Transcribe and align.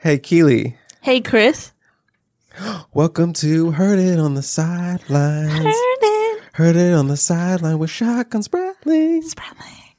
Hey, 0.00 0.18
Keely. 0.18 0.76
Hey, 1.00 1.20
Chris. 1.20 1.72
Welcome 2.92 3.32
to 3.32 3.72
Heard 3.72 3.98
It 3.98 4.20
on 4.20 4.34
the 4.34 4.42
Sidelines. 4.42 5.52
Heard 5.52 5.74
it. 5.74 6.42
Heard 6.52 6.76
It 6.76 6.94
on 6.94 7.08
the 7.08 7.16
Sideline 7.16 7.80
with 7.80 7.90
Shotgun 7.90 8.42
Spratling. 8.42 9.24
Spratling. 9.24 9.96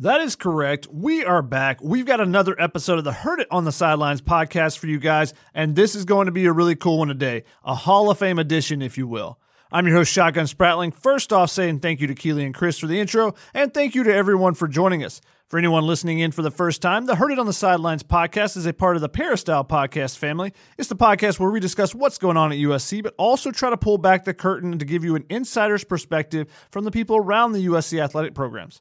That 0.00 0.20
is 0.20 0.36
correct. 0.36 0.86
We 0.92 1.24
are 1.24 1.40
back. 1.40 1.82
We've 1.82 2.04
got 2.04 2.20
another 2.20 2.54
episode 2.60 2.98
of 2.98 3.04
the 3.04 3.12
Heard 3.14 3.40
It 3.40 3.48
on 3.50 3.64
the 3.64 3.72
Sidelines 3.72 4.20
podcast 4.20 4.76
for 4.76 4.86
you 4.86 4.98
guys, 4.98 5.32
and 5.54 5.74
this 5.74 5.94
is 5.94 6.04
going 6.04 6.26
to 6.26 6.32
be 6.32 6.44
a 6.44 6.52
really 6.52 6.76
cool 6.76 6.98
one 6.98 7.08
today. 7.08 7.44
A 7.64 7.74
Hall 7.74 8.10
of 8.10 8.18
Fame 8.18 8.38
edition, 8.38 8.82
if 8.82 8.98
you 8.98 9.06
will. 9.06 9.38
I'm 9.72 9.86
your 9.86 9.96
host, 9.96 10.12
Shotgun 10.12 10.44
Spratling. 10.44 10.92
First 10.92 11.32
off, 11.32 11.48
saying 11.50 11.80
thank 11.80 12.02
you 12.02 12.06
to 12.08 12.14
Keely 12.14 12.44
and 12.44 12.54
Chris 12.54 12.78
for 12.78 12.86
the 12.86 13.00
intro, 13.00 13.34
and 13.54 13.72
thank 13.72 13.94
you 13.94 14.04
to 14.04 14.14
everyone 14.14 14.52
for 14.52 14.68
joining 14.68 15.02
us. 15.02 15.22
For 15.48 15.58
anyone 15.58 15.86
listening 15.86 16.20
in 16.20 16.32
for 16.32 16.40
the 16.40 16.50
first 16.50 16.80
time, 16.80 17.04
the 17.04 17.16
Heard 17.16 17.30
It 17.30 17.38
on 17.38 17.44
the 17.44 17.52
Sidelines 17.52 18.02
podcast 18.02 18.56
is 18.56 18.64
a 18.64 18.72
part 18.72 18.96
of 18.96 19.02
the 19.02 19.10
Peristyle 19.10 19.62
podcast 19.62 20.16
family. 20.16 20.54
It's 20.78 20.88
the 20.88 20.96
podcast 20.96 21.38
where 21.38 21.50
we 21.50 21.60
discuss 21.60 21.94
what's 21.94 22.16
going 22.16 22.38
on 22.38 22.50
at 22.50 22.56
USC, 22.56 23.02
but 23.02 23.14
also 23.18 23.50
try 23.50 23.68
to 23.68 23.76
pull 23.76 23.98
back 23.98 24.24
the 24.24 24.32
curtain 24.32 24.78
to 24.78 24.86
give 24.86 25.04
you 25.04 25.16
an 25.16 25.26
insider's 25.28 25.84
perspective 25.84 26.48
from 26.70 26.84
the 26.84 26.90
people 26.90 27.18
around 27.18 27.52
the 27.52 27.66
USC 27.66 28.02
athletic 28.02 28.34
programs. 28.34 28.80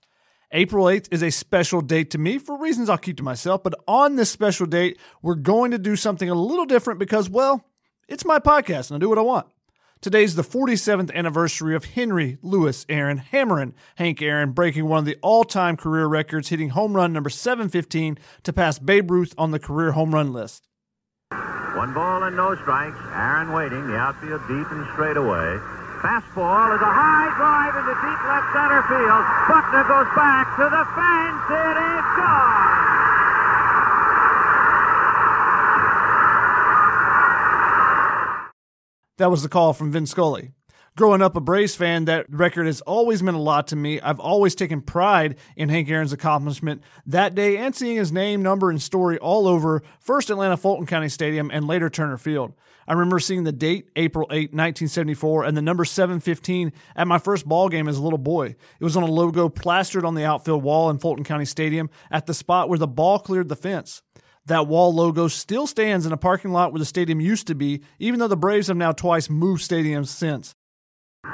April 0.53 0.85
8th 0.85 1.09
is 1.11 1.21
a 1.21 1.31
special 1.31 1.81
date 1.81 2.11
to 2.11 2.17
me 2.17 2.37
for 2.37 2.57
reasons 2.57 2.89
I'll 2.89 2.97
keep 2.97 3.17
to 3.17 3.23
myself, 3.23 3.61
but 3.61 3.75
on 3.85 4.15
this 4.15 4.31
special 4.31 4.65
date, 4.65 4.97
we're 5.21 5.35
going 5.35 5.71
to 5.71 5.77
do 5.77 5.97
something 5.97 6.29
a 6.29 6.35
little 6.35 6.65
different 6.65 6.97
because, 6.97 7.29
well, 7.29 7.65
it's 8.07 8.23
my 8.23 8.39
podcast 8.39 8.89
and 8.89 8.95
I 8.95 8.99
do 8.99 9.09
what 9.09 9.17
I 9.17 9.23
want. 9.23 9.47
Today's 10.03 10.35
the 10.35 10.43
47th 10.43 11.15
anniversary 11.15 11.77
of 11.77 11.85
Henry 11.85 12.37
Louis 12.41 12.85
Aaron 12.89 13.23
Hammerin 13.31 13.71
Hank 13.95 14.21
Aaron 14.21 14.51
breaking 14.51 14.83
one 14.83 14.99
of 14.99 15.05
the 15.05 15.15
all-time 15.21 15.77
career 15.77 16.07
records, 16.07 16.49
hitting 16.49 16.75
home 16.75 16.93
run 16.93 17.13
number 17.13 17.29
715 17.29 18.17
to 18.43 18.51
pass 18.51 18.79
Babe 18.79 19.09
Ruth 19.09 19.33
on 19.37 19.51
the 19.51 19.59
career 19.59 19.93
home 19.93 20.13
run 20.13 20.33
list. 20.33 20.67
One 21.31 21.93
ball 21.93 22.23
and 22.23 22.35
no 22.35 22.53
strikes. 22.53 22.99
Aaron 23.15 23.53
waiting. 23.53 23.87
The 23.87 23.95
outfield 23.95 24.41
deep 24.51 24.67
and 24.75 24.85
straight 24.91 25.15
away. 25.15 25.55
Fastball 26.03 26.75
is 26.75 26.83
a 26.83 26.91
high 26.91 27.31
drive 27.39 27.71
into 27.71 27.95
deep 28.03 28.21
left 28.27 28.51
center 28.51 28.83
field. 28.91 29.23
Buckner 29.47 29.87
goes 29.87 30.11
back 30.19 30.51
to 30.59 30.67
the 30.67 30.83
fence. 30.99 31.47
It 31.47 31.77
is 31.79 32.03
gone. 32.19 32.92
That 39.17 39.29
was 39.29 39.43
the 39.43 39.49
call 39.49 39.73
from 39.73 39.91
Vin 39.91 40.07
Scully. 40.07 40.51
Growing 40.95 41.21
up 41.21 41.35
a 41.35 41.39
Braves 41.39 41.75
fan, 41.75 42.05
that 42.05 42.25
record 42.29 42.65
has 42.65 42.81
always 42.81 43.21
meant 43.21 43.37
a 43.37 43.39
lot 43.39 43.67
to 43.67 43.75
me. 43.75 43.99
I've 44.01 44.19
always 44.19 44.53
taken 44.53 44.81
pride 44.81 45.37
in 45.55 45.69
Hank 45.69 45.89
Aaron's 45.89 46.13
accomplishment 46.13 46.83
that 47.07 47.33
day 47.33 47.57
and 47.57 47.75
seeing 47.75 47.97
his 47.97 48.11
name, 48.11 48.43
number, 48.43 48.69
and 48.69 48.81
story 48.81 49.17
all 49.19 49.47
over 49.47 49.83
first 49.99 50.29
Atlanta 50.29 50.57
Fulton 50.57 50.85
County 50.85 51.09
Stadium 51.09 51.49
and 51.51 51.67
later 51.67 51.89
Turner 51.89 52.17
Field. 52.17 52.53
I 52.87 52.93
remember 52.93 53.19
seeing 53.19 53.43
the 53.43 53.51
date, 53.51 53.89
April 53.95 54.27
8, 54.29 54.51
1974, 54.51 55.45
and 55.45 55.55
the 55.55 55.61
number 55.61 55.85
715 55.85 56.71
at 56.95 57.07
my 57.07 57.17
first 57.17 57.47
ball 57.47 57.69
game 57.69 57.87
as 57.87 57.97
a 57.97 58.03
little 58.03 58.19
boy. 58.19 58.55
It 58.79 58.83
was 58.83 58.97
on 58.97 59.03
a 59.03 59.07
logo 59.07 59.47
plastered 59.49 60.05
on 60.05 60.15
the 60.15 60.25
outfield 60.25 60.63
wall 60.63 60.89
in 60.89 60.97
Fulton 60.97 61.23
County 61.23 61.45
Stadium 61.45 61.89
at 62.11 62.25
the 62.25 62.33
spot 62.33 62.67
where 62.67 62.79
the 62.79 62.87
ball 62.87 63.19
cleared 63.19 63.49
the 63.49 63.55
fence. 63.55 64.01
That 64.47 64.67
wall 64.67 64.93
logo 64.93 65.29
still 65.29 65.67
stands 65.67 66.05
in 66.05 66.11
a 66.11 66.17
parking 66.17 66.51
lot 66.51 66.73
where 66.73 66.79
the 66.79 66.85
stadium 66.85 67.21
used 67.21 67.47
to 67.47 67.55
be, 67.55 67.81
even 67.97 68.19
though 68.19 68.27
the 68.27 68.35
Braves 68.35 68.67
have 68.67 68.75
now 68.75 68.91
twice 68.91 69.29
moved 69.29 69.61
stadiums 69.61 70.07
since. 70.07 70.53
What 71.23 71.31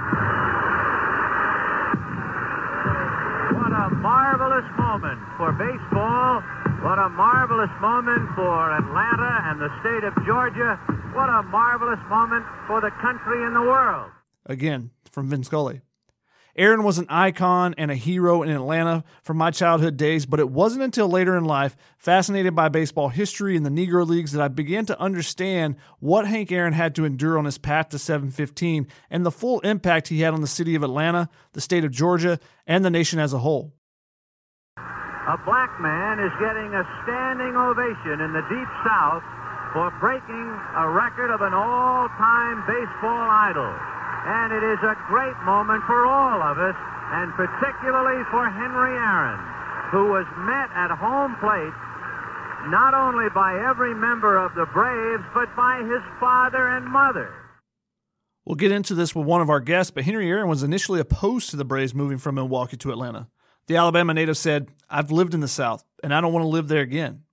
a 3.73 3.89
marvelous 3.95 4.69
moment 4.77 5.19
for 5.37 5.51
baseball. 5.53 6.43
What 6.85 6.99
a 6.99 7.09
marvelous 7.09 7.71
moment 7.81 8.29
for 8.35 8.71
Atlanta 8.71 9.41
and 9.49 9.59
the 9.59 9.69
state 9.81 10.03
of 10.03 10.13
Georgia. 10.25 10.75
What 11.13 11.29
a 11.29 11.41
marvelous 11.43 11.99
moment 12.09 12.45
for 12.67 12.79
the 12.79 12.91
country 13.01 13.43
and 13.43 13.55
the 13.55 13.61
world. 13.61 14.11
Again, 14.45 14.91
from 15.11 15.29
Vince 15.29 15.47
Scully. 15.47 15.81
Aaron 16.59 16.83
was 16.83 16.97
an 16.97 17.05
icon 17.07 17.73
and 17.77 17.89
a 17.89 17.95
hero 17.95 18.43
in 18.43 18.49
Atlanta 18.49 19.05
from 19.23 19.37
my 19.37 19.49
childhood 19.49 19.95
days, 19.95 20.25
but 20.25 20.41
it 20.41 20.49
wasn't 20.49 20.83
until 20.83 21.07
later 21.07 21.37
in 21.37 21.45
life, 21.45 21.77
fascinated 21.97 22.53
by 22.53 22.67
baseball 22.67 23.07
history 23.07 23.55
and 23.55 23.65
the 23.65 23.69
Negro 23.69 24.05
Leagues, 24.05 24.33
that 24.33 24.41
I 24.41 24.49
began 24.49 24.85
to 24.87 24.99
understand 24.99 25.77
what 25.99 26.27
Hank 26.27 26.51
Aaron 26.51 26.73
had 26.73 26.95
to 26.95 27.05
endure 27.05 27.37
on 27.37 27.45
his 27.45 27.57
path 27.57 27.87
to 27.89 27.97
715 27.97 28.87
and 29.09 29.25
the 29.25 29.31
full 29.31 29.61
impact 29.61 30.09
he 30.09 30.19
had 30.19 30.33
on 30.33 30.41
the 30.41 30.47
city 30.47 30.75
of 30.75 30.83
Atlanta, 30.83 31.29
the 31.53 31.61
state 31.61 31.85
of 31.85 31.91
Georgia, 31.91 32.41
and 32.67 32.83
the 32.83 32.89
nation 32.89 33.19
as 33.19 33.31
a 33.31 33.39
whole. 33.39 33.71
A 34.75 35.37
black 35.45 35.79
man 35.79 36.19
is 36.19 36.31
getting 36.43 36.75
a 36.75 36.83
standing 37.07 37.55
ovation 37.55 38.19
in 38.19 38.33
the 38.33 38.43
Deep 38.51 38.67
South 38.83 39.23
for 39.71 39.93
breaking 40.01 40.47
a 40.75 40.89
record 40.89 41.31
of 41.31 41.39
an 41.39 41.53
all-time 41.53 42.67
baseball 42.67 43.29
idol. 43.47 43.98
And 44.25 44.51
it 44.51 44.63
is 44.63 44.79
a 44.83 44.95
great 45.07 45.37
moment 45.43 45.83
for 45.85 46.05
all 46.05 46.41
of 46.41 46.57
us, 46.57 46.75
and 47.15 47.31
particularly 47.33 48.23
for 48.31 48.49
Henry 48.49 48.95
Aaron, 48.97 49.39
who 49.91 50.11
was 50.11 50.27
met 50.45 50.69
at 50.75 50.91
home 50.91 51.35
plate 51.39 51.73
not 52.67 52.93
only 52.93 53.29
by 53.29 53.55
every 53.69 53.95
member 53.95 54.37
of 54.37 54.53
the 54.55 54.65
Braves, 54.73 55.23
but 55.33 55.55
by 55.55 55.79
his 55.83 56.03
father 56.19 56.67
and 56.75 56.85
mother. 56.85 57.33
We'll 58.45 58.55
get 58.55 58.71
into 58.71 58.95
this 58.95 59.15
with 59.15 59.25
one 59.25 59.41
of 59.41 59.49
our 59.49 59.59
guests, 59.59 59.91
but 59.91 60.03
Henry 60.03 60.29
Aaron 60.29 60.49
was 60.49 60.63
initially 60.63 60.99
opposed 60.99 61.49
to 61.51 61.55
the 61.55 61.65
Braves 61.65 61.93
moving 61.93 62.17
from 62.17 62.35
Milwaukee 62.35 62.77
to 62.77 62.91
Atlanta. 62.91 63.27
The 63.67 63.75
Alabama 63.75 64.13
native 64.13 64.37
said, 64.37 64.69
I've 64.89 65.11
lived 65.11 65.33
in 65.33 65.39
the 65.39 65.47
South, 65.47 65.83
and 66.03 66.13
I 66.13 66.19
don't 66.19 66.33
want 66.33 66.43
to 66.43 66.47
live 66.47 66.67
there 66.67 66.81
again. 66.81 67.23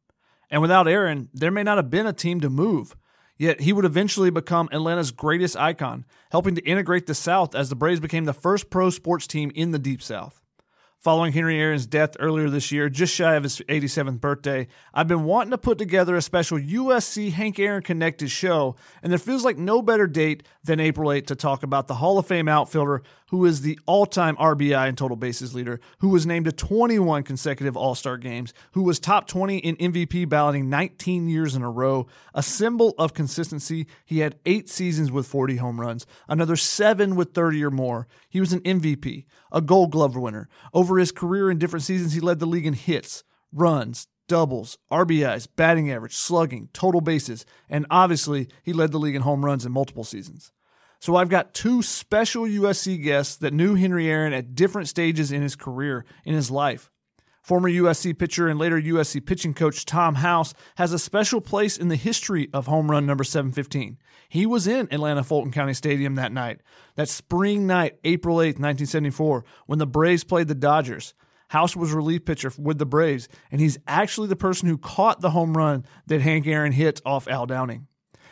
And 0.51 0.63
without 0.63 0.87
Aaron, 0.87 1.29
there 1.33 1.51
may 1.51 1.63
not 1.63 1.79
have 1.79 1.91
been 1.91 2.07
a 2.07 2.13
team 2.13 2.41
to 2.43 2.51
move. 2.51 2.95
Yet 3.39 3.61
he 3.61 3.73
would 3.73 3.85
eventually 3.85 4.31
become 4.31 4.69
Atlanta's 4.73 5.13
greatest 5.13 5.57
icon, 5.57 6.05
helping 6.31 6.55
to 6.55 6.63
integrate 6.63 7.07
the 7.07 7.15
South 7.15 7.55
as 7.55 7.69
the 7.69 7.77
Braves 7.77 8.01
became 8.01 8.25
the 8.25 8.33
first 8.33 8.71
pro 8.71 8.91
sports 8.91 9.27
team 9.27 9.53
in 9.55 9.73
the 9.73 9.79
Deep 9.79 10.03
South. 10.03 10.41
Following 10.99 11.35
Henry 11.35 11.61
Aaron's 11.61 11.87
death 11.87 12.17
earlier 12.19 12.51
this 12.51 12.73
year, 12.73 12.89
just 12.89 13.15
shy 13.15 13.35
of 13.35 13.45
his 13.45 13.61
87th 13.69 14.21
birthday, 14.21 14.67
I've 14.93 15.07
been 15.07 15.25
wanting 15.25 15.53
to 15.53 15.59
put 15.59 15.79
together 15.79 16.17
a 16.17 16.23
special 16.23 16.59
USC 16.59 17.31
Hank 17.31 17.61
Aaron 17.61 17.83
connected 17.83 18.31
show, 18.31 18.75
and 19.03 19.13
there 19.13 19.19
feels 19.19 19.45
like 19.45 19.59
no 19.59 19.83
better 19.83 20.07
date 20.07 20.43
than 20.65 20.81
April 20.81 21.13
8 21.13 21.27
to 21.29 21.37
talk 21.37 21.63
about 21.63 21.87
the 21.87 21.95
Hall 21.95 22.19
of 22.19 22.27
Fame 22.27 22.49
outfielder 22.49 23.03
who 23.29 23.45
is 23.45 23.63
the 23.63 23.79
all 23.87 24.07
time 24.07 24.37
RBI 24.37 24.89
and 24.89 24.97
total 24.97 25.17
bases 25.17 25.55
leader, 25.55 25.81
who 25.99 26.09
was 26.09 26.27
named 26.27 26.47
to 26.47 26.53
21 26.53 27.23
consecutive 27.23 27.77
All 27.77 27.95
Star 27.95 28.17
games, 28.17 28.53
who 28.73 28.83
was 28.83 28.99
top 28.99 29.27
20 29.27 29.59
in 29.59 29.77
MVP 29.77 30.29
balloting 30.29 30.69
19 30.69 31.29
years 31.29 31.55
in 31.55 31.63
a 31.63 31.71
row, 31.71 32.07
a 32.35 32.43
symbol 32.43 32.95
of 32.99 33.15
consistency. 33.15 33.87
He 34.05 34.21
had 34.21 34.39
eight 34.47 34.69
seasons 34.69 35.11
with 35.11 35.27
40 35.27 35.57
home 35.57 35.81
runs, 35.81 36.07
another 36.29 36.57
seven 36.57 37.17
with 37.17 37.33
30 37.33 37.65
or 37.65 37.71
more. 37.71 38.07
He 38.29 38.41
was 38.41 38.53
an 38.53 38.61
MVP, 38.61 39.27
a 39.53 39.61
gold 39.61 39.93
glove 39.93 40.17
winner. 40.17 40.49
Over 40.73 40.99
his 40.99 41.13
career 41.13 41.51
in 41.51 41.59
different 41.59 41.85
seasons, 41.85 42.13
he 42.13 42.21
led 42.21 42.39
the 42.39 42.47
league 42.47 42.67
in 42.67 42.75
hits, 42.75 43.25
runs, 43.53 44.09
doubles, 44.29 44.79
RBIs, 44.91 45.49
batting 45.57 45.91
average, 45.91 46.15
slugging, 46.15 46.69
total 46.73 47.01
bases, 47.01 47.47
and 47.69 47.87
obviously 47.91 48.49
he 48.63 48.73
led 48.73 48.93
the 48.93 48.99
league 48.99 49.15
in 49.15 49.23
home 49.23 49.45
runs 49.45 49.65
in 49.65 49.73
multiple 49.73 50.05
seasons. 50.05 50.53
So 51.07 51.15
I've 51.15 51.29
got 51.29 51.55
two 51.55 51.83
special 51.83 52.47
USC 52.47 53.01
guests 53.01 53.37
that 53.37 53.55
knew 53.55 53.77
Henry 53.77 54.11
Aaron 54.11 54.33
at 54.33 54.57
different 54.57 54.89
stages 54.89 55.31
in 55.31 55.41
his 55.41 55.55
career, 55.55 56.05
in 56.25 56.35
his 56.35 56.51
life. 56.51 56.91
Former 57.45 57.71
USC 57.71 58.19
pitcher 58.19 58.49
and 58.49 58.59
later 58.59 58.81
USC 58.81 59.25
pitching 59.25 59.55
coach 59.55 59.85
Tom 59.85 60.17
House 60.17 60.53
has 60.79 60.93
a 60.93 60.99
special 60.99 61.41
place 61.41 61.77
in 61.77 61.87
the 61.87 61.95
history 61.95 62.49
of 62.53 62.67
home 62.67 62.91
run 62.91 63.07
number 63.07 63.23
715. 63.23 63.99
He 64.29 64.47
was 64.47 64.67
in 64.67 64.93
Atlanta 64.93 65.23
Fulton 65.23 65.53
County 65.53 65.75
Stadium 65.75 66.17
that 66.17 66.33
night, 66.33 66.61
that 66.97 67.09
spring 67.09 67.69
night, 67.69 68.01
April 68.03 68.39
8th, 68.39 68.59
1974, 68.59 69.45
when 69.67 69.79
the 69.79 69.87
Braves 69.87 70.25
played 70.25 70.49
the 70.49 70.57
Dodgers. 70.57 71.15
House 71.51 71.77
was 71.77 71.93
relief 71.93 72.25
pitcher 72.25 72.51
with 72.59 72.79
the 72.79 72.85
Braves, 72.85 73.29
and 73.53 73.61
he's 73.61 73.79
actually 73.87 74.27
the 74.27 74.35
person 74.35 74.69
who 74.69 74.77
caught 74.77 75.21
the 75.21 75.31
home 75.31 75.57
run 75.57 75.85
that 76.09 76.21
Hank 76.21 76.49
Aaron 76.49 76.73
hit 76.73 77.01
off 77.07 77.29
Al 77.29 77.47
Downing. 77.47 77.87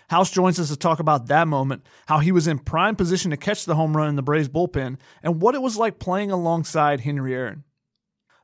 House 0.09 0.31
joins 0.31 0.61
us 0.61 0.69
to 0.69 0.77
talk 0.77 1.01
about 1.01 1.27
that 1.27 1.49
moment, 1.49 1.87
how 2.07 2.19
he 2.19 2.33
was 2.33 2.47
in 2.47 2.59
prime 2.59 2.97
position 2.97 3.31
to 3.31 3.37
catch 3.37 3.65
the 3.65 3.75
home 3.75 3.97
run 3.97 4.09
in 4.09 4.17
the 4.17 4.23
Braves 4.23 4.49
bullpen, 4.49 4.99
and 5.23 5.41
what 5.41 5.55
it 5.55 5.63
was 5.63 5.77
like 5.77 5.99
playing 5.99 6.31
alongside 6.31 7.01
Henry 7.01 7.35
Aaron. 7.35 7.65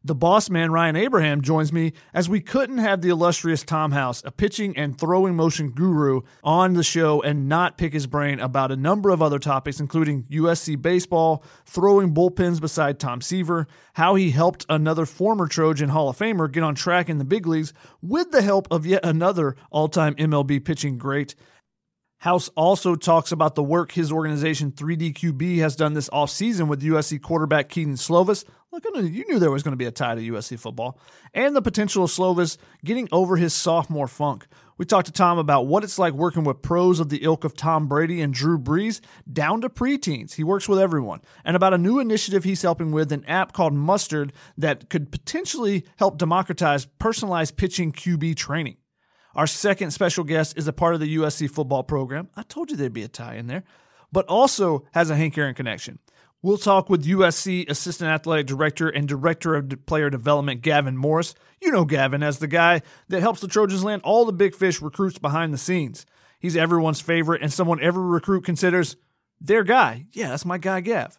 The 0.03 0.15
boss 0.15 0.49
man, 0.49 0.73
Ryan 0.73 0.97
Abraham, 0.97 1.43
joins 1.43 1.75
me 1.75 1.93
as 2.15 2.27
we 2.27 2.41
couldn't 2.41 2.79
have 2.79 3.03
the 3.03 3.11
illustrious 3.11 3.63
Tom 3.63 3.93
House, 3.93 4.23
a 4.25 4.31
pitching 4.31 4.75
and 4.75 4.99
throwing 4.99 5.37
motion 5.37 5.73
guru, 5.73 6.23
on 6.43 6.73
the 6.73 6.83
show 6.83 7.21
and 7.21 7.51
not 7.51 7.77
pick 7.77 7.93
his 7.93 8.07
brain 8.07 8.41
about 8.41 8.73
a 8.73 8.77
number 8.77 9.11
of 9.11 9.21
other 9.21 9.39
topics, 9.39 9.79
including 9.79 10.23
USC 10.31 10.81
baseball, 10.81 11.45
throwing 11.67 12.15
bullpens 12.15 12.63
beside 12.63 12.99
Tom 12.99 13.21
Seaver, 13.21 13.67
how 13.93 14.15
he 14.15 14.31
helped 14.31 14.65
another 14.71 15.05
former 15.05 15.47
Trojan 15.47 15.91
Hall 15.91 16.09
of 16.09 16.17
Famer 16.17 16.51
get 16.51 16.63
on 16.63 16.75
track 16.75 17.11
in 17.11 17.19
the 17.19 17.25
big 17.25 17.47
leagues 17.47 17.75
with 18.01 18.31
the 18.31 18.41
help 18.41 18.69
of 18.71 18.87
yet 18.87 19.05
another 19.05 19.55
all 19.71 19.89
time 19.89 20.15
MLB 20.15 20.65
pitching 20.65 20.97
great, 20.97 21.35
House 22.21 22.51
also 22.55 22.97
talks 22.97 23.33
about 23.33 23.55
the 23.55 23.63
work 23.63 23.93
his 23.93 24.13
organization 24.13 24.73
3DQB 24.73 25.57
has 25.61 25.75
done 25.75 25.95
this 25.95 26.11
offseason 26.11 26.69
with 26.69 26.83
USC 26.83 27.21
quarterback 27.21 27.71
Kedon 27.71 27.95
Slovis. 27.95 28.45
Look, 28.71 28.85
you 28.95 29.25
knew 29.27 29.39
there 29.39 29.51
was 29.51 29.63
going 29.63 29.73
to 29.73 29.79
be 29.79 29.87
a 29.87 29.91
tie 29.91 30.15
to 30.15 30.21
USC 30.21 30.59
football, 30.59 30.99
and 31.33 31.57
the 31.57 31.63
potential 31.63 32.05
of 32.05 32.11
Slovis 32.11 32.59
getting 32.85 33.09
over 33.11 33.37
his 33.37 33.55
sophomore 33.55 34.07
funk. 34.07 34.47
We 34.77 34.85
talked 34.85 35.07
to 35.07 35.13
Tom 35.13 35.39
about 35.39 35.67
what 35.67 35.83
it's 35.83 35.99
like 35.99 36.13
working 36.13 36.45
with 36.45 36.61
pros 36.61 37.01
of 37.01 37.09
the 37.09 37.25
ilk 37.25 37.45
of 37.45 37.57
Tom 37.57 37.89
Brady 37.89 38.21
and 38.21 38.35
Drew 38.35 38.59
Brees 38.59 39.01
down 39.33 39.63
to 39.63 39.71
preteens. 39.71 40.35
He 40.35 40.45
works 40.45 40.69
with 40.69 40.79
everyone. 40.79 41.23
And 41.43 41.57
about 41.57 41.73
a 41.73 41.79
new 41.79 42.01
initiative 42.01 42.45
he's 42.45 42.61
helping 42.61 42.93
with, 42.93 43.13
an 43.13 43.25
app 43.25 43.55
called 43.55 43.73
Mustard 43.73 44.35
that 44.59 44.91
could 44.91 45.11
potentially 45.11 45.87
help 45.97 46.19
democratize 46.19 46.85
personalized 46.85 47.57
pitching 47.57 47.93
QB 47.93 48.37
training. 48.37 48.77
Our 49.35 49.47
second 49.47 49.93
special 49.93 50.25
guest 50.25 50.59
is 50.59 50.67
a 50.67 50.73
part 50.73 50.95
of 50.95 51.01
the 51.01 51.17
USC 51.17 51.51
football 51.51 51.83
program. 51.83 52.29
I 52.37 52.43
told 52.43 52.71
you 52.71 52.77
there'd 52.77 52.93
be 52.93 53.03
a 53.03 53.09
tie 53.09 53.37
in 53.37 53.47
there, 53.47 53.65
but 54.11 54.27
also 54.27 54.85
has 54.93 55.11
a 55.11 55.17
Hank 55.17 55.39
Aaron 55.39 55.55
connection. 55.55 55.99
We'll 56.43 56.59
talk 56.59 56.89
with 56.89 57.05
USC 57.05 57.69
Assistant 57.69 58.11
Athletic 58.11 58.47
Director 58.47 58.89
and 58.89 59.07
Director 59.07 59.55
of 59.55 59.71
Player 59.85 60.09
Development 60.09 60.63
Gavin 60.63 60.97
Morris. 60.97 61.35
You 61.61 61.71
know 61.71 61.85
Gavin 61.85 62.23
as 62.23 62.39
the 62.39 62.47
guy 62.47 62.81
that 63.09 63.21
helps 63.21 63.41
the 63.41 63.49
Trojans 63.49 63.85
land 63.85 64.03
all 64.03 64.25
the 64.25 64.33
big 64.33 64.55
fish 64.55 64.81
recruits 64.81 65.19
behind 65.19 65.53
the 65.53 65.59
scenes. 65.59 66.07
He's 66.39 66.57
everyone's 66.57 67.03
favorite 67.03 67.43
and 67.43 67.53
someone 67.53 67.83
every 67.83 68.03
recruit 68.03 68.45
considers 68.45 68.97
their 69.39 69.63
guy. 69.63 70.07
Yeah, 70.13 70.31
that's 70.31 70.47
my 70.47 70.57
guy, 70.57 70.81
Gav. 70.81 71.19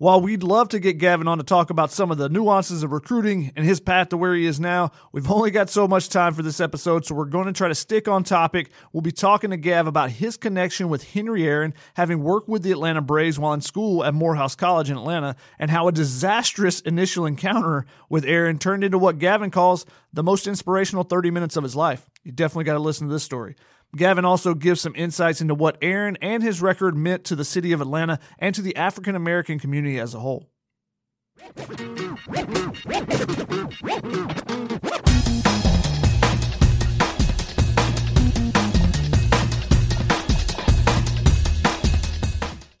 While 0.00 0.20
we'd 0.20 0.44
love 0.44 0.68
to 0.68 0.78
get 0.78 0.98
Gavin 0.98 1.26
on 1.26 1.38
to 1.38 1.44
talk 1.44 1.70
about 1.70 1.90
some 1.90 2.12
of 2.12 2.18
the 2.18 2.28
nuances 2.28 2.84
of 2.84 2.92
recruiting 2.92 3.50
and 3.56 3.66
his 3.66 3.80
path 3.80 4.10
to 4.10 4.16
where 4.16 4.32
he 4.32 4.46
is 4.46 4.60
now, 4.60 4.92
we've 5.10 5.28
only 5.28 5.50
got 5.50 5.70
so 5.70 5.88
much 5.88 6.08
time 6.08 6.34
for 6.34 6.42
this 6.42 6.60
episode, 6.60 7.04
so 7.04 7.16
we're 7.16 7.24
going 7.24 7.46
to 7.46 7.52
try 7.52 7.66
to 7.66 7.74
stick 7.74 8.06
on 8.06 8.22
topic. 8.22 8.70
We'll 8.92 9.00
be 9.00 9.10
talking 9.10 9.50
to 9.50 9.56
Gav 9.56 9.88
about 9.88 10.10
his 10.10 10.36
connection 10.36 10.88
with 10.88 11.14
Henry 11.14 11.48
Aaron, 11.48 11.74
having 11.94 12.22
worked 12.22 12.48
with 12.48 12.62
the 12.62 12.70
Atlanta 12.70 13.00
Braves 13.00 13.40
while 13.40 13.52
in 13.54 13.60
school 13.60 14.04
at 14.04 14.14
Morehouse 14.14 14.54
College 14.54 14.88
in 14.88 14.96
Atlanta, 14.96 15.34
and 15.58 15.68
how 15.68 15.88
a 15.88 15.92
disastrous 15.92 16.78
initial 16.82 17.26
encounter 17.26 17.84
with 18.08 18.24
Aaron 18.24 18.60
turned 18.60 18.84
into 18.84 18.98
what 18.98 19.18
Gavin 19.18 19.50
calls 19.50 19.84
the 20.12 20.22
most 20.22 20.46
inspirational 20.46 21.02
30 21.02 21.32
minutes 21.32 21.56
of 21.56 21.64
his 21.64 21.74
life. 21.74 22.08
You 22.22 22.30
definitely 22.30 22.64
got 22.64 22.74
to 22.74 22.78
listen 22.78 23.08
to 23.08 23.12
this 23.12 23.24
story. 23.24 23.56
Gavin 23.96 24.24
also 24.24 24.54
gives 24.54 24.80
some 24.80 24.94
insights 24.94 25.40
into 25.40 25.54
what 25.54 25.78
Aaron 25.80 26.16
and 26.20 26.42
his 26.42 26.60
record 26.60 26.96
meant 26.96 27.24
to 27.24 27.36
the 27.36 27.44
city 27.44 27.72
of 27.72 27.80
Atlanta 27.80 28.18
and 28.38 28.54
to 28.54 28.62
the 28.62 28.76
African 28.76 29.14
American 29.14 29.58
community 29.58 29.98
as 29.98 30.14
a 30.14 30.20
whole. 30.20 30.50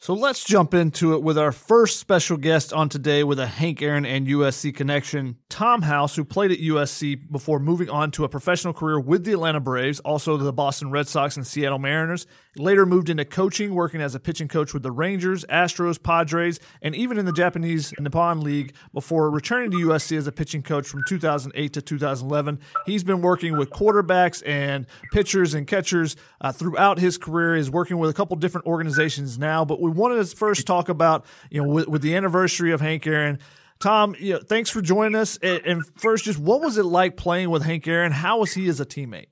So 0.08 0.14
let's 0.14 0.42
jump 0.42 0.72
into 0.72 1.12
it 1.12 1.22
with 1.22 1.36
our 1.36 1.52
first 1.52 2.00
special 2.00 2.38
guest 2.38 2.72
on 2.72 2.88
today 2.88 3.24
with 3.24 3.38
a 3.38 3.46
Hank 3.46 3.82
Aaron 3.82 4.06
and 4.06 4.26
USC 4.26 4.74
connection, 4.74 5.36
Tom 5.50 5.82
House, 5.82 6.16
who 6.16 6.24
played 6.24 6.50
at 6.50 6.60
USC 6.60 7.30
before 7.30 7.58
moving 7.58 7.90
on 7.90 8.10
to 8.12 8.24
a 8.24 8.28
professional 8.30 8.72
career 8.72 8.98
with 8.98 9.24
the 9.24 9.32
Atlanta 9.32 9.60
Braves, 9.60 10.00
also 10.00 10.38
the 10.38 10.50
Boston 10.50 10.90
Red 10.90 11.08
Sox 11.08 11.36
and 11.36 11.46
Seattle 11.46 11.78
Mariners. 11.78 12.26
Later 12.58 12.84
moved 12.84 13.08
into 13.08 13.24
coaching, 13.24 13.74
working 13.74 14.00
as 14.00 14.14
a 14.14 14.20
pitching 14.20 14.48
coach 14.48 14.74
with 14.74 14.82
the 14.82 14.90
Rangers, 14.90 15.44
Astros, 15.46 16.02
Padres, 16.02 16.58
and 16.82 16.94
even 16.94 17.18
in 17.18 17.24
the 17.24 17.32
Japanese 17.32 17.92
Nippon 17.98 18.40
League 18.40 18.74
before 18.92 19.30
returning 19.30 19.70
to 19.70 19.76
USC 19.76 20.16
as 20.16 20.26
a 20.26 20.32
pitching 20.32 20.62
coach 20.62 20.88
from 20.88 21.02
2008 21.06 21.72
to 21.72 21.82
2011. 21.82 22.58
He's 22.86 23.04
been 23.04 23.22
working 23.22 23.56
with 23.56 23.70
quarterbacks 23.70 24.42
and 24.46 24.86
pitchers 25.12 25.54
and 25.54 25.66
catchers 25.66 26.16
uh, 26.40 26.52
throughout 26.52 26.98
his 26.98 27.18
career. 27.18 27.56
He's 27.56 27.70
working 27.70 27.98
with 27.98 28.10
a 28.10 28.14
couple 28.14 28.36
different 28.36 28.66
organizations 28.66 29.38
now, 29.38 29.64
but 29.64 29.80
we 29.80 29.90
wanted 29.90 30.16
to 30.26 30.36
first 30.36 30.66
talk 30.66 30.88
about, 30.88 31.24
you 31.50 31.62
know, 31.62 31.68
with, 31.68 31.88
with 31.88 32.02
the 32.02 32.16
anniversary 32.16 32.72
of 32.72 32.80
Hank 32.80 33.06
Aaron. 33.06 33.38
Tom, 33.80 34.16
you 34.18 34.34
know, 34.34 34.40
thanks 34.40 34.70
for 34.70 34.80
joining 34.80 35.14
us. 35.14 35.38
And, 35.42 35.64
and 35.64 35.86
first, 35.96 36.24
just 36.24 36.38
what 36.38 36.60
was 36.60 36.78
it 36.78 36.84
like 36.84 37.16
playing 37.16 37.50
with 37.50 37.62
Hank 37.62 37.86
Aaron? 37.86 38.10
How 38.10 38.40
was 38.40 38.54
he 38.54 38.68
as 38.68 38.80
a 38.80 38.86
teammate? 38.86 39.28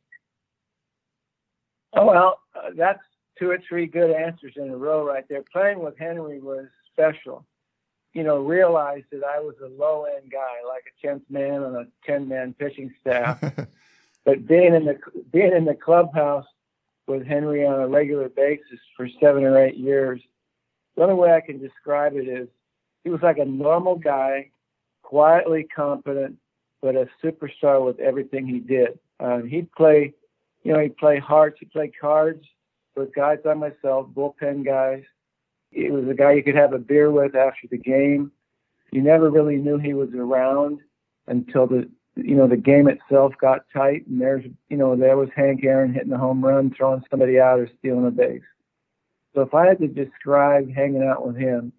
Oh 1.96 2.06
well, 2.06 2.40
uh, 2.55 2.70
that's 2.76 3.02
two 3.38 3.50
or 3.50 3.58
three 3.68 3.86
good 3.86 4.10
answers 4.10 4.54
in 4.56 4.70
a 4.70 4.76
row 4.76 5.04
right 5.04 5.24
there. 5.28 5.42
Playing 5.52 5.80
with 5.80 5.98
Henry 5.98 6.40
was 6.40 6.66
special. 6.92 7.44
You 8.12 8.22
know, 8.22 8.38
realized 8.38 9.06
that 9.12 9.22
I 9.24 9.40
was 9.40 9.54
a 9.62 9.68
low 9.68 10.04
end 10.04 10.30
guy, 10.30 10.66
like 10.66 10.84
a 10.86 11.06
tenth 11.06 11.24
man 11.28 11.62
on 11.62 11.76
a 11.76 11.86
ten 12.04 12.28
man 12.28 12.54
pitching 12.58 12.94
staff. 13.00 13.38
but 14.24 14.46
being 14.46 14.74
in 14.74 14.84
the 14.86 14.98
being 15.30 15.52
in 15.52 15.64
the 15.64 15.74
clubhouse 15.74 16.46
with 17.06 17.26
Henry 17.26 17.66
on 17.66 17.80
a 17.80 17.88
regular 17.88 18.28
basis 18.28 18.80
for 18.96 19.08
seven 19.20 19.44
or 19.44 19.58
eight 19.62 19.76
years 19.76 20.20
the 20.96 21.02
only 21.02 21.14
way 21.14 21.32
I 21.32 21.40
can 21.40 21.58
describe 21.58 22.16
it 22.16 22.26
is 22.26 22.48
he 23.04 23.10
was 23.10 23.22
like 23.22 23.38
a 23.38 23.44
normal 23.44 23.96
guy, 23.96 24.50
quietly 25.02 25.64
competent, 25.64 26.36
but 26.80 26.96
a 26.96 27.08
superstar 27.22 27.84
with 27.84 28.00
everything 28.00 28.46
he 28.46 28.58
did. 28.58 28.98
Um, 29.20 29.46
he'd 29.46 29.70
play, 29.72 30.14
you 30.62 30.72
know, 30.72 30.80
he'd 30.80 30.96
play 30.96 31.18
hearts, 31.18 31.58
he'd 31.60 31.70
play 31.70 31.88
cards 31.88 32.44
with 32.96 33.14
guys 33.14 33.38
like 33.44 33.58
myself, 33.58 34.08
bullpen 34.14 34.64
guys. 34.64 35.02
It 35.72 35.93
was 35.93 36.08
a 36.08 36.14
guy 36.14 36.32
you 36.32 36.43
could 36.43 36.54
have 36.54 36.72
a 36.72 36.78
beer 36.78 37.10
with 37.10 37.34
after 37.34 37.69
the 37.70 37.78
game. 37.78 38.32
You 38.93 39.02
never 39.02 39.31
really 39.31 39.56
knew 39.56 39.78
he 39.78 39.94
was 39.94 40.10
around 40.14 40.81
until 41.26 41.66
the 41.66 41.88
you 42.14 42.34
know 42.34 42.46
the 42.46 42.56
game 42.56 42.88
itself 42.88 43.34
got 43.40 43.66
tight, 43.72 44.06
and 44.06 44.20
there's 44.20 44.44
you 44.70 44.76
know 44.76 44.96
there 44.96 45.16
was 45.16 45.28
Hank 45.37 45.64
Aaron 45.64 45.93
hitting 45.93 46.12
a 46.12 46.19
home 46.19 46.43
run, 46.43 46.72
throwing 46.75 47.02
somebody 47.10 47.38
out, 47.38 47.58
or 47.58 47.69
stealing 47.78 48.06
a 48.06 48.10
base. 48.10 48.43
So 49.34 49.42
if 49.42 49.52
I 49.52 49.66
had 49.66 49.78
to 49.81 49.88
describe 49.88 50.72
hanging 50.75 51.02
out 51.02 51.26
with 51.26 51.37
him, 51.37 51.72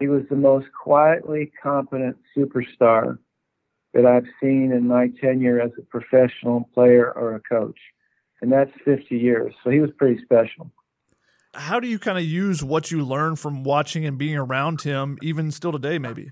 he 0.00 0.08
was 0.08 0.22
the 0.30 0.36
most 0.36 0.68
quietly 0.72 1.52
competent 1.62 2.16
superstar 2.34 3.18
that 3.92 4.06
I've 4.06 4.26
seen 4.40 4.72
in 4.72 4.86
my 4.86 5.08
tenure 5.20 5.60
as 5.60 5.72
a 5.78 5.82
professional 5.82 6.68
player 6.72 7.12
or 7.12 7.34
a 7.34 7.40
coach. 7.40 7.78
And 8.40 8.52
that's 8.52 8.70
50 8.84 9.16
years. 9.16 9.54
So 9.64 9.70
he 9.70 9.80
was 9.80 9.90
pretty 9.96 10.22
special. 10.22 10.70
How 11.54 11.80
do 11.80 11.88
you 11.88 11.98
kind 11.98 12.18
of 12.18 12.24
use 12.24 12.62
what 12.62 12.90
you 12.90 13.04
learned 13.04 13.38
from 13.38 13.64
watching 13.64 14.04
and 14.04 14.18
being 14.18 14.36
around 14.36 14.82
him, 14.82 15.18
even 15.22 15.50
still 15.50 15.72
today, 15.72 15.98
maybe? 15.98 16.30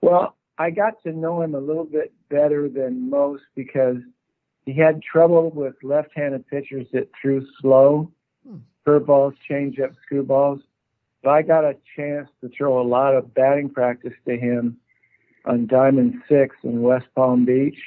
Well, 0.00 0.36
I 0.56 0.70
got 0.70 1.02
to 1.02 1.12
know 1.12 1.42
him 1.42 1.54
a 1.54 1.60
little 1.60 1.84
bit 1.84 2.12
better 2.30 2.68
than 2.68 3.10
most 3.10 3.42
because 3.54 3.96
he 4.64 4.74
had 4.74 5.02
trouble 5.02 5.50
with 5.50 5.74
left 5.82 6.10
handed 6.14 6.46
pitchers 6.46 6.86
that 6.92 7.08
threw 7.20 7.46
slow 7.60 8.10
hmm. 8.46 8.58
curveballs, 8.86 9.34
changeups, 9.50 9.96
screwballs. 10.10 10.62
But 11.22 11.30
I 11.30 11.42
got 11.42 11.64
a 11.64 11.76
chance 11.96 12.28
to 12.40 12.50
throw 12.56 12.80
a 12.80 12.86
lot 12.86 13.14
of 13.14 13.34
batting 13.34 13.70
practice 13.70 14.14
to 14.26 14.36
him 14.36 14.78
on 15.44 15.66
Diamond 15.66 16.22
Six 16.28 16.54
in 16.62 16.82
West 16.82 17.06
Palm 17.14 17.44
Beach, 17.44 17.78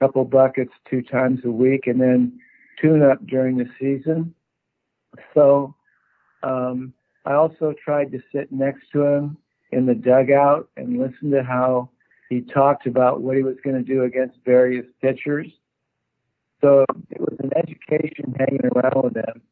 couple 0.00 0.24
buckets 0.24 0.72
two 0.88 1.02
times 1.02 1.40
a 1.44 1.50
week, 1.50 1.86
and 1.86 2.00
then 2.00 2.38
tune 2.80 3.02
up 3.02 3.24
during 3.26 3.56
the 3.56 3.68
season. 3.78 4.34
So 5.34 5.74
um, 6.42 6.92
I 7.24 7.34
also 7.34 7.74
tried 7.84 8.12
to 8.12 8.20
sit 8.32 8.50
next 8.50 8.90
to 8.92 9.04
him 9.04 9.36
in 9.72 9.86
the 9.86 9.94
dugout 9.94 10.68
and 10.76 10.98
listen 10.98 11.30
to 11.32 11.42
how 11.42 11.90
he 12.28 12.40
talked 12.40 12.86
about 12.86 13.20
what 13.20 13.36
he 13.36 13.42
was 13.42 13.56
going 13.62 13.76
to 13.76 13.82
do 13.82 14.04
against 14.04 14.38
various 14.44 14.86
pitchers. 15.02 15.48
So 16.60 16.84
it 17.10 17.20
was 17.20 17.36
an 17.40 17.50
education 17.56 18.34
hanging 18.38 18.60
around 18.74 19.04
with 19.04 19.16
him 19.16 19.42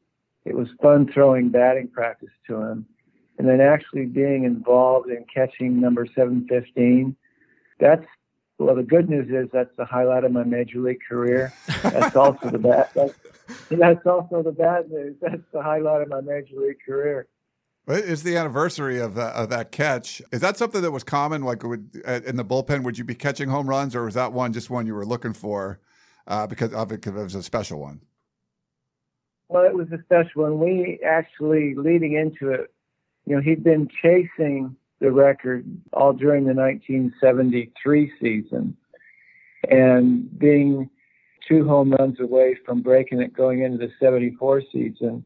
it 0.49 0.57
was 0.57 0.69
fun 0.81 1.11
throwing 1.13 1.51
batting 1.51 1.89
practice 1.89 2.31
to 2.47 2.57
him. 2.57 2.87
And 3.39 3.47
then 3.47 3.61
actually 3.61 4.07
being 4.07 4.45
involved 4.45 5.11
in 5.11 5.25
catching 5.33 5.81
number 5.81 6.07
715, 6.07 7.15
that's, 7.79 8.07
well, 8.59 8.75
the 8.75 8.83
good 8.83 9.09
news 9.09 9.29
is 9.31 9.49
that's 9.53 9.75
the 9.77 9.85
highlight 9.85 10.25
of 10.25 10.33
my 10.33 10.45
major 10.45 10.81
league 10.81 11.01
career. 11.09 11.53
That's 11.83 12.17
also 12.17 12.51
the 12.51 12.59
bad, 12.59 12.89
that's, 12.95 13.15
that's 13.71 14.07
also 14.07 14.43
the 14.43 14.53
bad 14.53 14.91
news. 14.91 15.17
That's 15.23 15.43
the 15.53 15.63
highlight 15.63 16.03
of 16.03 16.09
my 16.09 16.21
major 16.21 16.57
league 16.57 16.79
career. 16.85 17.29
It's 17.87 18.23
the 18.23 18.37
anniversary 18.37 19.01
of 19.01 19.15
that, 19.15 19.35
of 19.35 19.49
that 19.49 19.73
catch. 19.73 20.21
Is 20.31 20.43
that 20.43 20.59
something 20.59 20.83
that 20.83 20.91
was 20.91 21.05
common? 21.05 21.43
Like 21.43 21.63
would, 21.63 21.95
in 22.27 22.37
the 22.37 22.45
bullpen, 22.45 22.83
would 22.83 22.99
you 22.99 23.05
be 23.05 23.15
catching 23.15 23.49
home 23.49 23.67
runs, 23.67 23.97
or 23.97 24.05
was 24.05 24.15
that 24.15 24.33
one 24.33 24.53
just 24.53 24.69
one 24.69 24.87
you 24.87 24.95
were 24.95 25.07
looking 25.07 25.33
for 25.33 25.81
uh, 26.27 26.47
because 26.47 26.75
of 26.75 26.93
it, 26.93 27.01
because 27.01 27.19
it 27.19 27.25
was 27.25 27.35
a 27.35 27.43
special 27.43 27.81
one? 27.81 28.03
Well, 29.49 29.65
it 29.65 29.75
was 29.75 29.91
a 29.93 30.03
special 30.03 30.43
one. 30.43 30.59
We 30.59 31.01
actually, 31.03 31.75
leading 31.77 32.13
into 32.13 32.53
it, 32.53 32.71
you 33.25 33.37
know, 33.37 33.41
he'd 33.41 33.65
been 33.65 33.89
chasing 34.03 34.77
the 35.01 35.11
record 35.11 35.65
all 35.93 36.13
during 36.13 36.45
the 36.45 36.55
1973 36.55 38.13
season 38.21 38.77
and 39.71 40.39
being 40.39 40.89
two 41.47 41.67
home 41.67 41.93
runs 41.93 42.21
away 42.21 42.57
from 42.67 42.83
breaking 42.83 43.21
it 43.21 43.33
going 43.33 43.63
into 43.63 43.79
the 43.79 43.93
74 44.01 44.63
season. 44.73 45.25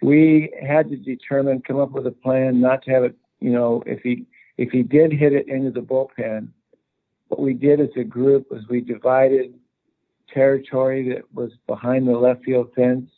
We 0.00 0.52
had 0.60 0.88
to 0.90 0.96
determine, 0.96 1.62
come 1.62 1.78
up 1.78 1.92
with 1.92 2.06
a 2.06 2.12
plan 2.12 2.60
not 2.60 2.82
to 2.84 2.90
have 2.90 3.04
it, 3.04 3.16
you 3.40 3.50
know, 3.50 3.82
if 3.86 4.00
he 4.02 4.26
if 4.58 4.70
he 4.70 4.82
did 4.82 5.12
hit 5.12 5.32
it 5.32 5.48
into 5.48 5.70
the 5.70 5.80
bullpen, 5.80 6.48
what 7.28 7.40
we 7.40 7.54
did 7.54 7.80
as 7.80 7.88
a 7.96 8.04
group 8.04 8.50
was 8.50 8.62
we 8.68 8.80
divided 8.80 9.54
territory 10.32 11.08
that 11.08 11.22
was 11.32 11.50
behind 11.66 12.06
the 12.06 12.12
left 12.12 12.44
field 12.44 12.70
fence 12.74 13.08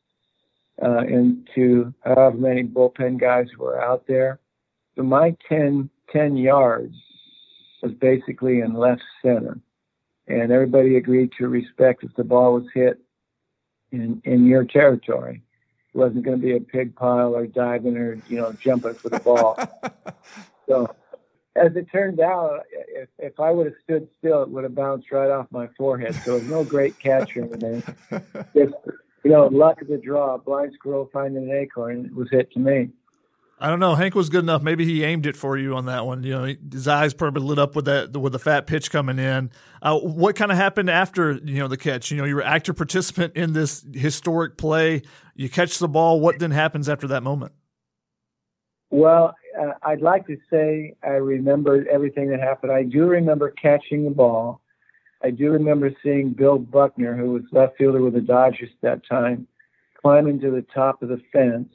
uh, 0.82 1.00
into 1.00 1.92
however 2.04 2.36
many 2.36 2.62
bullpen 2.62 3.18
guys 3.18 3.46
were 3.58 3.82
out 3.82 4.06
there. 4.06 4.38
So 4.96 5.02
my 5.02 5.36
10, 5.48 5.90
10 6.12 6.36
yards 6.36 6.94
was 7.82 7.92
basically 7.92 8.60
in 8.60 8.74
left 8.74 9.02
center. 9.22 9.58
And 10.26 10.50
everybody 10.50 10.96
agreed 10.96 11.32
to 11.38 11.48
respect 11.48 12.02
if 12.02 12.14
the 12.16 12.24
ball 12.24 12.54
was 12.54 12.66
hit 12.72 12.98
in, 13.92 14.22
in 14.24 14.46
your 14.46 14.64
territory. 14.64 15.42
It 15.94 15.98
wasn't 15.98 16.24
going 16.24 16.40
to 16.40 16.42
be 16.42 16.56
a 16.56 16.60
pig 16.60 16.96
pile 16.96 17.36
or 17.36 17.46
diving 17.46 17.96
or, 17.96 18.18
you 18.28 18.38
know, 18.38 18.52
jumping 18.52 18.94
for 18.94 19.10
the 19.10 19.20
ball. 19.20 19.58
so 20.68 20.94
as 21.56 21.76
it 21.76 21.90
turned 21.92 22.20
out, 22.20 22.62
if, 22.70 23.08
if 23.18 23.38
I 23.38 23.50
would 23.50 23.66
have 23.66 23.74
stood 23.82 24.08
still, 24.18 24.42
it 24.42 24.48
would 24.48 24.64
have 24.64 24.74
bounced 24.74 25.12
right 25.12 25.30
off 25.30 25.46
my 25.50 25.68
forehead. 25.76 26.14
So 26.14 26.36
it 26.36 26.40
was 26.40 26.50
no 26.50 26.64
great 26.64 26.98
catcher 26.98 27.40
in 27.40 27.50
the 27.50 27.94
Just, 28.56 28.74
you 29.24 29.30
know, 29.30 29.46
luck 29.46 29.82
of 29.82 29.88
the 29.88 29.98
draw, 29.98 30.38
blind 30.38 30.72
squirrel 30.74 31.10
finding 31.12 31.50
an 31.50 31.56
acorn, 31.56 32.06
it 32.06 32.14
was 32.14 32.28
hit 32.30 32.50
to 32.52 32.58
me. 32.58 32.88
I 33.64 33.68
don't 33.68 33.80
know. 33.80 33.94
Hank 33.94 34.14
was 34.14 34.28
good 34.28 34.44
enough. 34.44 34.62
Maybe 34.62 34.84
he 34.84 35.04
aimed 35.04 35.24
it 35.24 35.38
for 35.38 35.56
you 35.56 35.74
on 35.74 35.86
that 35.86 36.04
one. 36.04 36.22
You 36.22 36.32
know, 36.32 36.54
his 36.70 36.86
eyes 36.86 37.14
probably 37.14 37.42
lit 37.42 37.58
up 37.58 37.74
with 37.74 37.86
that 37.86 38.14
with 38.14 38.34
the 38.34 38.38
fat 38.38 38.66
pitch 38.66 38.90
coming 38.90 39.18
in. 39.18 39.50
Uh, 39.80 39.98
what 40.00 40.36
kind 40.36 40.52
of 40.52 40.58
happened 40.58 40.90
after 40.90 41.32
you 41.32 41.60
know 41.60 41.68
the 41.68 41.78
catch? 41.78 42.10
You 42.10 42.18
know, 42.18 42.26
you 42.26 42.34
were 42.34 42.42
active 42.42 42.76
participant 42.76 43.36
in 43.36 43.54
this 43.54 43.82
historic 43.94 44.58
play. 44.58 45.00
You 45.34 45.48
catch 45.48 45.78
the 45.78 45.88
ball. 45.88 46.20
What 46.20 46.38
then 46.40 46.50
happens 46.50 46.90
after 46.90 47.06
that 47.06 47.22
moment? 47.22 47.52
Well, 48.90 49.34
uh, 49.58 49.72
I'd 49.82 50.02
like 50.02 50.26
to 50.26 50.36
say 50.50 50.94
I 51.02 51.12
remember 51.12 51.88
everything 51.90 52.28
that 52.32 52.40
happened. 52.40 52.70
I 52.70 52.82
do 52.82 53.06
remember 53.06 53.50
catching 53.50 54.04
the 54.04 54.10
ball. 54.10 54.60
I 55.22 55.30
do 55.30 55.50
remember 55.50 55.90
seeing 56.02 56.34
Bill 56.34 56.58
Buckner, 56.58 57.16
who 57.16 57.30
was 57.30 57.44
left 57.50 57.78
fielder 57.78 58.02
with 58.02 58.12
the 58.12 58.20
Dodgers 58.20 58.68
at 58.70 58.82
that 58.82 59.08
time, 59.08 59.46
climbing 60.02 60.38
to 60.40 60.50
the 60.50 60.66
top 60.74 61.02
of 61.02 61.08
the 61.08 61.22
fence 61.32 61.72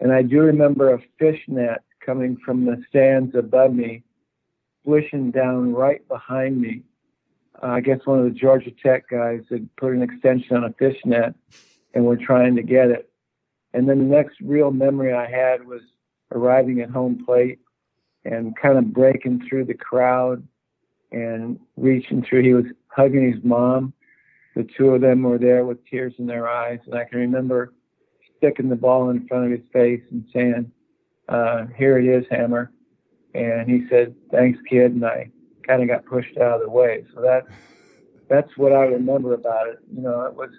and 0.00 0.12
I 0.12 0.22
do 0.22 0.40
remember 0.40 0.92
a 0.92 1.02
fish 1.18 1.40
net 1.48 1.82
coming 2.04 2.36
from 2.44 2.64
the 2.64 2.82
stands 2.88 3.34
above 3.34 3.74
me, 3.74 4.02
swishing 4.84 5.30
down 5.30 5.72
right 5.72 6.06
behind 6.08 6.60
me. 6.60 6.82
Uh, 7.62 7.66
I 7.66 7.80
guess 7.80 8.00
one 8.04 8.18
of 8.18 8.24
the 8.24 8.38
Georgia 8.38 8.70
Tech 8.82 9.08
guys 9.10 9.42
had 9.50 9.68
put 9.76 9.92
an 9.92 10.02
extension 10.02 10.56
on 10.56 10.64
a 10.64 10.72
fish 10.74 10.98
net 11.04 11.34
and 11.94 12.04
were 12.04 12.16
trying 12.16 12.56
to 12.56 12.62
get 12.62 12.90
it. 12.90 13.10
And 13.74 13.88
then 13.88 13.98
the 13.98 14.16
next 14.16 14.40
real 14.40 14.70
memory 14.70 15.12
I 15.12 15.28
had 15.28 15.66
was 15.66 15.82
arriving 16.32 16.80
at 16.80 16.90
home 16.90 17.24
plate 17.24 17.58
and 18.24 18.56
kind 18.56 18.78
of 18.78 18.92
breaking 18.92 19.46
through 19.48 19.64
the 19.64 19.74
crowd 19.74 20.46
and 21.12 21.58
reaching 21.76 22.22
through. 22.22 22.42
He 22.42 22.54
was 22.54 22.66
hugging 22.88 23.32
his 23.32 23.42
mom. 23.42 23.92
The 24.54 24.64
two 24.76 24.90
of 24.90 25.00
them 25.00 25.22
were 25.22 25.38
there 25.38 25.64
with 25.64 25.84
tears 25.86 26.14
in 26.18 26.26
their 26.26 26.48
eyes. 26.48 26.80
And 26.86 26.94
I 26.94 27.04
can 27.04 27.18
remember 27.18 27.72
sticking 28.38 28.68
the 28.68 28.76
ball 28.76 29.10
in 29.10 29.26
front 29.26 29.46
of 29.46 29.50
his 29.50 29.68
face 29.72 30.02
and 30.10 30.24
saying, 30.32 30.72
uh, 31.28 31.66
"Here 31.76 31.98
it 31.98 32.06
is, 32.06 32.24
Hammer." 32.30 32.72
And 33.34 33.68
he 33.68 33.86
said, 33.88 34.14
"Thanks, 34.30 34.58
kid." 34.68 34.92
And 34.92 35.04
I 35.04 35.30
kind 35.66 35.82
of 35.82 35.88
got 35.88 36.06
pushed 36.06 36.38
out 36.38 36.56
of 36.56 36.60
the 36.62 36.70
way. 36.70 37.04
So 37.14 37.20
that 37.20 37.44
that's 38.28 38.56
what 38.56 38.72
I 38.72 38.84
remember 38.84 39.34
about 39.34 39.68
it. 39.68 39.78
You 39.94 40.02
know, 40.02 40.22
it 40.22 40.34
was 40.34 40.50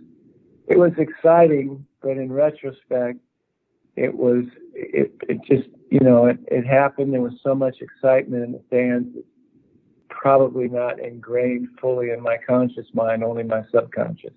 it 0.67 0.77
was 0.77 0.91
exciting, 0.97 1.85
but 2.01 2.11
in 2.11 2.31
retrospect, 2.31 3.19
it 3.95 4.13
was 4.13 4.45
it 4.73 5.13
it 5.27 5.39
just 5.43 5.69
you 5.89 5.99
know 5.99 6.27
it 6.27 6.37
it 6.47 6.65
happened. 6.65 7.13
There 7.13 7.21
was 7.21 7.39
so 7.43 7.55
much 7.55 7.77
excitement 7.81 8.43
in 8.43 8.51
the 8.51 8.61
stands. 8.67 9.17
Probably 10.09 10.67
not 10.67 10.99
ingrained 10.99 11.69
fully 11.79 12.09
in 12.09 12.21
my 12.21 12.37
conscious 12.45 12.87
mind, 12.93 13.23
only 13.23 13.43
my 13.43 13.63
subconscious 13.71 14.33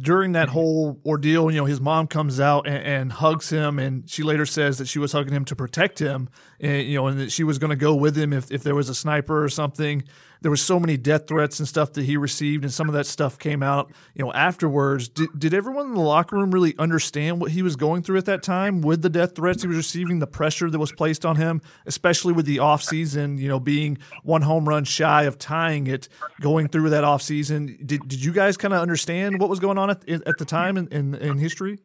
during 0.00 0.32
that 0.32 0.50
whole 0.50 1.00
ordeal, 1.06 1.50
you 1.50 1.56
know, 1.58 1.64
his 1.64 1.80
mom 1.80 2.06
comes 2.06 2.38
out 2.38 2.66
and, 2.66 2.84
and, 2.84 3.12
hugs 3.12 3.48
him, 3.48 3.78
and 3.78 4.08
she 4.08 4.22
later 4.22 4.44
says 4.44 4.76
that 4.78 4.88
she 4.88 4.98
was 4.98 5.12
hugging 5.12 5.32
him 5.32 5.44
to 5.46 5.56
protect 5.56 5.98
him, 5.98 6.28
and 6.60 6.86
you 6.86 6.96
know, 6.96 7.06
and 7.06 7.18
that 7.18 7.32
she 7.32 7.44
was 7.44 7.58
going 7.58 7.70
to 7.70 7.76
go 7.76 7.94
with 7.94 8.16
him 8.16 8.32
if 8.32 8.50
if 8.50 8.62
there 8.62 8.74
was 8.74 8.88
a 8.88 8.94
sniper 8.94 9.42
or 9.42 9.48
something 9.48 10.04
there 10.42 10.50
was 10.50 10.62
so 10.62 10.78
many 10.78 10.96
death 10.96 11.26
threats 11.26 11.58
and 11.58 11.68
stuff 11.68 11.92
that 11.94 12.04
he 12.04 12.16
received, 12.16 12.64
and 12.64 12.72
some 12.72 12.88
of 12.88 12.94
that 12.94 13.06
stuff 13.06 13.38
came 13.38 13.62
out, 13.62 13.92
you 14.14 14.24
know, 14.24 14.32
afterwards. 14.32 15.08
Did, 15.08 15.28
did 15.38 15.54
everyone 15.54 15.86
in 15.86 15.94
the 15.94 16.00
locker 16.00 16.36
room 16.36 16.50
really 16.50 16.74
understand 16.78 17.40
what 17.40 17.50
he 17.50 17.62
was 17.62 17.76
going 17.76 18.02
through 18.02 18.18
at 18.18 18.26
that 18.26 18.42
time 18.42 18.80
with 18.80 19.02
the 19.02 19.08
death 19.08 19.34
threats 19.34 19.62
he 19.62 19.68
was 19.68 19.76
receiving, 19.76 20.18
the 20.18 20.26
pressure 20.26 20.70
that 20.70 20.78
was 20.78 20.92
placed 20.92 21.24
on 21.24 21.36
him, 21.36 21.60
especially 21.86 22.32
with 22.32 22.46
the 22.46 22.58
offseason, 22.58 23.38
you 23.38 23.48
know, 23.48 23.60
being 23.60 23.98
one 24.22 24.42
home 24.42 24.68
run 24.68 24.84
shy 24.84 25.24
of 25.24 25.38
tying 25.38 25.86
it, 25.86 26.08
going 26.40 26.68
through 26.68 26.90
that 26.90 27.04
offseason? 27.04 27.86
Did, 27.86 28.06
did 28.08 28.24
you 28.24 28.32
guys 28.32 28.56
kind 28.56 28.74
of 28.74 28.80
understand 28.80 29.40
what 29.40 29.48
was 29.48 29.60
going 29.60 29.78
on 29.78 29.90
at, 29.90 30.08
at 30.08 30.38
the 30.38 30.44
time 30.44 30.76
in, 30.76 30.88
in, 30.88 31.14
in 31.14 31.38
history? 31.38 31.78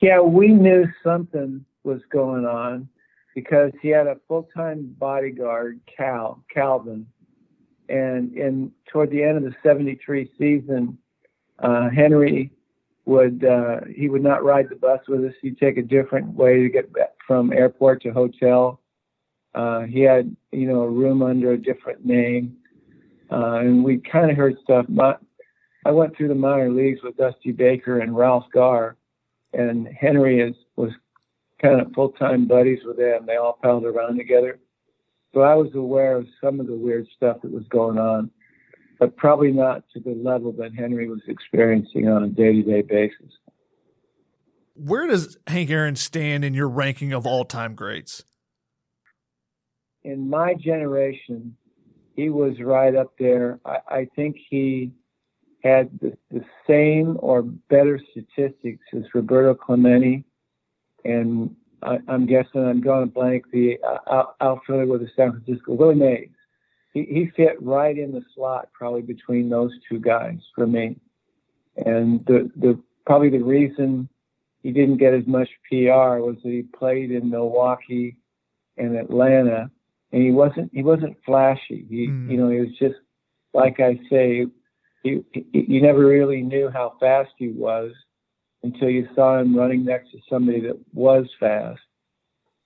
Yeah, 0.00 0.20
we 0.20 0.48
knew 0.48 0.86
something 1.02 1.64
was 1.84 2.02
going 2.10 2.44
on 2.44 2.88
because 3.34 3.72
he 3.80 3.88
had 3.88 4.06
a 4.06 4.16
full-time 4.28 4.94
bodyguard, 4.98 5.80
Cal 5.94 6.42
Calvin, 6.52 7.06
and 7.88 8.32
in 8.34 8.72
toward 8.90 9.10
the 9.10 9.22
end 9.22 9.36
of 9.36 9.44
the 9.44 9.54
73 9.62 10.30
season, 10.38 10.98
uh, 11.58 11.88
Henry 11.90 12.50
would 13.06 13.44
uh, 13.44 13.80
he 13.94 14.08
would 14.08 14.22
not 14.22 14.44
ride 14.44 14.68
the 14.68 14.76
bus 14.76 15.00
with 15.08 15.24
us. 15.24 15.32
He'd 15.40 15.58
take 15.58 15.78
a 15.78 15.82
different 15.82 16.28
way 16.34 16.62
to 16.62 16.68
get 16.68 16.92
back 16.92 17.14
from 17.26 17.52
airport 17.52 18.02
to 18.02 18.12
hotel. 18.12 18.80
Uh, 19.54 19.82
he 19.82 20.00
had 20.00 20.34
you 20.52 20.66
know 20.66 20.82
a 20.82 20.90
room 20.90 21.22
under 21.22 21.52
a 21.52 21.58
different 21.58 22.04
name, 22.04 22.56
uh, 23.30 23.60
and 23.60 23.82
we 23.82 23.98
kind 23.98 24.30
of 24.30 24.36
heard 24.36 24.56
stuff. 24.62 24.86
My, 24.88 25.16
I 25.84 25.92
went 25.92 26.16
through 26.16 26.28
the 26.28 26.34
minor 26.34 26.70
leagues 26.70 27.00
with 27.02 27.16
Dusty 27.16 27.52
Baker 27.52 28.00
and 28.00 28.16
Ralph 28.16 28.46
Garr, 28.52 28.96
and 29.52 29.88
Henry 29.88 30.40
is 30.40 30.56
was 30.74 30.90
kind 31.62 31.80
of 31.80 31.92
full 31.92 32.10
time 32.10 32.46
buddies 32.46 32.80
with 32.84 32.98
them. 32.98 33.24
They 33.24 33.36
all 33.36 33.58
palled 33.62 33.84
around 33.84 34.18
together. 34.18 34.58
So 35.36 35.42
I 35.42 35.54
was 35.54 35.74
aware 35.74 36.16
of 36.16 36.26
some 36.42 36.60
of 36.60 36.66
the 36.66 36.74
weird 36.74 37.06
stuff 37.14 37.42
that 37.42 37.52
was 37.52 37.64
going 37.68 37.98
on, 37.98 38.30
but 38.98 39.18
probably 39.18 39.52
not 39.52 39.84
to 39.92 40.00
the 40.00 40.14
level 40.14 40.50
that 40.52 40.74
Henry 40.74 41.10
was 41.10 41.20
experiencing 41.28 42.08
on 42.08 42.24
a 42.24 42.28
day 42.28 42.54
to 42.54 42.62
day 42.62 42.80
basis. 42.80 43.34
Where 44.72 45.06
does 45.06 45.36
Hank 45.46 45.68
Aaron 45.68 45.94
stand 45.94 46.42
in 46.42 46.54
your 46.54 46.70
ranking 46.70 47.12
of 47.12 47.26
all 47.26 47.44
time 47.44 47.74
greats? 47.74 48.24
In 50.04 50.30
my 50.30 50.54
generation, 50.54 51.54
he 52.14 52.30
was 52.30 52.58
right 52.58 52.96
up 52.96 53.12
there. 53.18 53.60
I, 53.66 53.76
I 53.88 54.08
think 54.16 54.38
he 54.48 54.90
had 55.62 55.90
the, 56.00 56.16
the, 56.30 56.44
same 56.66 57.18
or 57.20 57.42
better 57.42 58.00
statistics 58.10 58.86
as 58.96 59.02
Roberto 59.12 59.54
Clemente 59.54 60.24
and 61.04 61.54
I, 61.82 61.98
am 62.08 62.26
guessing 62.26 62.64
I'm 62.64 62.80
going 62.80 63.06
to 63.06 63.12
blank 63.12 63.44
the 63.52 63.78
uh, 64.06 64.24
outfielder 64.40 64.86
with 64.86 65.02
the 65.02 65.08
San 65.16 65.32
Francisco 65.32 65.74
Willie 65.74 65.94
Mays. 65.94 66.28
He, 66.92 67.02
he 67.02 67.30
fit 67.36 67.62
right 67.62 67.96
in 67.96 68.12
the 68.12 68.22
slot, 68.34 68.68
probably 68.72 69.02
between 69.02 69.48
those 69.48 69.72
two 69.88 70.00
guys 70.00 70.38
for 70.54 70.66
me. 70.66 70.96
And 71.76 72.24
the 72.26 72.50
the 72.56 72.80
probably 73.04 73.28
the 73.28 73.44
reason 73.44 74.08
he 74.62 74.72
didn't 74.72 74.96
get 74.96 75.14
as 75.14 75.26
much 75.26 75.48
PR 75.68 76.18
was 76.18 76.36
that 76.42 76.50
he 76.50 76.62
played 76.62 77.10
in 77.10 77.30
Milwaukee 77.30 78.16
and 78.78 78.96
Atlanta, 78.96 79.70
and 80.12 80.22
he 80.22 80.30
wasn't 80.30 80.70
he 80.72 80.82
wasn't 80.82 81.16
flashy. 81.24 81.86
He 81.88 82.08
mm. 82.08 82.30
you 82.30 82.38
know 82.38 82.48
he 82.48 82.60
was 82.60 82.76
just 82.78 82.96
like 83.52 83.78
I 83.80 84.00
say, 84.10 84.46
he, 85.02 85.22
he 85.32 85.46
you 85.52 85.82
never 85.82 86.06
really 86.06 86.42
knew 86.42 86.70
how 86.70 86.94
fast 86.98 87.30
he 87.38 87.48
was 87.48 87.92
until 88.66 88.90
you 88.90 89.08
saw 89.14 89.38
him 89.38 89.56
running 89.56 89.84
next 89.84 90.10
to 90.10 90.18
somebody 90.28 90.60
that 90.60 90.78
was 90.92 91.26
fast. 91.38 91.80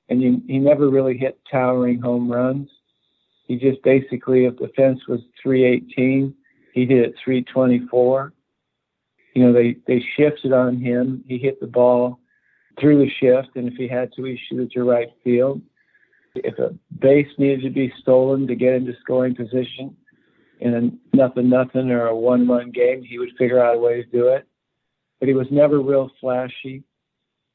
And 0.09 0.23
you, 0.23 0.43
he 0.47 0.59
never 0.59 0.89
really 0.89 1.17
hit 1.17 1.39
towering 1.51 2.01
home 2.01 2.31
runs. 2.31 2.69
He 3.47 3.57
just 3.57 3.83
basically, 3.83 4.47
if 4.47 4.57
the 4.57 4.71
fence 4.77 5.01
was 5.07 5.21
318, 5.43 6.35
he 6.73 6.81
hit 6.87 6.99
it 6.99 7.15
324. 7.23 8.33
You 9.35 9.45
know, 9.45 9.53
they, 9.53 9.77
they 9.87 10.03
shifted 10.17 10.53
on 10.53 10.81
him. 10.81 11.23
He 11.29 11.39
hit 11.39 11.61
the 11.61 11.67
ball 11.67 12.19
through 12.81 12.99
the 12.99 13.11
shift, 13.21 13.55
and 13.57 13.69
if 13.69 13.75
he 13.75 13.87
had 13.87 14.13
to, 14.15 14.25
he 14.25 14.41
shoot 14.49 14.61
it 14.61 14.73
to 14.73 14.85
right 14.85 15.09
field. 15.23 15.61
If 16.35 16.59
a 16.59 16.75
base 16.99 17.29
needed 17.39 17.63
to 17.63 17.71
be 17.71 17.93
stolen 18.01 18.47
to 18.47 18.55
get 18.55 18.75
into 18.75 18.95
scoring 19.03 19.35
position 19.35 19.97
in 20.61 20.75
a 20.75 21.17
nothing 21.17 21.51
nothing 21.51 21.91
or 21.91 22.07
a 22.07 22.17
one 22.17 22.49
run 22.49 22.71
game, 22.71 23.03
he 23.03 23.19
would 23.19 23.37
figure 23.37 23.63
out 23.63 23.77
a 23.77 23.79
way 23.79 24.03
to 24.03 24.09
do 24.09 24.29
it 24.29 24.47
but 25.21 25.29
he 25.29 25.35
was 25.35 25.47
never 25.51 25.81
real 25.81 26.11
flashy. 26.21 26.83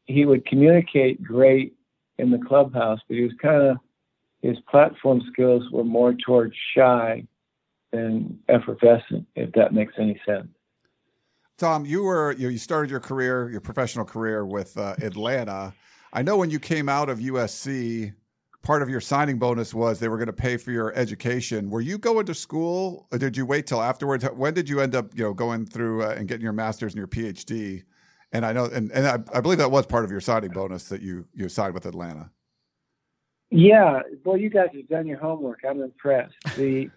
He 0.06 0.26
would 0.26 0.46
communicate 0.46 1.22
great 1.22 1.76
in 2.18 2.32
the 2.32 2.38
clubhouse, 2.38 3.00
but 3.08 3.18
he 3.18 3.24
was 3.24 3.34
kind 3.42 3.62
of 3.62 3.78
his 4.42 4.58
platform 4.70 5.22
skills 5.34 5.64
were 5.72 5.84
more 5.84 6.14
towards 6.14 6.54
shy 6.76 7.26
than 7.92 8.40
effervescent, 8.48 9.26
if 9.36 9.52
that 9.54 9.74
makes 9.74 9.94
any 9.98 10.20
sense. 10.26 10.48
Tom, 11.58 11.86
you 11.86 12.04
were 12.04 12.34
you, 12.34 12.58
started 12.58 12.92
your 12.92 13.00
career, 13.00 13.50
your 13.50 13.62
professional 13.62 14.06
career 14.06 14.46
with 14.46 14.78
uh, 14.78 14.96
Atlanta. 15.02 15.74
I 16.14 16.22
know 16.22 16.38
when 16.38 16.50
you 16.50 16.60
came 16.60 16.90
out 16.90 17.10
of 17.10 17.20
USC, 17.20 18.14
part 18.66 18.82
of 18.82 18.90
your 18.90 19.00
signing 19.00 19.38
bonus 19.38 19.74
was 19.74 20.00
they 20.00 20.10
were 20.10 20.18
going 20.18 20.26
to 20.28 20.34
pay 20.34 20.58
for 20.58 20.72
your 20.72 20.94
education. 20.96 21.70
Were 21.70 21.82
you 21.82 21.98
going 21.98 22.26
to 22.26 22.34
school, 22.34 23.08
or 23.12 23.18
did 23.18 23.38
you 23.38 23.46
wait 23.46 23.68
till 23.68 23.82
afterwards? 23.82 24.26
When 24.26 24.54
did 24.54 24.68
you 24.68 24.82
end 24.82 24.96
up, 24.96 25.16
you 25.16 25.24
know, 25.24 25.34
going 25.34 25.66
through 25.68 26.04
uh, 26.04 26.16
and 26.18 26.28
getting 26.28 26.44
your 26.44 26.52
master's 26.52 26.94
and 26.94 26.98
your 26.98 27.08
PhD? 27.08 27.84
And 28.34 28.46
I 28.46 28.52
know, 28.52 28.66
and, 28.66 28.92
and 28.92 29.08
I, 29.08 29.20
I 29.38 29.40
believe 29.40 29.60
that 29.60 29.72
was 29.72 29.86
part 29.86 30.04
of 30.04 30.12
your 30.12 30.20
signing 30.20 30.50
bonus 30.50 30.90
that 30.90 31.02
you 31.02 31.26
you 31.34 31.48
signed 31.48 31.74
with 31.74 31.86
Atlanta. 31.86 32.32
Yeah, 33.52 34.02
well, 34.26 34.36
you 34.36 34.50
guys 34.50 34.70
have 34.74 34.90
done 34.90 35.06
your 35.06 35.20
homework. 35.20 35.60
I'm 35.64 35.82
impressed. 35.82 36.34
The, 36.58 36.90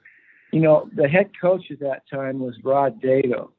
you 0.51 0.61
know, 0.61 0.89
the 0.97 1.07
head 1.07 1.31
coach 1.39 1.71
at 1.71 1.81
that 1.81 2.03
time 2.11 2.41
was 2.41 2.57
Rod 2.65 3.01
Dedeaux. 3.01 3.51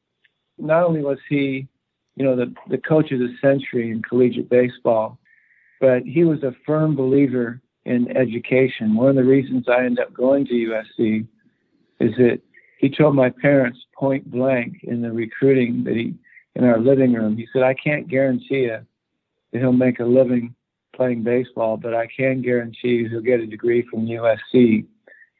Not 0.58 0.84
only 0.84 1.01
was 1.04 1.20
he, 1.30 1.68
you 2.16 2.25
know, 2.25 2.36
the 2.36 2.54
the 2.70 2.80
coach 2.80 3.12
of 3.12 3.20
the 3.20 3.36
century 3.39 3.92
in 3.92 4.01
collegiate 4.01 4.50
baseball, 4.50 5.20
but 5.80 6.01
he 6.01 6.24
was 6.24 6.42
a 6.42 6.56
firm 6.66 6.96
believer 6.96 7.62
in 7.89 8.15
education. 8.15 8.96
One 8.96 9.10
of 9.10 9.15
the 9.15 9.24
reasons 9.24 9.65
I 9.67 9.84
ended 9.84 10.05
up 10.05 10.13
going 10.13 10.46
to 10.46 10.53
USC 10.53 11.25
is 12.00 12.15
that 12.17 12.39
he 12.77 12.88
told 12.88 13.15
my 13.15 13.31
parents 13.31 13.79
point 13.96 14.29
blank 14.29 14.84
in 14.84 15.01
the 15.01 15.12
recruiting 15.12 15.84
that 15.86 15.96
he 15.96 16.13
in 16.55 16.65
our 16.65 16.79
living 16.79 17.13
room. 17.13 17.36
He 17.36 17.48
said, 17.51 17.63
"I 17.63 17.74
can't 17.74 18.08
guarantee 18.08 18.63
you 18.65 18.79
that 19.51 19.60
he'll 19.60 19.74
make 19.74 20.00
a 20.00 20.05
living 20.05 20.53
playing 20.93 21.24
baseball, 21.24 21.77
but 21.77 21.96
I 21.96 22.05
can 22.05 22.43
guarantee 22.43 22.96
you 22.98 23.10
he'll 23.10 23.22
get 23.22 23.39
a 23.39 23.48
degree 23.48 23.81
from 23.81 24.05
USC, 24.05 24.86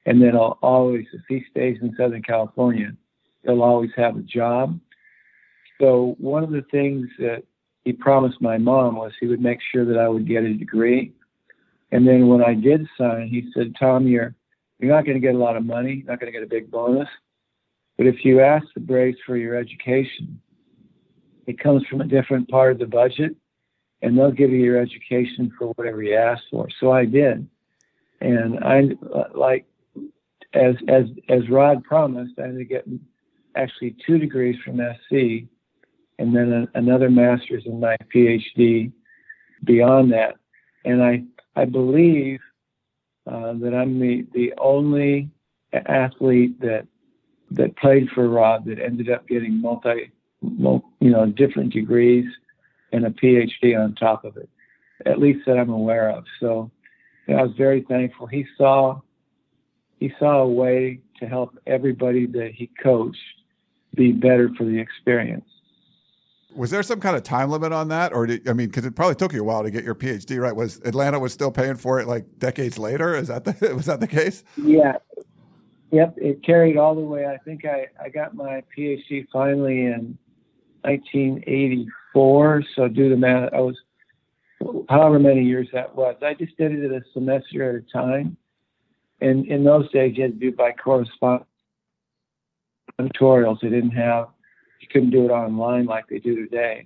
and 0.08 0.20
then 0.22 0.36
I'll 0.36 0.58
always, 0.64 1.06
if 1.14 1.22
he 1.30 1.46
stays 1.52 1.78
in 1.82 1.96
Southern 1.96 2.24
California, 2.24 2.94
he'll 3.44 3.62
always 3.62 3.92
have 3.96 4.18
a 4.18 4.22
job." 4.22 4.80
So 5.80 6.16
one 6.18 6.44
of 6.44 6.50
the 6.50 6.64
things 6.72 7.08
that 7.20 7.44
he 7.86 7.94
promised 7.94 8.42
my 8.42 8.58
mom 8.58 8.96
was 8.96 9.14
he 9.20 9.28
would 9.28 9.42
make 9.42 9.62
sure 9.62 9.86
that 9.86 10.00
I 10.00 10.10
would 10.10 10.28
get 10.28 10.44
a 10.44 10.54
degree. 10.54 11.14
And 11.92 12.08
then 12.08 12.28
when 12.28 12.44
I 12.44 12.54
did 12.54 12.88
sign, 12.98 13.28
he 13.28 13.50
said, 13.54 13.74
Tom, 13.80 14.08
you're 14.08 14.36
you're 14.80 14.96
not 14.96 15.06
going 15.06 15.20
to 15.20 15.26
get 15.26 15.36
a 15.36 15.38
lot 15.38 15.58
of 15.58 15.66
money, 15.66 16.04
not 16.08 16.20
going 16.20 16.32
to 16.32 16.38
get 16.38 16.46
a 16.46 16.50
big 16.50 16.72
bonus. 16.72 17.10
But 17.98 18.08
if 18.08 18.24
you 18.24 18.40
ask 18.40 18.66
the 18.74 18.80
Braves 18.80 19.18
for 19.26 19.36
your 19.36 19.56
education, 19.56 20.40
it 21.48 21.60
comes 21.60 21.86
from 21.88 22.00
a 22.00 22.08
different 22.08 22.48
part 22.48 22.72
of 22.72 22.80
the 22.80 22.86
budget, 22.86 23.36
and 24.02 24.18
they'll 24.18 24.32
give 24.32 24.52
you 24.52 24.60
your 24.60 24.80
education 24.80 25.52
for 25.58 25.68
whatever 25.74 26.02
you 26.02 26.16
ask 26.16 26.42
for. 26.50 26.68
So 26.80 26.92
I 26.92 27.04
did, 27.06 27.46
and 28.22 28.60
I 28.64 28.92
like 29.34 29.66
as 30.54 30.76
as 30.88 31.06
as 31.28 31.50
Rod 31.50 31.84
promised, 31.84 32.40
I 32.40 32.44
ended 32.44 32.68
up 32.68 32.70
getting 32.70 33.00
actually 33.56 33.96
two 34.06 34.18
degrees 34.18 34.56
from 34.64 34.78
SC, 34.78 35.48
and 36.20 36.36
then 36.36 36.54
a, 36.54 36.78
another 36.78 37.10
master's 37.10 37.66
and 37.66 37.82
my 37.82 37.98
PhD 38.14 38.92
beyond 39.64 40.14
that. 40.14 40.36
And 40.86 41.04
I 41.04 41.24
I 41.56 41.66
believe 41.66 42.40
uh, 43.28 43.54
that 43.54 43.74
I'm 43.74 44.00
the 44.00 44.26
the 44.34 44.54
only 44.58 45.30
athlete 45.74 46.60
that 46.62 46.88
that 47.52 47.76
played 47.78 48.10
for 48.14 48.28
Rod 48.30 48.66
that 48.66 48.80
ended 48.80 49.10
up 49.10 49.28
getting 49.28 49.60
multi, 49.62 50.12
you 50.42 50.82
know, 51.02 51.26
different 51.26 51.74
degrees 51.74 52.26
and 52.92 53.06
a 53.06 53.10
PhD 53.10 53.78
on 53.78 53.96
top 53.96 54.24
of 54.26 54.38
it, 54.38 54.50
at 55.06 55.20
least 55.20 55.46
that 55.46 55.58
I'm 55.58 55.70
aware 55.70 56.10
of. 56.10 56.26
So 56.40 56.72
you 57.28 57.34
know, 57.34 57.42
I 57.42 57.44
was 57.44 57.56
very 57.58 57.82
thankful. 57.88 58.28
He 58.28 58.46
saw 58.58 59.02
he 60.00 60.14
saw 60.18 60.42
a 60.42 60.48
way 60.48 61.02
to 61.20 61.28
help 61.28 61.58
everybody 61.68 62.26
that 62.28 62.52
he 62.54 62.70
coached 62.82 63.18
be 63.96 64.12
better 64.12 64.50
for 64.58 64.64
the 64.64 64.80
experience. 64.80 65.50
Was 66.56 66.72
there 66.72 66.82
some 66.82 67.00
kind 67.00 67.16
of 67.16 67.24
time 67.24 67.50
limit 67.50 67.72
on 67.72 67.90
that, 67.90 68.12
or 68.12 68.26
did, 68.26 68.50
I 68.50 68.54
mean, 68.54 68.68
because 68.68 68.86
it 68.86 68.96
probably 68.96 69.16
took 69.16 69.34
you 69.34 69.42
a 69.42 69.44
while 69.44 69.64
to 69.64 69.70
get 69.70 69.84
your 69.84 69.96
PhD 69.96 70.42
right? 70.42 70.56
Was 70.56 70.80
Atlanta 70.84 71.20
was 71.20 71.32
still 71.32 71.52
paying 71.52 71.76
for 71.76 72.00
it 72.00 72.08
like 72.08 72.40
decades 72.40 72.80
later? 72.80 73.16
Is 73.16 73.28
that 73.28 73.46
the, 73.46 73.76
was 73.76 73.86
that 73.86 74.00
the 74.00 74.08
case? 74.08 74.44
Yeah, 74.58 74.98
yep. 75.92 76.16
It 76.18 76.44
carried 76.44 76.78
all 76.78 76.96
the 76.96 77.02
way. 77.02 77.28
I 77.28 77.38
think 77.38 77.66
I 77.66 77.88
I 78.04 78.10
got 78.10 78.34
my 78.34 78.64
PhD 78.76 79.28
finally 79.32 79.86
in 79.86 80.18
1984. 80.82 82.64
So 82.76 82.88
do 82.88 83.10
the 83.10 83.18
math. 83.18 83.54
I 83.54 83.60
was 83.60 83.78
however 84.90 85.20
many 85.20 85.44
years 85.44 85.68
that 85.74 85.96
was. 85.96 86.16
I 86.24 86.34
just 86.34 86.58
did 86.58 86.72
it 86.72 86.92
a 86.92 87.02
semester 87.14 87.70
at 87.70 87.76
a 87.76 87.92
time, 87.92 88.38
and 89.22 89.46
in 89.46 89.64
those 89.64 89.92
days 89.92 90.18
you 90.18 90.24
had 90.24 90.40
to 90.40 90.40
do 90.40 90.56
by 90.56 90.72
correspondence 90.72 91.46
tutorials. 93.00 93.62
They 93.62 93.70
didn't 93.70 93.92
have 93.92 94.30
you 94.80 94.88
couldn't 94.92 95.12
do 95.12 95.26
it 95.26 95.30
online 95.30 95.86
like 95.86 96.08
they 96.08 96.20
do 96.20 96.36
today. 96.36 96.86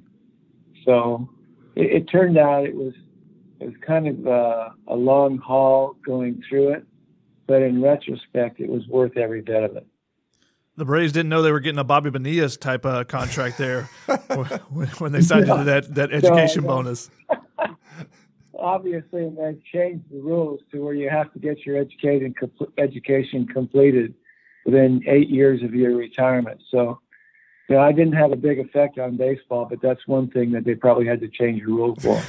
So 0.85 1.29
it, 1.75 1.91
it 1.91 2.03
turned 2.05 2.37
out 2.37 2.65
it 2.65 2.75
was 2.75 2.93
it 3.59 3.65
was 3.67 3.75
kind 3.85 4.07
of 4.07 4.27
uh, 4.27 4.69
a 4.87 4.95
long 4.95 5.37
haul 5.37 5.95
going 6.05 6.43
through 6.49 6.73
it, 6.73 6.85
but 7.47 7.61
in 7.61 7.81
retrospect, 7.81 8.59
it 8.59 8.69
was 8.69 8.85
worth 8.87 9.15
every 9.15 9.41
bit 9.41 9.63
of 9.63 9.77
it. 9.77 9.87
The 10.75 10.85
Braves 10.85 11.13
didn't 11.13 11.29
know 11.29 11.43
they 11.43 11.51
were 11.51 11.59
getting 11.59 11.79
a 11.79 11.83
Bobby 11.83 12.09
Bonilla 12.09 12.49
type 12.49 12.83
of 12.85 13.07
contract 13.07 13.57
there 13.59 13.83
when, 14.69 14.87
when, 14.87 15.11
they 15.11 15.21
signed 15.21 15.47
into 15.47 15.63
that 15.65 15.93
that 15.95 16.11
education 16.11 16.63
bonus. 16.63 17.11
Obviously, 18.59 19.29
they've 19.29 19.63
changed 19.71 20.05
the 20.09 20.19
rules 20.19 20.61
to 20.71 20.83
where 20.83 20.93
you 20.93 21.09
have 21.09 21.31
to 21.33 21.39
get 21.39 21.65
your 21.65 21.77
education 21.77 22.33
education 22.77 23.45
completed 23.45 24.15
within 24.65 25.03
eight 25.07 25.29
years 25.29 25.61
of 25.61 25.75
your 25.75 25.95
retirement. 25.95 26.61
So 26.71 26.99
know, 27.69 27.79
I 27.79 27.91
didn't 27.91 28.13
have 28.13 28.31
a 28.31 28.35
big 28.35 28.59
effect 28.59 28.99
on 28.99 29.17
baseball, 29.17 29.65
but 29.65 29.81
that's 29.81 30.05
one 30.07 30.29
thing 30.29 30.51
that 30.51 30.65
they 30.65 30.75
probably 30.75 31.05
had 31.05 31.19
to 31.21 31.27
change 31.27 31.61
the 31.61 31.71
rule 31.71 31.95
for. 31.95 32.21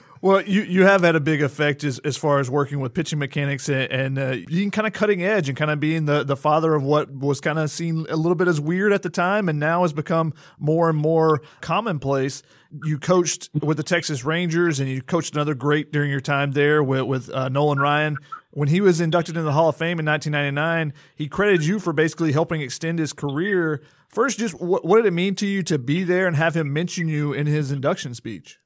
well, 0.20 0.42
you, 0.42 0.62
you 0.62 0.84
have 0.84 1.02
had 1.02 1.16
a 1.16 1.20
big 1.20 1.42
effect 1.42 1.84
as, 1.84 1.98
as 2.00 2.16
far 2.16 2.38
as 2.38 2.50
working 2.50 2.80
with 2.80 2.94
pitching 2.94 3.18
mechanics 3.18 3.68
and, 3.68 3.90
and 3.92 4.18
uh, 4.18 4.36
being 4.46 4.70
kind 4.70 4.86
of 4.86 4.92
cutting 4.92 5.22
edge 5.22 5.48
and 5.48 5.56
kind 5.56 5.70
of 5.70 5.80
being 5.80 6.06
the, 6.06 6.24
the 6.24 6.36
father 6.36 6.74
of 6.74 6.82
what 6.82 7.10
was 7.10 7.40
kind 7.40 7.58
of 7.58 7.70
seen 7.70 8.06
a 8.08 8.16
little 8.16 8.34
bit 8.34 8.48
as 8.48 8.60
weird 8.60 8.92
at 8.92 9.02
the 9.02 9.10
time 9.10 9.48
and 9.48 9.58
now 9.58 9.82
has 9.82 9.92
become 9.92 10.32
more 10.58 10.88
and 10.88 10.98
more 10.98 11.42
commonplace. 11.60 12.42
You 12.84 12.98
coached 12.98 13.50
with 13.54 13.76
the 13.76 13.82
Texas 13.82 14.24
Rangers 14.24 14.80
and 14.80 14.88
you 14.88 15.02
coached 15.02 15.34
another 15.34 15.54
great 15.54 15.92
during 15.92 16.10
your 16.10 16.20
time 16.20 16.52
there 16.52 16.82
with, 16.82 17.02
with 17.02 17.30
uh, 17.30 17.48
Nolan 17.48 17.78
Ryan 17.78 18.18
when 18.56 18.68
he 18.68 18.80
was 18.80 19.02
inducted 19.02 19.36
into 19.36 19.44
the 19.44 19.52
Hall 19.52 19.68
of 19.68 19.76
Fame 19.76 20.00
in 20.00 20.06
1999, 20.06 20.94
he 21.14 21.28
credited 21.28 21.66
you 21.66 21.78
for 21.78 21.92
basically 21.92 22.32
helping 22.32 22.62
extend 22.62 22.98
his 22.98 23.12
career. 23.12 23.82
First, 24.08 24.38
just 24.38 24.58
what, 24.58 24.82
what, 24.82 24.96
did 24.96 25.04
it 25.04 25.10
mean 25.10 25.34
to 25.34 25.46
you 25.46 25.62
to 25.64 25.78
be 25.78 26.04
there 26.04 26.26
and 26.26 26.34
have 26.36 26.56
him 26.56 26.72
mention 26.72 27.06
you 27.06 27.34
in 27.34 27.46
his 27.46 27.70
induction 27.70 28.14
speech? 28.14 28.58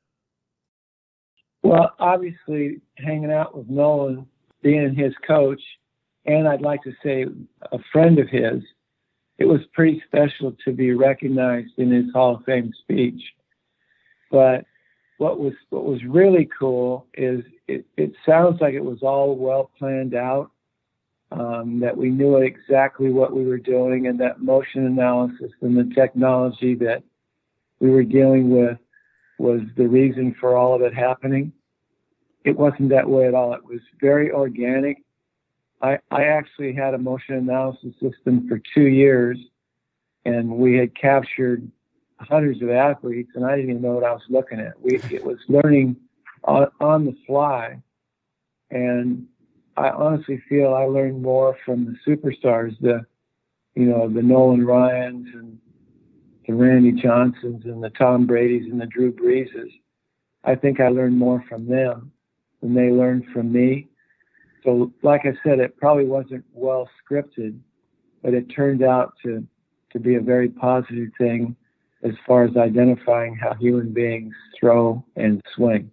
Well, 1.62 1.94
obviously, 1.98 2.80
hanging 2.96 3.32
out 3.32 3.56
with 3.56 3.68
Nolan, 3.68 4.26
being 4.62 4.94
his 4.94 5.12
coach, 5.26 5.60
and 6.26 6.48
I'd 6.48 6.62
like 6.62 6.82
to 6.84 6.92
say 7.02 7.26
a 7.72 7.78
friend 7.92 8.18
of 8.18 8.28
his, 8.28 8.62
it 9.38 9.46
was 9.46 9.60
pretty 9.72 10.02
special 10.06 10.54
to 10.64 10.72
be 10.72 10.92
recognized 10.92 11.72
in 11.78 11.90
his 11.90 12.06
Hall 12.12 12.36
of 12.36 12.44
Fame 12.44 12.72
speech. 12.82 13.20
But 14.30 14.64
what 15.18 15.38
was 15.38 15.54
what 15.70 15.84
was 15.84 16.02
really 16.04 16.48
cool 16.58 17.06
is 17.14 17.44
it, 17.68 17.84
it 17.96 18.12
sounds 18.26 18.60
like 18.60 18.74
it 18.74 18.84
was 18.84 19.02
all 19.02 19.36
well 19.36 19.70
planned 19.78 20.14
out. 20.14 20.50
Um, 21.32 21.78
that 21.78 21.96
we 21.96 22.10
knew 22.10 22.38
exactly 22.38 23.10
what 23.10 23.32
we 23.32 23.44
were 23.44 23.56
doing, 23.56 24.08
and 24.08 24.18
that 24.18 24.42
motion 24.42 24.84
analysis 24.84 25.52
and 25.60 25.76
the 25.76 25.94
technology 25.94 26.74
that 26.76 27.04
we 27.78 27.90
were 27.90 28.02
dealing 28.02 28.50
with 28.50 28.78
was 29.40 29.62
the 29.76 29.88
reason 29.88 30.36
for 30.38 30.54
all 30.54 30.74
of 30.74 30.82
it 30.82 30.94
happening. 30.94 31.50
It 32.44 32.56
wasn't 32.56 32.90
that 32.90 33.08
way 33.08 33.26
at 33.26 33.34
all. 33.34 33.54
It 33.54 33.64
was 33.64 33.80
very 33.98 34.30
organic. 34.30 34.98
I, 35.80 35.98
I 36.10 36.24
actually 36.24 36.74
had 36.74 36.92
a 36.92 36.98
motion 36.98 37.36
analysis 37.36 37.94
system 38.00 38.46
for 38.46 38.60
two 38.74 38.88
years, 38.88 39.38
and 40.26 40.50
we 40.50 40.76
had 40.76 40.94
captured 40.94 41.70
hundreds 42.18 42.60
of 42.60 42.68
athletes, 42.68 43.30
and 43.34 43.46
I 43.46 43.56
didn't 43.56 43.70
even 43.70 43.82
know 43.82 43.92
what 43.92 44.04
I 44.04 44.12
was 44.12 44.22
looking 44.28 44.60
at. 44.60 44.78
We 44.78 45.00
it 45.10 45.24
was 45.24 45.38
learning 45.48 45.96
on, 46.44 46.66
on 46.78 47.06
the 47.06 47.16
fly, 47.26 47.80
and 48.70 49.26
I 49.78 49.88
honestly 49.88 50.42
feel 50.50 50.74
I 50.74 50.84
learned 50.84 51.22
more 51.22 51.56
from 51.64 51.86
the 51.86 51.96
superstars, 52.06 52.78
the 52.80 53.06
you 53.74 53.86
know 53.86 54.06
the 54.06 54.22
Nolan 54.22 54.66
Ryan's 54.66 55.28
and 55.32 55.58
the 56.46 56.54
Randy 56.54 56.92
Johnsons 56.92 57.64
and 57.64 57.82
the 57.82 57.90
Tom 57.90 58.26
Brady's 58.26 58.70
and 58.70 58.80
the 58.80 58.86
Drew 58.86 59.12
Breeses. 59.12 59.70
I 60.44 60.54
think 60.54 60.80
I 60.80 60.88
learned 60.88 61.18
more 61.18 61.44
from 61.48 61.66
them 61.66 62.12
than 62.60 62.74
they 62.74 62.90
learned 62.90 63.26
from 63.32 63.52
me. 63.52 63.88
So, 64.64 64.92
like 65.02 65.22
I 65.24 65.32
said, 65.42 65.58
it 65.58 65.76
probably 65.76 66.06
wasn't 66.06 66.44
well 66.52 66.88
scripted, 67.02 67.58
but 68.22 68.34
it 68.34 68.44
turned 68.54 68.82
out 68.82 69.14
to 69.24 69.46
to 69.92 69.98
be 69.98 70.14
a 70.14 70.20
very 70.20 70.48
positive 70.48 71.08
thing 71.18 71.56
as 72.02 72.12
far 72.26 72.44
as 72.44 72.56
identifying 72.56 73.34
how 73.34 73.54
human 73.54 73.92
beings 73.92 74.34
throw 74.58 75.04
and 75.16 75.42
swing. 75.54 75.90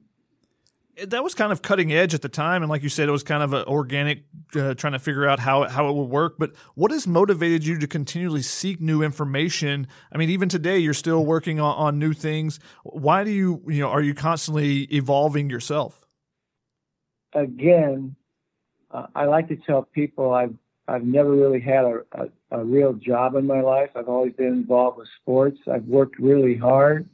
That 1.06 1.24
was 1.24 1.36
kind 1.36 1.52
of 1.52 1.62
cutting 1.62 1.94
edge 1.94 2.16
at 2.16 2.24
the 2.24 2.30
time, 2.30 2.64
and 2.64 2.70
like 2.70 2.82
you 2.82 2.90
said, 2.90 3.08
it 3.08 3.12
was 3.12 3.22
kind 3.22 3.44
of 3.44 3.54
an 3.54 3.66
organic, 3.66 4.24
uh, 4.56 4.74
trying 4.74 4.94
to 4.94 5.00
figure 5.00 5.28
out 5.28 5.40
how 5.40 5.68
how 5.68 5.90
it 5.90 5.94
would 5.94 6.10
work. 6.10 6.38
But 6.40 6.56
what 6.74 6.92
has 6.92 7.06
motivated 7.06 7.66
you 7.66 7.78
to 7.78 7.88
continually 7.88 8.42
seek 8.42 8.82
new 8.82 9.04
information? 9.04 9.88
I 10.12 10.18
mean, 10.18 10.32
even 10.32 10.50
today, 10.50 10.80
you're 10.80 10.96
still 10.96 11.24
working 11.24 11.60
on, 11.60 11.76
on 11.76 12.00
new 12.00 12.14
things. 12.14 12.60
Why 12.84 13.24
do 13.24 13.30
you 13.30 13.62
you 13.68 13.82
know 13.82 13.90
are 13.90 14.02
you 14.02 14.16
constantly 14.16 14.84
evolving 14.86 15.50
yourself? 15.50 16.08
Again, 17.34 18.16
uh, 18.90 19.08
I 19.14 19.26
like 19.26 19.50
to 19.50 19.56
tell 19.56 19.84
people 19.84 20.34
I've 20.34 20.56
I've 20.88 21.04
never 21.04 21.32
really 21.32 21.60
had 21.60 21.84
a, 21.84 22.02
a, 22.14 22.60
a 22.60 22.64
real 22.64 22.94
job 22.94 23.36
in 23.36 23.46
my 23.46 23.62
life. 23.62 23.90
I've 23.96 24.08
always 24.08 24.34
been 24.34 24.48
involved 24.48 24.98
with 24.98 25.10
sports. 25.22 25.60
I've 25.72 25.86
worked 25.86 26.18
really 26.18 26.56
hard, 26.56 27.10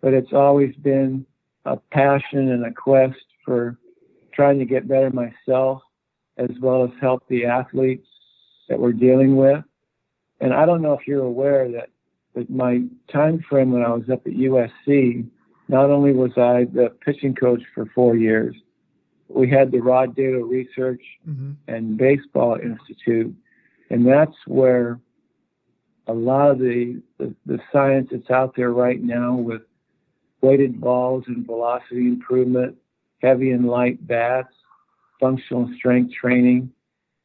but 0.00 0.12
it's 0.12 0.32
always 0.32 0.74
been 0.76 1.26
a 1.64 1.76
passion 1.92 2.50
and 2.50 2.64
a 2.64 2.72
quest 2.72 3.18
for 3.44 3.78
trying 4.32 4.58
to 4.58 4.64
get 4.64 4.88
better 4.88 5.10
myself 5.10 5.82
as 6.36 6.50
well 6.60 6.84
as 6.84 6.90
help 7.00 7.22
the 7.28 7.44
athletes 7.44 8.06
that 8.68 8.78
we're 8.78 8.92
dealing 8.92 9.36
with. 9.36 9.62
And 10.40 10.54
I 10.54 10.64
don't 10.64 10.80
know 10.80 10.94
if 10.94 11.06
you're 11.06 11.24
aware 11.24 11.70
that, 11.72 11.90
that 12.34 12.48
my 12.48 12.82
time 13.12 13.44
frame 13.48 13.72
when 13.72 13.82
I 13.82 13.90
was 13.90 14.08
up 14.10 14.26
at 14.26 14.32
USC, 14.32 15.26
not 15.68 15.90
only 15.90 16.12
was 16.12 16.30
I 16.36 16.64
the 16.72 16.92
pitching 17.04 17.34
coach 17.34 17.62
for 17.74 17.86
four 17.94 18.16
years, 18.16 18.56
we 19.28 19.48
had 19.48 19.70
the 19.70 19.80
Rod 19.80 20.16
Dedeaux 20.16 20.48
Research 20.48 21.02
mm-hmm. 21.28 21.52
and 21.68 21.96
Baseball 21.96 22.56
Institute, 22.56 23.34
and 23.90 24.06
that's 24.06 24.34
where 24.46 24.98
a 26.06 26.12
lot 26.12 26.50
of 26.50 26.58
the, 26.58 27.00
the, 27.18 27.34
the 27.46 27.60
science 27.72 28.08
that's 28.10 28.30
out 28.30 28.54
there 28.56 28.72
right 28.72 29.00
now 29.00 29.34
with 29.34 29.62
weighted 30.42 30.80
balls 30.80 31.24
and 31.26 31.44
velocity 31.46 32.06
improvement, 32.06 32.76
heavy 33.22 33.50
and 33.50 33.68
light 33.68 34.06
bats, 34.06 34.54
functional 35.18 35.68
strength 35.76 36.14
training, 36.14 36.70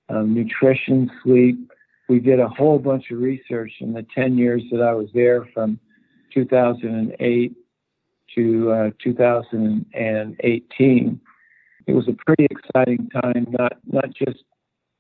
um, 0.09 0.33
nutrition, 0.33 1.11
sleep. 1.23 1.71
We 2.07 2.19
did 2.19 2.39
a 2.39 2.47
whole 2.47 2.79
bunch 2.79 3.11
of 3.11 3.19
research 3.19 3.73
in 3.79 3.93
the 3.93 4.05
10 4.13 4.37
years 4.37 4.61
that 4.71 4.81
I 4.81 4.93
was 4.93 5.09
there 5.13 5.45
from 5.53 5.79
2008 6.33 7.53
to 8.35 8.71
uh, 8.71 8.91
2018 9.01 11.21
it 11.87 11.93
was 11.93 12.07
a 12.07 12.15
pretty 12.25 12.47
exciting 12.49 13.09
time, 13.09 13.47
not 13.51 13.77
not 13.85 14.13
just 14.13 14.43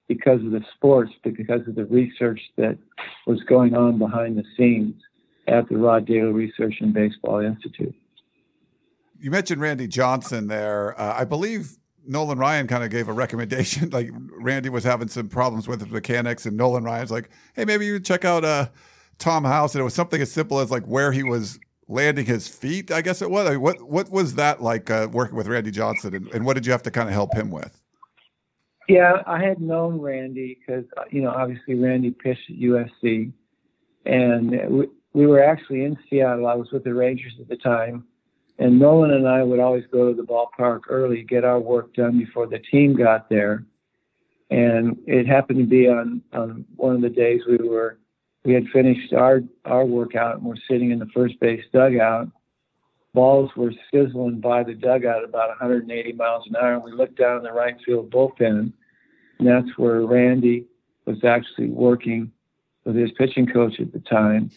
because 0.07 0.39
of 0.41 0.51
the 0.51 0.63
sports, 0.75 1.11
but 1.23 1.35
because 1.35 1.67
of 1.67 1.75
the 1.75 1.85
research 1.85 2.39
that 2.57 2.77
was 3.25 3.41
going 3.43 3.75
on 3.75 3.97
behind 3.97 4.37
the 4.37 4.43
scenes 4.55 4.95
at 5.47 5.67
the 5.67 5.77
Rod 5.77 6.05
Dedeaux 6.05 6.33
Research 6.33 6.75
and 6.81 6.93
Baseball 6.93 7.39
Institute. 7.39 7.95
You 9.19 9.31
mentioned 9.31 9.61
Randy 9.61 9.87
Johnson 9.87 10.47
there. 10.47 10.99
Uh, 10.99 11.15
I 11.17 11.25
believe 11.25 11.77
Nolan 12.07 12.37
Ryan 12.37 12.67
kind 12.67 12.83
of 12.83 12.89
gave 12.89 13.07
a 13.07 13.13
recommendation. 13.13 13.89
Like 13.95 14.09
Randy 14.13 14.69
was 14.69 14.83
having 14.83 15.07
some 15.07 15.29
problems 15.29 15.67
with 15.67 15.81
his 15.81 15.89
mechanics, 15.89 16.45
and 16.45 16.57
Nolan 16.57 16.83
Ryan's 16.83 17.11
like, 17.11 17.29
"Hey, 17.55 17.65
maybe 17.65 17.85
you 17.85 17.99
check 17.99 18.25
out 18.25 18.43
uh, 18.43 18.67
Tom 19.19 19.45
House." 19.45 19.73
And 19.73 19.81
it 19.81 19.85
was 19.85 19.93
something 19.93 20.21
as 20.21 20.31
simple 20.31 20.59
as 20.59 20.69
like 20.69 20.85
where 20.85 21.11
he 21.11 21.23
was 21.23 21.59
landing 21.87 22.25
his 22.25 22.47
feet. 22.47 22.91
I 22.91 23.01
guess 23.01 23.21
it 23.21 23.29
was. 23.29 23.47
I 23.47 23.51
mean, 23.51 23.61
what 23.61 23.81
what 23.83 24.09
was 24.09 24.35
that 24.35 24.61
like 24.61 24.89
uh, 24.89 25.07
working 25.11 25.35
with 25.35 25.47
Randy 25.47 25.71
Johnson, 25.71 26.15
and, 26.15 26.27
and, 26.29 26.45
what 26.45 26.55
did 26.55 26.65
you 26.65 26.71
have 26.71 26.83
to 26.83 26.91
kind 26.91 27.07
of 27.07 27.13
help 27.13 27.33
him 27.33 27.51
with? 27.51 27.81
Yeah, 28.87 29.23
I 29.25 29.41
had 29.41 29.61
known 29.61 29.99
Randy 29.99 30.59
because 30.59 30.85
uh, 30.97 31.03
you 31.09 31.21
know 31.21 31.31
obviously 31.31 31.75
Randy 31.75 32.11
pitched 32.11 32.49
at 32.49 32.57
USC, 32.57 33.31
and 34.05 34.51
we, 34.69 34.87
we 35.13 35.25
were 35.25 35.43
actually 35.43 35.85
in 35.85 35.97
Seattle. 36.09 36.47
I 36.47 36.55
was 36.55 36.71
with 36.71 36.83
the 36.83 36.93
Rangers 36.93 37.33
at 37.39 37.47
the 37.47 37.57
time, 37.57 38.05
and 38.57 38.79
Nolan 38.79 39.11
and 39.11 39.27
I 39.27 39.43
would 39.43 39.59
always 39.59 39.83
go 39.91 40.09
to 40.09 40.15
the 40.15 40.25
ballpark 40.25 40.81
early, 40.89 41.23
get 41.23 41.43
our 41.43 41.59
work 41.59 41.93
done 41.93 42.17
before 42.17 42.47
the 42.47 42.59
team 42.59 42.95
got 42.95 43.29
there. 43.29 43.65
And 44.49 44.97
it 45.07 45.27
happened 45.27 45.59
to 45.59 45.65
be 45.65 45.87
on 45.87 46.21
on 46.31 46.65
one 46.75 46.95
of 46.95 47.01
the 47.01 47.09
days 47.09 47.41
we 47.47 47.57
were 47.57 47.97
we 48.43 48.53
had 48.53 48.67
finished 48.71 49.11
our 49.13 49.41
our 49.65 49.85
workout 49.85 50.37
and 50.37 50.45
we're 50.45 50.55
sitting 50.69 50.91
in 50.91 50.99
the 50.99 51.09
first 51.13 51.39
base 51.39 51.63
dugout. 51.73 52.29
Balls 53.13 53.49
were 53.55 53.73
sizzling 53.91 54.39
by 54.39 54.63
the 54.63 54.73
dugout 54.73 55.23
about 55.23 55.49
180 55.49 56.13
miles 56.13 56.43
an 56.47 56.55
hour. 56.55 56.73
And 56.73 56.83
we 56.83 56.91
looked 56.91 57.17
down 57.17 57.37
in 57.37 57.43
the 57.43 57.51
right 57.51 57.75
field 57.85 58.11
bullpen, 58.11 58.73
and 59.39 59.47
that's 59.47 59.77
where 59.77 60.01
Randy 60.01 60.65
was 61.05 61.23
actually 61.23 61.69
working 61.69 62.31
with 62.83 62.95
his 62.95 63.11
pitching 63.13 63.47
coach 63.47 63.79
at 63.79 63.93
the 63.93 63.99
time, 63.99 64.51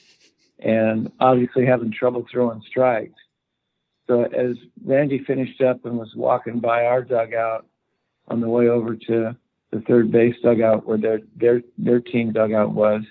and 0.59 1.11
obviously 1.21 1.65
having 1.65 1.93
trouble 1.93 2.27
throwing 2.31 2.63
strikes. 2.69 3.15
So 4.09 4.23
as 4.23 4.57
Randy 4.85 5.23
finished 5.25 5.61
up 5.61 5.85
and 5.85 5.99
was 5.99 6.13
walking 6.17 6.61
by 6.61 6.87
our 6.87 7.03
dugout 7.03 7.67
on 8.29 8.41
the 8.41 8.49
way 8.49 8.69
over 8.69 8.97
to 8.97 9.37
the 9.71 9.81
third 9.83 10.11
base 10.11 10.35
dugout 10.43 10.87
where 10.87 10.99
their 10.99 11.21
their 11.37 11.63
their 11.77 12.01
team 12.01 12.33
dugout 12.33 12.73
was, 12.73 13.03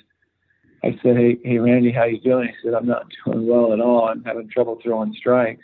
I 0.84 0.98
said, 1.04 1.16
"Hey, 1.18 1.38
hey, 1.44 1.60
Randy, 1.60 1.92
how 1.92 2.06
you 2.06 2.20
doing?" 2.20 2.48
He 2.48 2.56
said, 2.64 2.74
"I'm 2.74 2.88
not 2.88 3.06
doing 3.26 3.46
well 3.46 3.74
at 3.74 3.80
all. 3.80 4.10
I'm 4.10 4.24
having 4.24 4.50
trouble 4.50 4.80
throwing 4.82 5.14
strikes." 5.14 5.64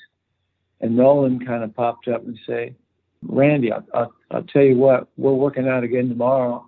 And 0.82 0.96
Nolan 0.96 1.44
kind 1.44 1.64
of 1.64 1.76
popped 1.76 2.08
up 2.08 2.26
and 2.26 2.38
said, 2.46 2.76
"Randy, 3.24 3.72
I'll, 3.72 4.14
I'll, 4.30 4.44
tell 4.44 4.64
you 4.64 4.78
what. 4.78 5.08
We're 5.18 5.34
working 5.34 5.68
out 5.68 5.84
again 5.84 6.10
tomorrow. 6.10 6.68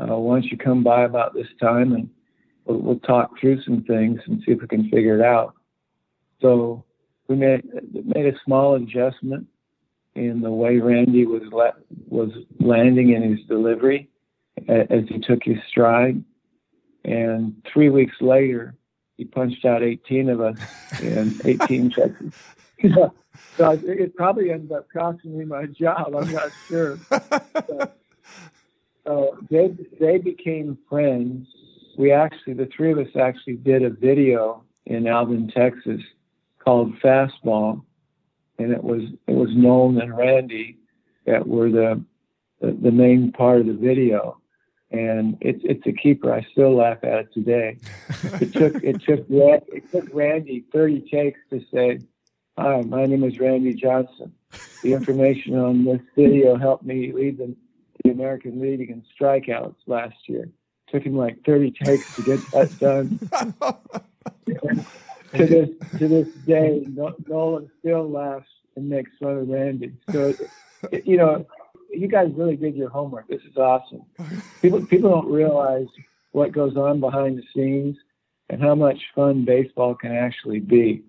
Uh, 0.00 0.18
why 0.18 0.40
don't 0.40 0.50
you 0.50 0.58
come 0.58 0.82
by 0.82 1.04
about 1.04 1.34
this 1.34 1.46
time 1.60 1.92
and 1.92 2.10
we'll, 2.64 2.78
we'll 2.78 2.98
talk 3.00 3.38
through 3.38 3.62
some 3.62 3.84
things 3.84 4.20
and 4.26 4.42
see 4.44 4.50
if 4.50 4.60
we 4.60 4.66
can 4.66 4.90
figure 4.90 5.14
it 5.14 5.24
out." 5.24 5.54
So 6.40 6.84
we 7.28 7.36
made 7.36 7.64
made 7.92 8.26
a 8.26 8.38
small 8.44 8.74
adjustment 8.74 9.46
in 10.14 10.40
the 10.40 10.50
way 10.50 10.78
Randy 10.78 11.26
was 11.26 11.42
la- 11.50 11.80
was 12.08 12.30
landing 12.60 13.10
in 13.12 13.36
his 13.36 13.46
delivery 13.46 14.08
as 14.68 15.04
he 15.08 15.18
took 15.18 15.42
his 15.42 15.58
stride 15.68 16.22
and 17.04 17.54
three 17.70 17.90
weeks 17.90 18.16
later, 18.20 18.74
he 19.16 19.24
punched 19.24 19.64
out 19.64 19.82
18 19.82 20.30
of 20.30 20.40
us 20.40 20.56
in 21.00 21.40
18 21.44 21.90
catches. 21.90 22.32
so 23.56 23.80
it 23.84 24.16
probably 24.16 24.50
ended 24.50 24.72
up 24.72 24.86
costing 24.92 25.36
me 25.36 25.44
my 25.44 25.66
job. 25.66 26.14
I'm 26.14 26.32
not 26.32 26.50
sure. 26.68 26.98
so, 27.68 27.92
so 29.06 29.38
they 29.50 29.76
they 30.00 30.18
became 30.18 30.78
friends. 30.88 31.46
We 31.96 32.10
actually, 32.10 32.54
the 32.54 32.68
three 32.74 32.90
of 32.90 32.98
us 32.98 33.14
actually 33.20 33.56
did 33.56 33.84
a 33.84 33.90
video 33.90 34.64
in 34.86 35.06
Alvin, 35.06 35.48
Texas, 35.54 36.00
called 36.64 36.94
Fastball, 37.00 37.82
and 38.58 38.72
it 38.72 38.82
was 38.82 39.02
it 39.26 39.34
was 39.34 39.50
Nolan 39.54 40.00
and 40.00 40.16
Randy 40.16 40.78
that 41.26 41.46
were 41.46 41.70
the 41.70 42.02
the, 42.60 42.72
the 42.72 42.90
main 42.90 43.32
part 43.32 43.60
of 43.60 43.66
the 43.66 43.74
video 43.74 44.40
and 44.94 45.36
it's 45.40 45.60
it's 45.64 45.86
a 45.86 45.92
keeper. 45.92 46.32
I 46.32 46.46
still 46.52 46.76
laugh 46.76 46.98
at 47.02 47.18
it 47.18 47.32
today. 47.32 47.78
It 48.40 48.52
took 48.52 48.82
it 48.82 49.02
took 49.02 49.26
it 49.28 49.90
took 49.90 50.08
Randy 50.12 50.64
30 50.72 51.00
takes 51.10 51.40
to 51.50 51.60
say, 51.72 52.00
"Hi, 52.58 52.80
my 52.82 53.06
name 53.06 53.24
is 53.24 53.38
Randy 53.38 53.74
Johnson. 53.74 54.32
The 54.82 54.92
information 54.92 55.58
on 55.58 55.84
this 55.84 56.00
video 56.16 56.56
helped 56.56 56.84
me 56.84 57.12
lead 57.12 57.38
the, 57.38 57.54
the 58.02 58.10
American 58.10 58.60
League 58.60 58.90
in 58.90 59.02
strikeouts 59.18 59.76
last 59.86 60.16
year. 60.28 60.44
It 60.44 60.92
took 60.92 61.02
him 61.02 61.16
like 61.16 61.44
30 61.44 61.72
takes 61.72 62.16
to 62.16 62.22
get 62.22 62.40
that 62.52 62.78
done." 62.78 63.18
to 65.34 65.46
this 65.46 65.70
to 65.98 66.08
this 66.08 66.28
day, 66.46 66.86
Nolan 67.28 67.70
still 67.80 68.10
laughs 68.10 68.48
and 68.76 68.88
makes 68.88 69.10
fun 69.20 69.38
of 69.38 69.48
Randy. 69.48 69.92
So, 70.10 70.34
you 71.04 71.16
know, 71.16 71.46
you 71.90 72.08
guys 72.08 72.30
really 72.34 72.56
did 72.56 72.74
your 72.74 72.90
homework. 72.90 73.28
This 73.28 73.42
is 73.42 73.56
awesome. 73.56 74.02
People 74.62 74.84
people 74.86 75.10
don't 75.10 75.30
realize 75.30 75.86
what 76.32 76.52
goes 76.52 76.76
on 76.76 77.00
behind 77.00 77.38
the 77.38 77.44
scenes 77.54 77.96
and 78.50 78.60
how 78.60 78.74
much 78.74 78.98
fun 79.14 79.44
baseball 79.44 79.94
can 79.94 80.12
actually 80.12 80.60
be. 80.60 81.02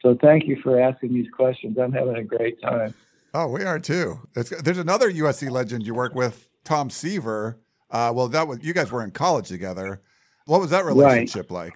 So 0.00 0.16
thank 0.20 0.46
you 0.46 0.60
for 0.62 0.80
asking 0.80 1.14
these 1.14 1.30
questions. 1.30 1.78
I'm 1.78 1.92
having 1.92 2.16
a 2.16 2.24
great 2.24 2.60
time. 2.60 2.92
Oh, 3.34 3.46
we 3.46 3.62
are 3.64 3.78
too. 3.78 4.18
there's 4.34 4.78
another 4.78 5.10
USC 5.10 5.50
legend 5.50 5.86
you 5.86 5.94
work 5.94 6.14
with, 6.14 6.48
Tom 6.64 6.90
Seaver. 6.90 7.60
Uh, 7.90 8.12
well, 8.14 8.28
that 8.28 8.48
was 8.48 8.62
you 8.62 8.74
guys 8.74 8.90
were 8.90 9.02
in 9.02 9.10
college 9.10 9.48
together. 9.48 10.02
What 10.46 10.60
was 10.60 10.70
that 10.70 10.84
relationship 10.84 11.50
right. 11.50 11.66
like? 11.66 11.74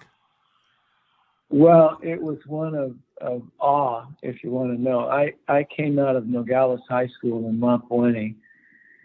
Well, 1.49 1.97
it 2.03 2.21
was 2.21 2.37
one 2.45 2.75
of, 2.75 2.95
of 3.21 3.43
awe, 3.59 4.05
if 4.21 4.43
you 4.43 4.51
want 4.51 4.75
to 4.75 4.81
know. 4.81 5.07
I, 5.07 5.33
I 5.47 5.65
came 5.75 5.97
out 5.97 6.15
of 6.15 6.27
Nogales 6.27 6.81
High 6.89 7.07
School 7.07 7.47
in 7.47 7.59
Mont 7.59 7.87
Blanc, 7.87 8.35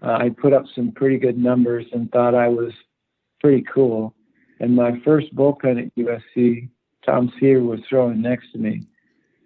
uh, 0.02 0.18
I 0.20 0.30
put 0.30 0.52
up 0.52 0.64
some 0.74 0.90
pretty 0.92 1.16
good 1.16 1.38
numbers 1.38 1.86
and 1.92 2.10
thought 2.10 2.34
I 2.34 2.48
was 2.48 2.72
pretty 3.40 3.64
cool. 3.72 4.14
And 4.58 4.74
my 4.74 5.00
first 5.04 5.34
bullpen 5.34 5.86
at 5.86 5.94
USC, 5.96 6.68
Tom 7.06 7.32
Seaver 7.38 7.62
was 7.62 7.80
throwing 7.88 8.20
next 8.20 8.52
to 8.52 8.58
me. 8.58 8.82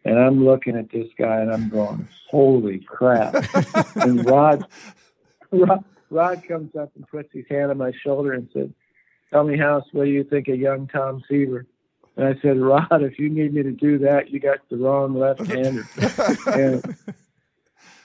And 0.04 0.18
I'm 0.18 0.44
looking 0.44 0.76
at 0.76 0.90
this 0.90 1.08
guy 1.18 1.40
and 1.40 1.52
I'm 1.52 1.68
going, 1.68 2.08
holy 2.30 2.78
crap. 2.78 3.34
and 3.96 4.24
Rod, 4.24 4.64
Rod, 5.50 5.84
Rod 6.10 6.42
comes 6.46 6.74
up 6.76 6.92
and 6.94 7.06
puts 7.08 7.28
his 7.32 7.44
hand 7.50 7.70
on 7.70 7.78
my 7.78 7.92
shoulder 8.02 8.32
and 8.32 8.48
said, 8.52 8.72
Tell 9.32 9.42
me, 9.42 9.58
House, 9.58 9.84
what 9.90 10.04
do 10.04 10.10
you 10.10 10.22
think 10.22 10.46
of 10.48 10.58
young 10.58 10.86
Tom 10.86 11.22
Seaver? 11.28 11.66
And 12.16 12.26
I 12.26 12.40
said, 12.40 12.58
Rod, 12.58 13.02
if 13.02 13.18
you 13.18 13.28
need 13.28 13.54
me 13.54 13.62
to 13.62 13.72
do 13.72 13.98
that, 13.98 14.30
you 14.30 14.40
got 14.40 14.58
the 14.70 14.76
wrong 14.76 15.18
left 15.18 15.46
hander. 15.46 15.86
and 16.52 16.96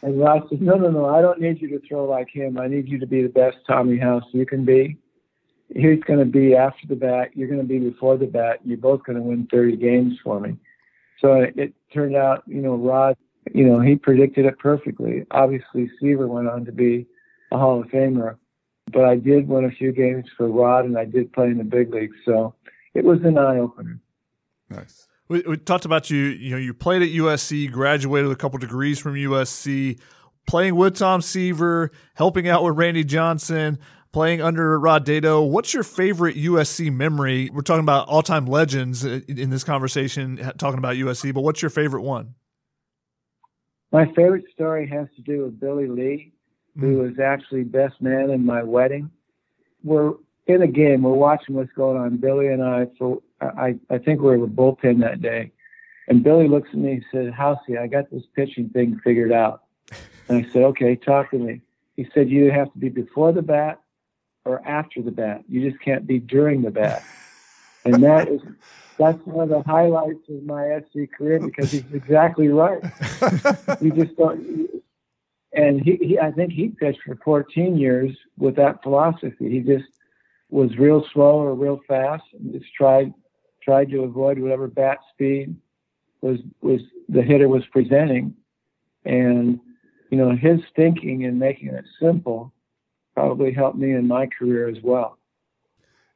and 0.01 0.19
Ross 0.19 0.43
said, 0.49 0.61
No, 0.61 0.75
no, 0.75 0.89
no, 0.89 1.05
I 1.05 1.21
don't 1.21 1.39
need 1.39 1.61
you 1.61 1.69
to 1.69 1.87
throw 1.87 2.05
like 2.05 2.29
him. 2.29 2.59
I 2.59 2.67
need 2.67 2.87
you 2.87 2.99
to 2.99 3.07
be 3.07 3.21
the 3.21 3.29
best 3.29 3.57
Tommy 3.67 3.97
House 3.97 4.23
you 4.31 4.45
can 4.45 4.65
be. 4.65 4.97
He's 5.73 6.03
going 6.03 6.19
to 6.19 6.25
be 6.25 6.55
after 6.55 6.87
the 6.87 6.95
bat. 6.95 7.29
You're 7.33 7.47
going 7.47 7.61
to 7.61 7.67
be 7.67 7.79
before 7.79 8.17
the 8.17 8.25
bat. 8.25 8.59
You're 8.65 8.77
both 8.77 9.03
going 9.03 9.17
to 9.17 9.23
win 9.23 9.47
30 9.49 9.77
games 9.77 10.17
for 10.23 10.39
me. 10.39 10.57
So 11.21 11.45
it 11.55 11.73
turned 11.93 12.15
out, 12.15 12.43
you 12.45 12.61
know, 12.61 12.75
Rod, 12.75 13.15
you 13.53 13.65
know, 13.65 13.79
he 13.79 13.95
predicted 13.95 14.45
it 14.45 14.59
perfectly. 14.59 15.25
Obviously, 15.31 15.89
Seaver 15.99 16.27
went 16.27 16.49
on 16.49 16.65
to 16.65 16.71
be 16.71 17.05
a 17.51 17.57
Hall 17.57 17.79
of 17.79 17.87
Famer. 17.87 18.37
but 18.91 19.05
I 19.05 19.15
did 19.15 19.47
win 19.47 19.65
a 19.65 19.71
few 19.71 19.91
games 19.91 20.25
for 20.35 20.49
Rod, 20.49 20.85
and 20.85 20.97
I 20.97 21.05
did 21.05 21.31
play 21.31 21.47
in 21.47 21.57
the 21.57 21.63
big 21.63 21.93
leagues. 21.93 22.17
So 22.25 22.55
it 22.93 23.03
was 23.03 23.19
an 23.23 23.37
eye 23.37 23.57
opener. 23.57 23.99
Nice. 24.69 25.07
We, 25.27 25.41
we 25.41 25.57
talked 25.57 25.85
about 25.85 26.09
you. 26.09 26.17
You 26.17 26.51
know, 26.51 26.57
you 26.57 26.73
played 26.73 27.01
at 27.01 27.09
USC, 27.09 27.71
graduated 27.71 28.27
with 28.27 28.37
a 28.37 28.39
couple 28.39 28.59
degrees 28.59 28.99
from 28.99 29.15
USC, 29.15 29.99
playing 30.45 30.75
with 30.75 30.97
Tom 30.97 31.21
Seaver, 31.21 31.91
helping 32.15 32.47
out 32.47 32.63
with 32.63 32.75
Randy 32.75 33.03
Johnson, 33.03 33.79
playing 34.11 34.41
under 34.41 34.77
Rod 34.79 35.05
Dedeaux. 35.05 35.49
What's 35.49 35.73
your 35.73 35.83
favorite 35.83 36.35
USC 36.35 36.91
memory? 36.93 37.49
We're 37.53 37.61
talking 37.61 37.83
about 37.83 38.07
all-time 38.07 38.45
legends 38.45 39.05
in 39.05 39.49
this 39.49 39.63
conversation, 39.63 40.37
talking 40.57 40.79
about 40.79 40.95
USC. 40.95 41.33
But 41.33 41.41
what's 41.41 41.61
your 41.61 41.71
favorite 41.71 42.01
one? 42.01 42.35
My 43.91 44.05
favorite 44.15 44.45
story 44.53 44.87
has 44.87 45.07
to 45.15 45.21
do 45.21 45.43
with 45.43 45.59
Billy 45.59 45.87
Lee, 45.87 46.33
who 46.79 46.97
mm. 46.97 47.07
was 47.07 47.19
actually 47.19 47.63
best 47.63 48.01
man 48.01 48.29
in 48.31 48.45
my 48.45 48.63
wedding. 48.63 49.11
We're 49.83 50.13
in 50.47 50.61
a 50.61 50.67
game. 50.67 51.03
We're 51.03 51.13
watching 51.13 51.55
what's 51.55 51.71
going 51.73 51.97
on. 51.97 52.17
Billy 52.17 52.47
and 52.47 52.63
I, 52.63 52.87
so 52.97 53.23
I, 53.41 53.75
I 53.89 53.97
think 53.97 54.21
we're 54.21 54.37
were 54.37 54.47
the 54.47 54.53
bullpen 54.53 54.99
that 55.01 55.21
day. 55.21 55.51
And 56.07 56.23
Billy 56.23 56.47
looks 56.47 56.69
at 56.69 56.77
me 56.77 56.93
and 56.93 57.05
said, 57.11 57.33
Housey, 57.33 57.79
I 57.79 57.87
got 57.87 58.09
this 58.11 58.23
pitching 58.35 58.69
thing 58.69 58.99
figured 59.03 59.31
out. 59.31 59.63
And 60.27 60.45
I 60.45 60.49
said, 60.51 60.63
okay, 60.63 60.95
talk 60.95 61.31
to 61.31 61.37
me. 61.37 61.61
He 61.95 62.07
said, 62.13 62.29
you 62.29 62.51
have 62.51 62.71
to 62.73 62.79
be 62.79 62.89
before 62.89 63.31
the 63.31 63.41
bat 63.41 63.79
or 64.45 64.65
after 64.67 65.01
the 65.01 65.11
bat. 65.11 65.43
You 65.47 65.69
just 65.69 65.81
can't 65.83 66.07
be 66.07 66.19
during 66.19 66.61
the 66.61 66.71
bat. 66.71 67.03
And 67.85 68.03
that 68.03 68.27
is 68.27 68.41
that's 68.97 69.19
one 69.25 69.43
of 69.43 69.49
the 69.49 69.63
highlights 69.69 70.29
of 70.29 70.43
my 70.43 70.79
SC 70.79 71.11
career 71.11 71.39
because 71.39 71.71
he's 71.71 71.83
exactly 71.93 72.49
right. 72.49 72.83
you 73.81 73.91
just 73.91 74.15
don't. 74.15 74.69
And 75.53 75.81
he, 75.81 75.97
he, 75.97 76.19
I 76.19 76.31
think 76.31 76.53
he 76.53 76.69
pitched 76.69 77.01
for 77.05 77.17
14 77.23 77.77
years 77.77 78.15
with 78.37 78.55
that 78.57 78.83
philosophy. 78.83 79.49
He 79.49 79.59
just 79.59 79.85
was 80.51 80.77
real 80.77 81.03
slow 81.13 81.39
or 81.39 81.55
real 81.55 81.81
fast, 81.87 82.23
and 82.33 82.53
just 82.53 82.71
tried 82.75 83.13
tried 83.63 83.89
to 83.89 84.01
avoid 84.01 84.39
whatever 84.39 84.67
bat 84.67 84.99
speed 85.13 85.55
was 86.21 86.39
was 86.61 86.81
the 87.09 87.21
hitter 87.21 87.49
was 87.49 87.63
presenting. 87.71 88.35
And 89.05 89.59
you 90.09 90.17
know, 90.17 90.35
his 90.35 90.59
thinking 90.75 91.25
and 91.25 91.39
making 91.39 91.69
it 91.69 91.85
simple 91.99 92.53
probably 93.15 93.53
helped 93.53 93.77
me 93.77 93.91
in 93.93 94.07
my 94.07 94.27
career 94.27 94.69
as 94.69 94.77
well. 94.83 95.17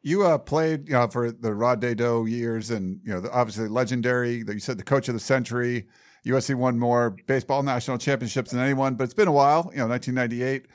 You 0.02 0.24
uh, 0.24 0.38
played 0.38 0.88
you 0.88 0.94
know, 0.94 1.08
for 1.08 1.32
the 1.32 1.54
Rod 1.54 1.82
Dedeaux 1.82 2.30
years, 2.30 2.70
and 2.70 3.00
you 3.04 3.12
know, 3.12 3.22
the, 3.22 3.32
obviously 3.32 3.68
legendary. 3.68 4.44
You 4.48 4.60
said 4.60 4.78
the 4.78 4.84
coach 4.84 5.08
of 5.08 5.16
the 5.16 5.20
century. 5.20 5.88
USC 6.26 6.56
won 6.56 6.80
more 6.80 7.16
baseball 7.28 7.62
national 7.64 8.00
championships 8.00 8.52
than 8.52 8.60
anyone, 8.60 8.96
but 8.96 9.04
it's 9.06 9.14
been 9.14 9.28
a 9.28 9.32
while. 9.32 9.70
You 9.72 9.80
know, 9.80 9.88
1998. 9.88 10.66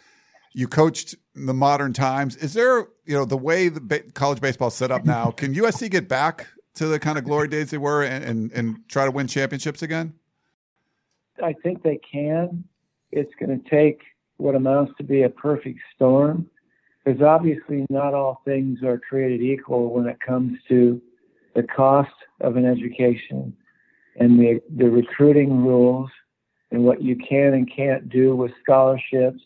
You 0.53 0.67
coached 0.67 1.15
the 1.35 1.55
modern 1.55 1.93
times. 1.93 2.37
Is 2.37 2.55
there, 2.55 2.89
you 3.05 3.15
know, 3.15 3.25
the 3.25 3.37
way 3.37 3.69
the 3.69 3.81
ba- 3.81 4.11
college 4.15 4.41
baseball 4.41 4.71
set 4.71 4.91
up 4.91 5.05
now? 5.05 5.31
Can 5.31 5.55
USC 5.55 5.91
get 5.91 6.09
back 6.09 6.49
to 6.75 6.87
the 6.87 6.99
kind 6.99 7.19
of 7.19 7.25
glory 7.25 7.49
days 7.49 7.71
they 7.71 7.79
were 7.79 8.03
and, 8.03 8.25
and, 8.25 8.53
and 8.53 8.89
try 8.89 9.05
to 9.05 9.11
win 9.11 9.27
championships 9.27 9.83
again? 9.83 10.15
I 11.43 11.55
think 11.63 11.83
they 11.83 11.99
can. 11.99 12.65
It's 13.13 13.33
going 13.39 13.61
to 13.61 13.71
take 13.71 14.03
what 14.37 14.55
amounts 14.55 14.93
to 14.99 15.05
be 15.05 15.23
a 15.23 15.29
perfect 15.29 15.81
storm. 15.95 16.49
Because 17.05 17.23
obviously, 17.23 17.87
not 17.89 18.13
all 18.13 18.43
things 18.45 18.83
are 18.83 18.99
created 18.99 19.41
equal 19.41 19.93
when 19.95 20.07
it 20.07 20.19
comes 20.21 20.59
to 20.69 21.01
the 21.55 21.63
cost 21.63 22.13
of 22.41 22.57
an 22.57 22.67
education 22.67 23.57
and 24.17 24.39
the, 24.39 24.61
the 24.77 24.89
recruiting 24.89 25.65
rules 25.65 26.11
and 26.71 26.85
what 26.85 27.03
you 27.03 27.17
can 27.17 27.55
and 27.55 27.71
can't 27.75 28.09
do 28.09 28.37
with 28.37 28.53
scholarships. 28.63 29.41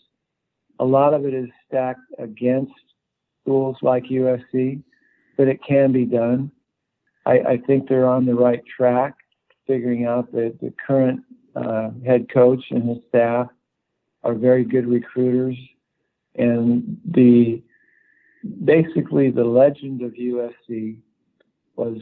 A 0.84 0.86
lot 0.86 1.14
of 1.14 1.24
it 1.24 1.32
is 1.32 1.48
stacked 1.66 2.12
against 2.18 2.74
schools 3.40 3.78
like 3.80 4.04
USC, 4.04 4.82
but 5.38 5.48
it 5.48 5.58
can 5.66 5.92
be 5.92 6.04
done. 6.04 6.52
I, 7.24 7.38
I 7.38 7.56
think 7.66 7.88
they're 7.88 8.06
on 8.06 8.26
the 8.26 8.34
right 8.34 8.62
track, 8.66 9.14
figuring 9.66 10.04
out 10.04 10.30
that 10.32 10.58
the 10.60 10.74
current 10.86 11.22
uh, 11.56 11.88
head 12.04 12.26
coach 12.30 12.62
and 12.70 12.86
his 12.86 12.98
staff 13.08 13.46
are 14.24 14.34
very 14.34 14.62
good 14.62 14.86
recruiters, 14.86 15.56
and 16.34 16.98
the 17.10 17.62
basically 18.66 19.30
the 19.30 19.42
legend 19.42 20.02
of 20.02 20.12
USC 20.12 20.98
was, 21.76 21.96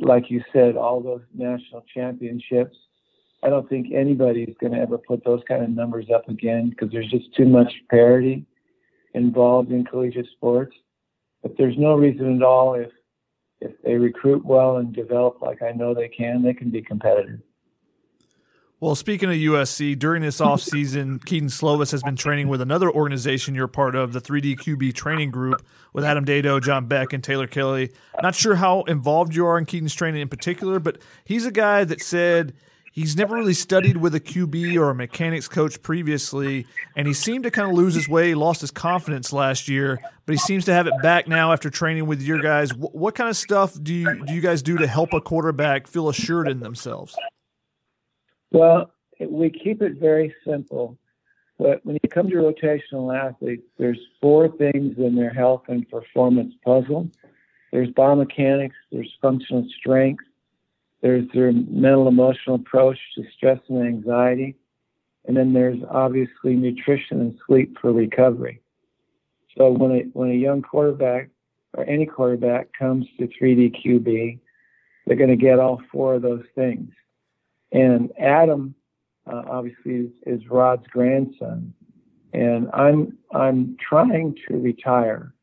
like 0.00 0.30
you 0.30 0.44
said, 0.52 0.76
all 0.76 1.00
those 1.00 1.22
national 1.34 1.84
championships. 1.92 2.76
I 3.42 3.48
don't 3.48 3.68
think 3.68 3.92
anybody 3.94 4.42
is 4.42 4.56
going 4.60 4.72
to 4.72 4.80
ever 4.80 4.98
put 4.98 5.24
those 5.24 5.42
kind 5.46 5.62
of 5.62 5.70
numbers 5.70 6.06
up 6.12 6.28
again 6.28 6.70
because 6.70 6.90
there's 6.90 7.10
just 7.10 7.34
too 7.36 7.46
much 7.46 7.72
parity 7.90 8.44
involved 9.14 9.70
in 9.70 9.84
collegiate 9.84 10.26
sports. 10.32 10.74
But 11.42 11.56
there's 11.56 11.78
no 11.78 11.94
reason 11.94 12.36
at 12.36 12.42
all 12.42 12.74
if 12.74 12.90
if 13.60 13.72
they 13.82 13.94
recruit 13.94 14.44
well 14.44 14.76
and 14.76 14.94
develop 14.94 15.40
like 15.42 15.62
I 15.62 15.72
know 15.72 15.92
they 15.94 16.08
can, 16.08 16.42
they 16.42 16.54
can 16.54 16.70
be 16.70 16.82
competitive. 16.82 17.40
Well, 18.80 18.94
speaking 18.94 19.28
of 19.28 19.34
USC, 19.34 19.98
during 19.98 20.22
this 20.22 20.40
offseason, 20.40 21.24
Kedon 21.24 21.48
Slovis 21.48 21.90
has 21.90 22.00
been 22.04 22.14
training 22.14 22.46
with 22.46 22.60
another 22.60 22.88
organization 22.88 23.56
you're 23.56 23.66
part 23.66 23.96
of, 23.96 24.12
the 24.12 24.20
3D 24.20 24.60
QB 24.60 24.94
training 24.94 25.32
group, 25.32 25.66
with 25.92 26.04
Adam 26.04 26.24
Dedeaux, 26.24 26.62
John 26.62 26.86
Beck, 26.86 27.12
and 27.12 27.24
Taylor 27.24 27.48
Kelly. 27.48 27.90
Not 28.22 28.36
sure 28.36 28.54
how 28.54 28.82
involved 28.82 29.34
you 29.34 29.44
are 29.46 29.58
in 29.58 29.64
Kedon's 29.64 29.94
training 29.94 30.20
in 30.20 30.28
particular, 30.28 30.78
but 30.78 30.98
he's 31.24 31.44
a 31.44 31.50
guy 31.50 31.82
that 31.82 32.00
said 32.00 32.54
he's 32.92 33.16
never 33.16 33.36
really 33.36 33.54
studied 33.54 33.96
with 33.96 34.14
a 34.14 34.20
QB 34.20 34.76
or 34.76 34.90
a 34.90 34.94
mechanics 34.94 35.48
coach 35.48 35.80
previously, 35.82 36.66
and 36.96 37.06
he 37.06 37.14
seemed 37.14 37.44
to 37.44 37.50
kind 37.50 37.68
of 37.68 37.74
lose 37.74 37.94
his 37.94 38.08
way, 38.08 38.34
lost 38.34 38.60
his 38.60 38.70
confidence 38.70 39.32
last 39.32 39.68
year, 39.68 39.98
but 40.26 40.32
he 40.32 40.38
seems 40.38 40.64
to 40.66 40.72
have 40.72 40.86
it 40.86 40.94
back 41.02 41.28
now 41.28 41.52
after 41.52 41.70
training 41.70 42.06
with 42.06 42.22
your 42.22 42.40
guys. 42.40 42.74
What, 42.74 43.14
kind 43.14 43.30
of 43.30 43.36
stuff 43.36 43.76
do 43.82 43.94
you, 43.94 44.24
do 44.24 44.34
you 44.34 44.40
guys 44.40 44.62
do 44.62 44.78
to 44.78 44.86
help 44.86 45.12
a 45.12 45.20
quarterback 45.20 45.86
feel 45.86 46.08
assured 46.08 46.48
in 46.48 46.60
themselves? 46.60 47.16
Well, 48.50 48.92
we 49.20 49.50
keep 49.50 49.82
it 49.82 49.98
very 49.98 50.34
simple. 50.46 50.98
But 51.58 51.84
when 51.84 51.98
you 52.00 52.08
come 52.08 52.30
to 52.30 52.36
rotational 52.36 53.16
athletes, 53.16 53.64
there's 53.78 53.98
four 54.20 54.48
things 54.48 54.96
in 54.96 55.16
their 55.16 55.30
health 55.30 55.62
and 55.68 55.88
performance 55.88 56.54
puzzle. 56.64 57.08
There's 57.72 57.88
biomechanics, 57.90 58.74
there's 58.92 59.12
functional 59.20 59.66
strength, 59.78 60.24
there's 61.00 61.28
their 61.32 61.52
mental 61.52 62.08
emotional 62.08 62.56
approach 62.56 62.98
to 63.14 63.24
stress 63.36 63.60
and 63.68 63.86
anxiety, 63.86 64.56
and 65.26 65.36
then 65.36 65.52
there's 65.52 65.78
obviously 65.90 66.54
nutrition 66.54 67.20
and 67.20 67.38
sleep 67.46 67.76
for 67.80 67.92
recovery. 67.92 68.60
So 69.56 69.70
when 69.70 69.92
a 69.92 70.00
when 70.12 70.30
a 70.30 70.34
young 70.34 70.62
quarterback 70.62 71.30
or 71.74 71.84
any 71.84 72.06
quarterback 72.06 72.68
comes 72.78 73.06
to 73.18 73.28
3D 73.28 73.84
QB, 73.84 74.38
they're 75.06 75.16
going 75.16 75.30
to 75.30 75.36
get 75.36 75.58
all 75.58 75.80
four 75.90 76.14
of 76.14 76.22
those 76.22 76.44
things. 76.54 76.90
And 77.72 78.10
Adam, 78.18 78.74
uh, 79.26 79.42
obviously, 79.48 79.92
is, 79.92 80.10
is 80.26 80.48
Rod's 80.48 80.86
grandson, 80.88 81.74
and 82.32 82.68
I'm 82.72 83.18
I'm 83.32 83.76
trying 83.76 84.36
to 84.48 84.56
retire. 84.56 85.34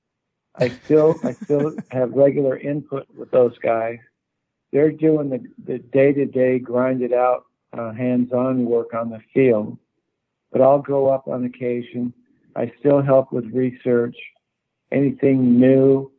I 0.56 0.70
still 0.70 1.16
I 1.24 1.34
still 1.34 1.76
have 1.92 2.12
regular 2.14 2.58
input 2.58 3.08
with 3.16 3.32
those 3.32 3.58
guys. 3.60 4.00
They're 4.76 4.92
doing 4.92 5.30
the 5.30 5.40
the 5.66 5.80
day 5.80 6.12
to 6.12 6.26
day 6.26 6.60
grinded 6.60 7.14
out 7.14 7.46
uh, 7.72 7.94
hands 7.94 8.34
on 8.34 8.66
work 8.66 8.94
on 8.94 9.10
the 9.10 9.22
field, 9.34 9.78
but 10.52 10.60
I'll 10.60 10.82
go 10.82 11.08
up 11.08 11.30
on 11.30 11.46
occasion. 11.46 12.14
I 12.58 12.74
still 12.82 13.02
help 13.02 13.32
with 13.32 13.46
research, 13.54 14.18
anything 14.92 15.58
new, 15.62 16.12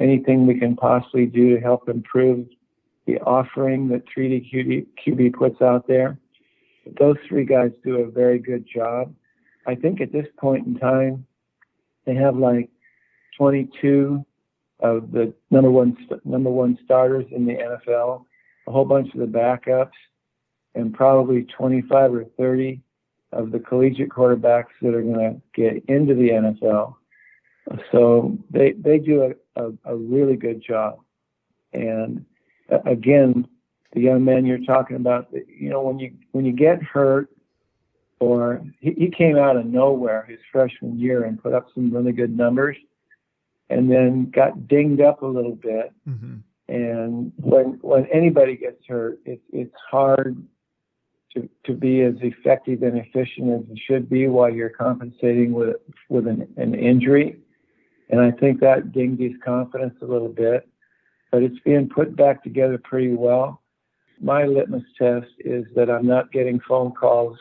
anything 0.00 0.44
we 0.44 0.58
can 0.58 0.74
possibly 0.74 1.26
do 1.26 1.54
to 1.54 1.60
help 1.60 1.88
improve 1.88 2.48
the 3.06 3.18
offering 3.20 3.86
that 3.90 4.02
3D 4.06 4.52
QB, 4.52 4.86
QB 5.06 5.34
puts 5.34 5.62
out 5.62 5.86
there. 5.86 6.18
Those 6.98 7.16
three 7.28 7.44
guys 7.44 7.70
do 7.84 7.98
a 7.98 8.10
very 8.10 8.40
good 8.40 8.66
job. 8.66 9.14
I 9.68 9.76
think 9.76 10.00
at 10.00 10.10
this 10.10 10.26
point 10.36 10.66
in 10.66 10.74
time, 10.80 11.26
they 12.06 12.16
have 12.16 12.36
like 12.36 12.70
22 13.38 14.26
of 14.80 15.12
the 15.12 15.32
number 15.50 15.70
one 15.70 15.96
number 16.24 16.50
one 16.50 16.78
starters 16.84 17.26
in 17.30 17.46
the 17.46 17.54
NFL, 17.54 18.24
a 18.66 18.72
whole 18.72 18.84
bunch 18.84 19.12
of 19.14 19.20
the 19.20 19.26
backups, 19.26 19.90
and 20.74 20.94
probably 20.94 21.42
25 21.42 22.14
or 22.14 22.24
30 22.38 22.80
of 23.32 23.52
the 23.52 23.60
collegiate 23.60 24.08
quarterbacks 24.08 24.72
that 24.82 24.94
are 24.94 25.02
going 25.02 25.14
to 25.14 25.40
get 25.54 25.84
into 25.88 26.14
the 26.14 26.30
NFL. 26.30 26.96
So 27.92 28.36
they 28.50 28.72
they 28.72 28.98
do 28.98 29.34
a, 29.56 29.62
a, 29.62 29.72
a 29.84 29.96
really 29.96 30.36
good 30.36 30.62
job, 30.62 30.98
and 31.72 32.24
again, 32.86 33.46
the 33.92 34.00
young 34.00 34.24
man 34.24 34.46
you're 34.46 34.58
talking 34.58 34.96
about, 34.96 35.28
you 35.32 35.68
know, 35.68 35.82
when 35.82 35.98
you 35.98 36.12
when 36.32 36.44
you 36.44 36.52
get 36.52 36.82
hurt, 36.82 37.28
or 38.18 38.62
he, 38.80 38.92
he 38.92 39.10
came 39.10 39.36
out 39.36 39.56
of 39.56 39.66
nowhere 39.66 40.24
his 40.28 40.38
freshman 40.52 40.98
year 40.98 41.24
and 41.24 41.42
put 41.42 41.54
up 41.54 41.68
some 41.74 41.92
really 41.92 42.12
good 42.12 42.36
numbers, 42.36 42.76
and 43.70 43.90
then 43.90 44.30
got 44.30 44.68
dinged 44.68 45.00
up 45.00 45.22
a 45.22 45.26
little 45.26 45.54
bit. 45.54 45.92
Mm-hmm. 46.06 46.36
And 46.68 47.32
when 47.36 47.78
when 47.80 48.06
anybody 48.12 48.56
gets 48.56 48.84
hurt, 48.86 49.20
it, 49.24 49.40
it's 49.52 49.74
hard 49.90 50.36
to 51.34 51.48
to 51.64 51.72
be 51.72 52.02
as 52.02 52.14
effective 52.20 52.82
and 52.82 52.98
efficient 52.98 53.50
as 53.50 53.68
you 53.68 53.76
should 53.86 54.10
be 54.10 54.26
while 54.26 54.52
you're 54.52 54.70
compensating 54.70 55.52
with 55.52 55.76
with 56.08 56.26
an, 56.26 56.46
an 56.56 56.74
injury. 56.74 57.38
And 58.10 58.20
I 58.20 58.32
think 58.32 58.60
that 58.60 58.92
dinged 58.92 59.22
his 59.22 59.32
confidence 59.44 59.94
a 60.02 60.04
little 60.04 60.28
bit, 60.28 60.68
but 61.30 61.42
it's 61.42 61.58
being 61.64 61.88
put 61.88 62.16
back 62.16 62.42
together 62.42 62.78
pretty 62.78 63.14
well. 63.14 63.62
My 64.20 64.44
litmus 64.44 64.82
test 64.98 65.28
is 65.38 65.64
that 65.76 65.88
I'm 65.88 66.06
not 66.06 66.32
getting 66.32 66.60
phone 66.68 66.92
calls 66.92 67.38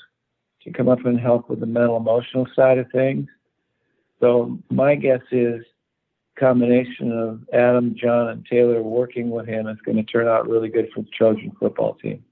to 0.64 0.72
come 0.72 0.88
up 0.88 1.06
and 1.06 1.20
help 1.20 1.50
with 1.50 1.60
the 1.60 1.66
mental 1.66 1.98
emotional 1.98 2.48
side 2.56 2.78
of 2.78 2.90
things. 2.92 3.28
So 4.20 4.60
my 4.70 4.96
guess 4.96 5.22
is 5.32 5.64
combination 6.40 7.12
of 7.12 7.42
Adam, 7.54 7.96
John, 7.96 8.30
and 8.30 8.46
Taylor 8.46 8.82
working 8.82 9.30
with 9.30 9.48
him 9.48 9.68
is 9.68 9.78
going 9.86 9.98
to 9.98 10.04
turn 10.04 10.28
out 10.28 10.48
really 10.48 10.70
good 10.70 10.90
for 10.94 11.02
the 11.02 11.10
Trojan 11.16 11.52
football 11.60 11.96
team. 11.96 12.24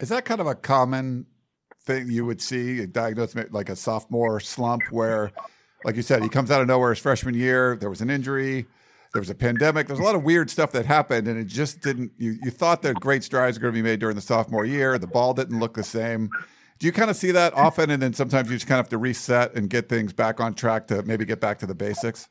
Is 0.00 0.08
that 0.08 0.24
kind 0.24 0.40
of 0.40 0.46
a 0.46 0.54
common 0.54 1.26
thing 1.82 2.10
you 2.10 2.24
would 2.24 2.40
see, 2.40 2.80
A 2.80 2.86
diagnosed 2.86 3.36
like 3.50 3.68
a 3.68 3.76
sophomore 3.76 4.40
slump 4.40 4.82
where, 4.90 5.32
like 5.84 5.96
you 5.96 6.02
said, 6.02 6.22
he 6.22 6.28
comes 6.28 6.50
out 6.50 6.60
of 6.60 6.66
nowhere 6.68 6.90
his 6.90 6.98
freshman 6.98 7.34
year, 7.34 7.76
there 7.76 7.90
was 7.90 8.00
an 8.00 8.10
injury, 8.10 8.66
there 9.12 9.20
was 9.20 9.30
a 9.30 9.34
pandemic, 9.34 9.86
there's 9.86 9.98
a 9.98 10.02
lot 10.02 10.14
of 10.14 10.22
weird 10.22 10.50
stuff 10.50 10.70
that 10.72 10.84
happened, 10.84 11.26
and 11.26 11.38
it 11.38 11.46
just 11.46 11.80
didn't, 11.80 12.12
you, 12.18 12.36
you 12.42 12.50
thought 12.50 12.82
that 12.82 12.96
great 12.96 13.24
strides 13.24 13.56
were 13.58 13.62
going 13.62 13.74
to 13.74 13.78
be 13.78 13.82
made 13.82 14.00
during 14.00 14.16
the 14.16 14.22
sophomore 14.22 14.66
year, 14.66 14.98
the 14.98 15.06
ball 15.06 15.32
didn't 15.32 15.58
look 15.58 15.74
the 15.74 15.82
same. 15.82 16.28
Do 16.78 16.86
you 16.86 16.92
kind 16.92 17.10
of 17.10 17.16
see 17.16 17.32
that 17.32 17.54
often, 17.54 17.90
and 17.90 18.00
then 18.00 18.12
sometimes 18.12 18.50
you 18.50 18.56
just 18.56 18.66
kind 18.66 18.78
of 18.78 18.84
have 18.84 18.90
to 18.90 18.98
reset 18.98 19.54
and 19.54 19.68
get 19.68 19.88
things 19.88 20.12
back 20.12 20.40
on 20.40 20.54
track 20.54 20.86
to 20.88 21.02
maybe 21.02 21.24
get 21.24 21.40
back 21.40 21.58
to 21.60 21.66
the 21.66 21.74
basics? 21.74 22.28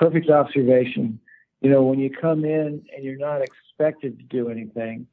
Perfect 0.00 0.30
observation. 0.30 1.20
You 1.60 1.68
know, 1.68 1.82
when 1.82 1.98
you 1.98 2.08
come 2.08 2.42
in 2.46 2.82
and 2.96 3.04
you're 3.04 3.18
not 3.18 3.42
expected 3.42 4.18
to 4.18 4.24
do 4.24 4.48
anything, 4.48 5.06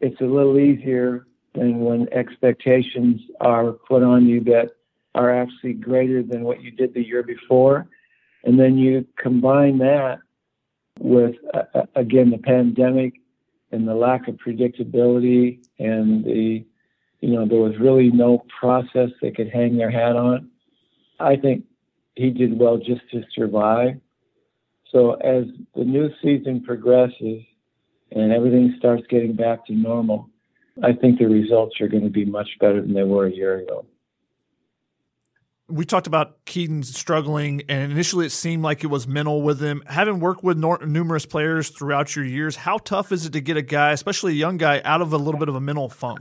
it's 0.00 0.20
a 0.20 0.24
little 0.24 0.58
easier 0.58 1.28
than 1.54 1.78
when 1.78 2.12
expectations 2.12 3.20
are 3.40 3.70
put 3.70 4.02
on 4.02 4.26
you 4.26 4.40
that 4.42 4.72
are 5.14 5.32
actually 5.32 5.74
greater 5.74 6.20
than 6.20 6.42
what 6.42 6.60
you 6.60 6.72
did 6.72 6.94
the 6.94 7.06
year 7.06 7.22
before. 7.22 7.86
And 8.42 8.58
then 8.58 8.76
you 8.76 9.06
combine 9.16 9.78
that 9.78 10.18
with, 10.98 11.36
uh, 11.54 11.84
again, 11.94 12.30
the 12.30 12.38
pandemic 12.38 13.20
and 13.70 13.86
the 13.86 13.94
lack 13.94 14.26
of 14.26 14.34
predictability 14.34 15.60
and 15.78 16.24
the, 16.24 16.64
you 17.20 17.30
know, 17.30 17.46
there 17.46 17.60
was 17.60 17.78
really 17.78 18.10
no 18.10 18.44
process 18.58 19.10
they 19.22 19.30
could 19.30 19.50
hang 19.50 19.76
their 19.76 19.92
hat 19.92 20.16
on. 20.16 20.50
I 21.20 21.36
think 21.36 21.66
he 22.16 22.30
did 22.30 22.58
well 22.58 22.78
just 22.78 23.08
to 23.12 23.22
survive. 23.32 24.00
So 24.90 25.14
as 25.14 25.44
the 25.74 25.84
new 25.84 26.08
season 26.22 26.62
progresses, 26.62 27.42
and 28.12 28.32
everything 28.32 28.74
starts 28.78 29.02
getting 29.08 29.34
back 29.34 29.66
to 29.66 29.72
normal, 29.74 30.28
I 30.82 30.92
think 30.92 31.18
the 31.18 31.26
results 31.26 31.80
are 31.80 31.88
going 31.88 32.04
to 32.04 32.10
be 32.10 32.24
much 32.24 32.48
better 32.60 32.80
than 32.80 32.94
they 32.94 33.02
were 33.02 33.26
a 33.26 33.32
year 33.32 33.58
ago. 33.58 33.86
We 35.66 35.84
talked 35.84 36.06
about 36.06 36.44
Kedon 36.44 36.82
struggling, 36.82 37.62
and 37.68 37.90
initially 37.90 38.26
it 38.26 38.32
seemed 38.32 38.62
like 38.62 38.84
it 38.84 38.88
was 38.88 39.08
mental 39.08 39.40
with 39.40 39.60
him. 39.60 39.82
Having 39.86 40.20
worked 40.20 40.44
with 40.44 40.58
nor- 40.58 40.84
numerous 40.84 41.24
players 41.24 41.70
throughout 41.70 42.14
your 42.14 42.24
years, 42.24 42.54
how 42.54 42.76
tough 42.78 43.12
is 43.12 43.24
it 43.24 43.32
to 43.32 43.40
get 43.40 43.56
a 43.56 43.62
guy, 43.62 43.92
especially 43.92 44.32
a 44.32 44.36
young 44.36 44.58
guy, 44.58 44.82
out 44.84 45.00
of 45.00 45.12
a 45.12 45.16
little 45.16 45.40
bit 45.40 45.48
of 45.48 45.54
a 45.54 45.60
mental 45.60 45.88
funk? 45.88 46.20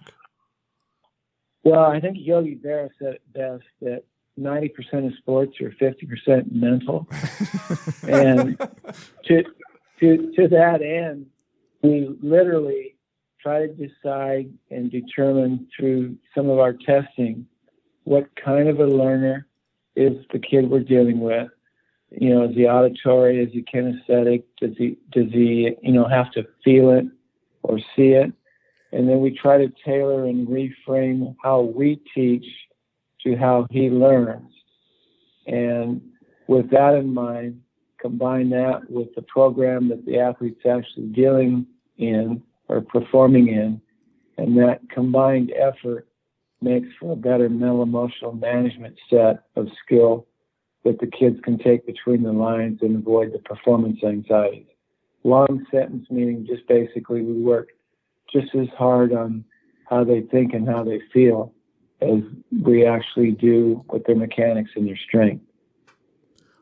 Well, 1.63 1.83
I 1.83 1.99
think 1.99 2.17
Yogi 2.19 2.55
Berra 2.55 2.89
said 2.99 3.15
it 3.15 3.21
best 3.33 3.63
that 3.81 4.03
90% 4.39 5.07
of 5.07 5.13
sports 5.17 5.59
are 5.61 5.71
50% 5.71 6.51
mental. 6.51 7.07
and 8.07 8.57
to, 9.25 9.43
to, 9.99 10.31
to 10.35 10.47
that 10.49 10.81
end, 10.81 11.27
we 11.81 12.15
literally 12.21 12.95
try 13.41 13.67
to 13.67 13.73
decide 13.73 14.51
and 14.71 14.89
determine 14.89 15.67
through 15.75 16.15
some 16.33 16.49
of 16.49 16.59
our 16.59 16.73
testing 16.73 17.45
what 18.05 18.29
kind 18.35 18.69
of 18.69 18.79
a 18.79 18.85
learner 18.85 19.47
is 19.95 20.13
the 20.31 20.39
kid 20.39 20.69
we're 20.69 20.79
dealing 20.79 21.19
with. 21.19 21.49
You 22.11 22.29
know, 22.29 22.43
is 22.45 22.55
he 22.55 22.65
auditory? 22.65 23.43
Is 23.43 23.51
he 23.51 23.63
kinesthetic? 23.63 24.43
Does 24.61 24.77
he 24.77 24.97
does 25.11 25.31
he 25.31 25.75
you 25.81 25.91
know 25.91 26.07
have 26.07 26.31
to 26.33 26.45
feel 26.63 26.91
it 26.91 27.05
or 27.63 27.79
see 27.95 28.09
it? 28.09 28.31
And 28.91 29.09
then 29.09 29.19
we 29.21 29.31
try 29.31 29.57
to 29.57 29.73
tailor 29.83 30.25
and 30.25 30.47
reframe 30.47 31.35
how 31.43 31.61
we 31.61 31.99
teach 32.13 32.45
to 33.23 33.35
how 33.35 33.67
he 33.71 33.89
learns. 33.89 34.51
And 35.47 36.01
with 36.47 36.69
that 36.71 36.95
in 36.95 37.13
mind, 37.13 37.61
combine 37.99 38.49
that 38.49 38.89
with 38.89 39.13
the 39.15 39.21
program 39.23 39.89
that 39.89 40.05
the 40.05 40.19
athlete's 40.19 40.65
actually 40.65 41.07
dealing 41.07 41.65
in 41.97 42.41
or 42.67 42.81
performing 42.81 43.47
in, 43.47 43.81
and 44.37 44.57
that 44.57 44.81
combined 44.89 45.51
effort 45.51 46.07
makes 46.61 46.87
for 46.99 47.13
a 47.13 47.15
better 47.15 47.49
mental 47.49 47.83
emotional 47.83 48.33
management 48.33 48.95
set 49.09 49.43
of 49.55 49.67
skill 49.85 50.25
that 50.83 50.99
the 50.99 51.07
kids 51.07 51.37
can 51.43 51.57
take 51.57 51.85
between 51.85 52.23
the 52.23 52.31
lines 52.31 52.79
and 52.81 52.95
avoid 52.95 53.31
the 53.31 53.39
performance 53.39 53.99
anxiety. 54.03 54.67
Long 55.23 55.65
sentence 55.71 56.05
meaning 56.09 56.45
just 56.45 56.67
basically 56.67 57.21
we 57.21 57.41
work 57.41 57.69
just 58.31 58.53
as 58.55 58.67
hard 58.77 59.13
on 59.13 59.45
how 59.89 60.03
they 60.03 60.21
think 60.21 60.53
and 60.53 60.67
how 60.67 60.83
they 60.83 60.99
feel 61.13 61.53
as 62.01 62.19
we 62.63 62.85
actually 62.85 63.31
do 63.31 63.83
with 63.89 64.05
their 64.05 64.15
mechanics 64.15 64.71
and 64.75 64.87
their 64.87 64.97
strength. 64.97 65.43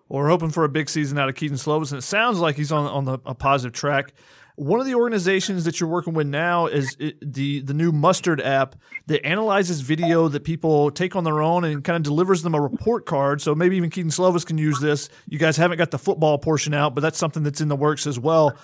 Well, 0.07 0.23
we're 0.23 0.29
hoping 0.29 0.49
for 0.49 0.65
a 0.65 0.69
big 0.69 0.89
season 0.89 1.17
out 1.17 1.29
of 1.29 1.35
Kedon 1.35 1.57
Slovis, 1.57 1.91
and 1.91 1.99
it 1.99 2.03
sounds 2.03 2.39
like 2.39 2.55
he's 2.57 2.71
on 2.71 2.85
on 2.85 3.05
the, 3.05 3.19
a 3.25 3.33
positive 3.33 3.73
track. 3.73 4.13
One 4.61 4.79
of 4.79 4.85
the 4.85 4.93
organizations 4.93 5.65
that 5.65 5.79
you're 5.79 5.89
working 5.89 6.13
with 6.13 6.27
now 6.27 6.67
is 6.67 6.95
the 6.95 7.61
the 7.61 7.73
new 7.73 7.91
Mustard 7.91 8.39
app 8.39 8.75
that 9.07 9.25
analyzes 9.25 9.81
video 9.81 10.27
that 10.27 10.43
people 10.43 10.91
take 10.91 11.15
on 11.15 11.23
their 11.23 11.41
own 11.41 11.63
and 11.63 11.83
kind 11.83 11.97
of 11.97 12.03
delivers 12.03 12.43
them 12.43 12.53
a 12.53 12.61
report 12.61 13.07
card. 13.07 13.41
So 13.41 13.55
maybe 13.55 13.75
even 13.75 13.89
Kedon 13.89 14.11
Slovis 14.11 14.45
can 14.45 14.59
use 14.59 14.79
this. 14.79 15.09
You 15.27 15.39
guys 15.39 15.57
haven't 15.57 15.79
got 15.79 15.89
the 15.89 15.97
football 15.97 16.37
portion 16.37 16.75
out, 16.75 16.93
but 16.93 17.01
that's 17.01 17.17
something 17.17 17.41
that's 17.41 17.59
in 17.59 17.69
the 17.69 17.75
works 17.75 18.05
as 18.05 18.19
well. 18.19 18.55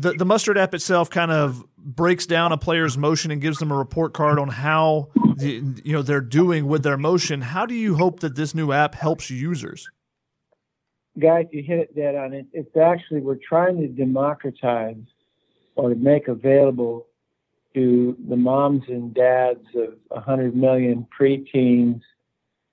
The 0.00 0.14
the 0.14 0.24
Mustard 0.24 0.58
app 0.58 0.74
itself 0.74 1.08
kind 1.08 1.30
of 1.30 1.64
breaks 1.78 2.26
down 2.26 2.50
a 2.50 2.58
player's 2.58 2.98
motion 2.98 3.30
and 3.30 3.40
gives 3.40 3.58
them 3.58 3.70
a 3.70 3.78
report 3.78 4.12
card 4.12 4.40
on 4.40 4.48
how 4.48 5.10
the, 5.36 5.62
you 5.84 5.92
know 5.92 6.02
they're 6.02 6.20
doing 6.20 6.66
with 6.66 6.82
their 6.82 6.96
motion. 6.96 7.40
How 7.40 7.64
do 7.64 7.76
you 7.76 7.94
hope 7.94 8.18
that 8.20 8.34
this 8.34 8.56
new 8.56 8.72
app 8.72 8.96
helps 8.96 9.30
users? 9.30 9.88
Guys, 11.16 11.46
you 11.52 11.62
hit 11.62 11.78
it 11.78 11.94
dead 11.94 12.16
on. 12.16 12.32
It, 12.32 12.46
it's 12.52 12.76
actually 12.76 13.20
we're 13.20 13.36
trying 13.36 13.76
to 13.76 13.86
democratize 13.86 14.96
or 15.76 15.90
to 15.90 15.94
make 15.94 16.28
available 16.28 17.06
to 17.74 18.16
the 18.28 18.36
moms 18.36 18.82
and 18.88 19.12
dads 19.14 19.66
of 19.74 19.94
100 20.08 20.54
million 20.54 21.06
preteens 21.18 22.00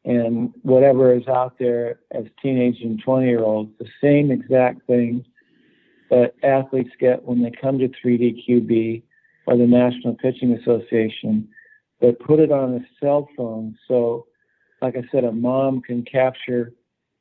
and 0.06 0.54
whatever 0.62 1.14
is 1.14 1.28
out 1.28 1.58
there 1.60 2.00
as 2.12 2.26
teenage 2.42 2.82
and 2.82 3.02
20 3.04 3.28
year 3.28 3.44
olds, 3.44 3.72
the 3.80 3.88
same 4.02 4.32
exact 4.32 4.86
thing 4.88 5.26
that 6.10 6.34
athletes 6.44 6.92
get 7.00 7.24
when 7.24 7.42
they 7.42 7.52
come 7.52 7.80
to 7.80 7.88
3D 7.88 8.44
QB 8.48 9.04
or 9.48 9.58
the 9.58 9.66
National 9.66 10.16
Pitching 10.16 10.54
Association, 10.54 11.48
but 12.00 12.20
put 12.20 12.40
it 12.40 12.52
on 12.52 12.76
a 12.76 12.80
cell 13.00 13.28
phone. 13.36 13.78
So, 13.88 14.28
like 14.82 14.96
I 14.96 15.04
said, 15.12 15.24
a 15.24 15.32
mom 15.32 15.82
can 15.82 16.04
capture 16.04 16.74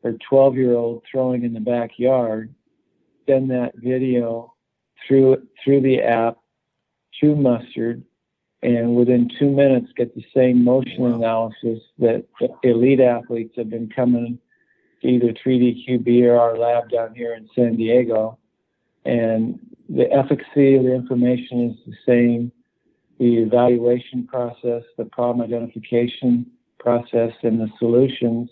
her 0.02 0.16
12 0.28 0.56
year 0.56 0.74
old 0.74 1.02
throwing 1.10 1.44
in 1.44 1.52
the 1.52 1.60
backyard, 1.60 2.54
send 3.26 3.50
that 3.50 3.72
video 3.76 4.54
through 5.06 5.46
through 5.62 5.82
the 5.82 6.00
app 6.00 6.38
to 7.20 7.34
Mustard, 7.34 8.02
and 8.62 8.94
within 8.94 9.30
two 9.38 9.50
minutes 9.50 9.88
get 9.96 10.14
the 10.14 10.24
same 10.34 10.62
motion 10.64 10.98
wow. 10.98 11.14
analysis 11.14 11.82
that 11.98 12.24
elite 12.62 13.00
athletes 13.00 13.54
have 13.56 13.70
been 13.70 13.88
coming 13.88 14.38
to 15.02 15.08
either 15.08 15.32
3D 15.32 15.88
QB 15.88 16.24
or 16.24 16.38
our 16.38 16.58
lab 16.58 16.90
down 16.90 17.14
here 17.14 17.34
in 17.34 17.48
San 17.54 17.76
Diego. 17.76 18.38
And 19.04 19.58
the 19.88 20.10
efficacy 20.12 20.74
of 20.74 20.84
the 20.84 20.94
information 20.94 21.70
is 21.70 21.76
the 21.86 21.96
same. 22.06 22.52
The 23.18 23.38
evaluation 23.38 24.26
process, 24.26 24.82
the 24.96 25.04
problem 25.06 25.44
identification 25.44 26.46
process, 26.78 27.32
and 27.42 27.60
the 27.60 27.68
solutions 27.78 28.50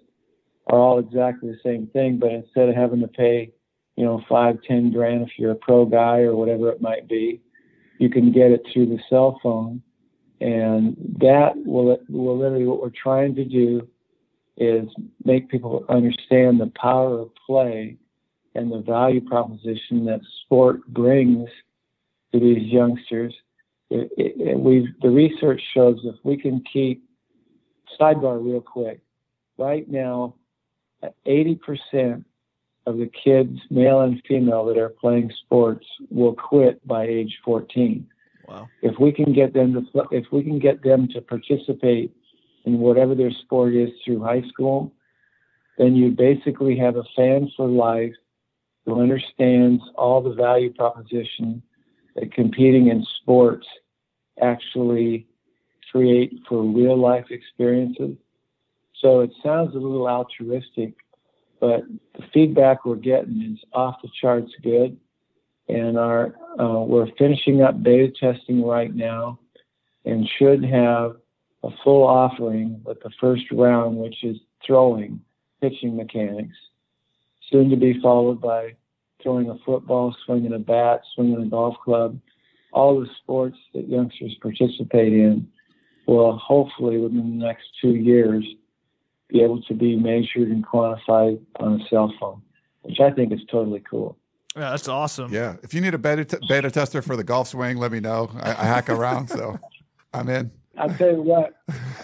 are 0.67 0.79
all 0.79 0.99
exactly 0.99 1.51
the 1.51 1.59
same 1.63 1.87
thing. 1.89 2.19
But 2.19 2.33
instead 2.33 2.69
of 2.69 2.75
having 2.75 3.01
to 3.01 3.09
pay 3.09 3.53
you 3.99 4.05
know, 4.05 4.23
five, 4.29 4.63
ten 4.63 4.93
grand 4.93 5.23
if 5.23 5.31
you're 5.37 5.51
a 5.51 5.57
pro 5.57 5.85
guy 5.85 6.21
or 6.21 6.37
whatever 6.37 6.71
it 6.71 6.81
might 6.81 7.09
be. 7.09 7.41
You 7.99 8.09
can 8.09 8.31
get 8.31 8.53
it 8.53 8.63
through 8.73 8.87
the 8.87 9.01
cell 9.11 9.41
phone, 9.43 9.83
and 10.41 10.97
that 11.21 11.55
will 11.67 11.99
will 12.09 12.39
literally 12.39 12.65
what 12.65 12.81
we're 12.81 12.91
trying 12.91 13.35
to 13.35 13.45
do 13.45 13.89
is 14.57 14.89
make 15.25 15.49
people 15.49 15.85
understand 15.89 16.61
the 16.61 16.73
power 16.81 17.19
of 17.19 17.31
play 17.45 17.97
and 18.55 18.71
the 18.71 18.79
value 18.79 19.21
proposition 19.21 20.05
that 20.05 20.21
sport 20.45 20.87
brings 20.87 21.49
to 22.33 22.39
these 22.39 22.73
youngsters. 22.73 23.35
It, 23.91 24.13
it, 24.17 24.61
we 24.61 24.95
the 25.03 25.11
research 25.11 25.61
shows 25.75 25.99
if 26.05 26.15
we 26.23 26.37
can 26.37 26.63
keep 26.73 27.03
sidebar 28.01 28.41
real 28.41 28.61
quick. 28.61 29.01
Right 29.57 29.91
now, 29.91 30.37
80% 31.27 32.25
of 32.89 32.99
the 32.99 33.11
kids, 33.25 33.59
male 33.71 34.01
and 34.01 34.23
female, 34.27 34.65
that 34.67 34.79
are 34.79 34.89
playing 34.89 35.31
sports 35.45 35.87
will 36.11 36.35
quit 36.35 36.87
by 36.87 37.05
age 37.05 37.39
14. 37.45 38.07
Wow. 38.47 38.69
If 38.83 38.99
we 38.99 39.13
can 39.13 39.33
get 39.33 39.53
them 39.53 39.75
to 39.75 40.09
if 40.11 40.25
we 40.33 40.43
can 40.43 40.59
get 40.59 40.83
them 40.83 41.07
to 41.09 41.21
participate 41.21 42.15
in 42.65 42.79
whatever 42.79 43.15
their 43.15 43.31
sport 43.31 43.75
is 43.75 43.91
through 44.05 44.23
high 44.23 44.43
school, 44.49 44.93
then 45.77 45.95
you 45.95 46.11
basically 46.11 46.77
have 46.79 46.97
a 46.97 47.05
fan 47.15 47.51
for 47.57 47.69
life 47.69 48.15
who 48.85 49.01
understands 49.01 49.83
all 49.97 50.23
the 50.23 50.33
value 50.33 50.73
proposition 50.73 51.63
that 52.17 52.33
competing 52.33 52.89
in 52.89 53.05
sports 53.21 53.67
actually 54.41 55.27
create 55.93 56.33
for 56.49 56.63
real 56.63 56.97
life 56.97 57.27
experiences. 57.31 58.17
So 59.01 59.21
it 59.21 59.31
sounds 59.43 59.75
a 59.75 59.79
little 59.79 60.09
altruistic, 60.09 60.95
but 61.61 61.83
the 62.17 62.25
feedback 62.33 62.85
we're 62.85 62.97
getting 62.97 63.53
is 63.53 63.65
off 63.73 63.97
the 64.03 64.09
charts 64.21 64.53
good. 64.63 64.97
And 65.69 65.99
our 65.99 66.35
uh, 66.59 66.81
we're 66.81 67.09
finishing 67.19 67.63
up 67.63 67.83
beta 67.83 68.11
testing 68.19 68.65
right 68.65 68.95
now, 68.95 69.39
and 70.05 70.29
should 70.39 70.65
have 70.65 71.17
a 71.63 71.71
full 71.85 72.05
offering 72.05 72.81
with 72.85 73.01
the 73.03 73.11
first 73.21 73.45
round, 73.53 73.99
which 73.99 74.25
is 74.25 74.39
throwing, 74.67 75.21
pitching 75.61 75.97
mechanics, 75.97 76.57
soon 77.51 77.69
to 77.69 77.77
be 77.77 78.01
followed 78.01 78.41
by 78.41 78.75
throwing 79.23 79.51
a 79.51 79.59
football, 79.67 80.17
swinging 80.25 80.55
a 80.55 80.59
bat, 80.59 81.03
swinging 81.15 81.43
a 81.43 81.47
golf 81.47 81.77
club, 81.85 82.19
all 82.73 83.01
the 83.01 83.09
sports 83.23 83.59
that 83.75 83.89
youngsters 83.89 84.37
participate 84.41 85.13
in 85.13 85.47
will 86.07 86.37
hopefully 86.39 86.99
within 86.99 87.39
the 87.39 87.47
next 87.47 87.65
two 87.81 87.95
years 87.95 88.45
be 89.29 89.43
able 89.43 89.63
to 89.63 89.75
be 89.75 89.97
measured 89.97 90.49
and 90.49 90.67
quantified 90.67 91.41
on 91.57 91.81
a 91.81 91.89
cell 91.89 92.13
phone, 92.19 92.43
which 92.83 93.01
I 93.01 93.11
think 93.11 93.33
is 93.33 93.41
totally 93.51 93.83
cool. 93.89 94.17
Yeah, 94.57 94.71
that's 94.71 94.89
awesome. 94.89 95.33
Yeah. 95.33 95.57
If 95.63 95.75
you 95.75 95.81
need 95.81 95.95
a 95.95 95.99
beta, 95.99 96.25
t- 96.25 96.39
beta 96.49 96.71
tester 96.71 97.03
for 97.03 97.17
the 97.17 97.25
golf 97.25 97.49
swing, 97.49 97.77
let 97.77 97.93
me 97.93 98.01
know. 98.01 98.31
I, 98.41 98.51
I 98.51 98.65
hack 98.65 98.89
around, 98.89 99.29
so 99.29 99.59
I'm 100.13 100.29
in. 100.29 100.51
I'll 100.79 100.89
tell 100.91 101.11
you 101.11 101.23
what, 101.23 101.55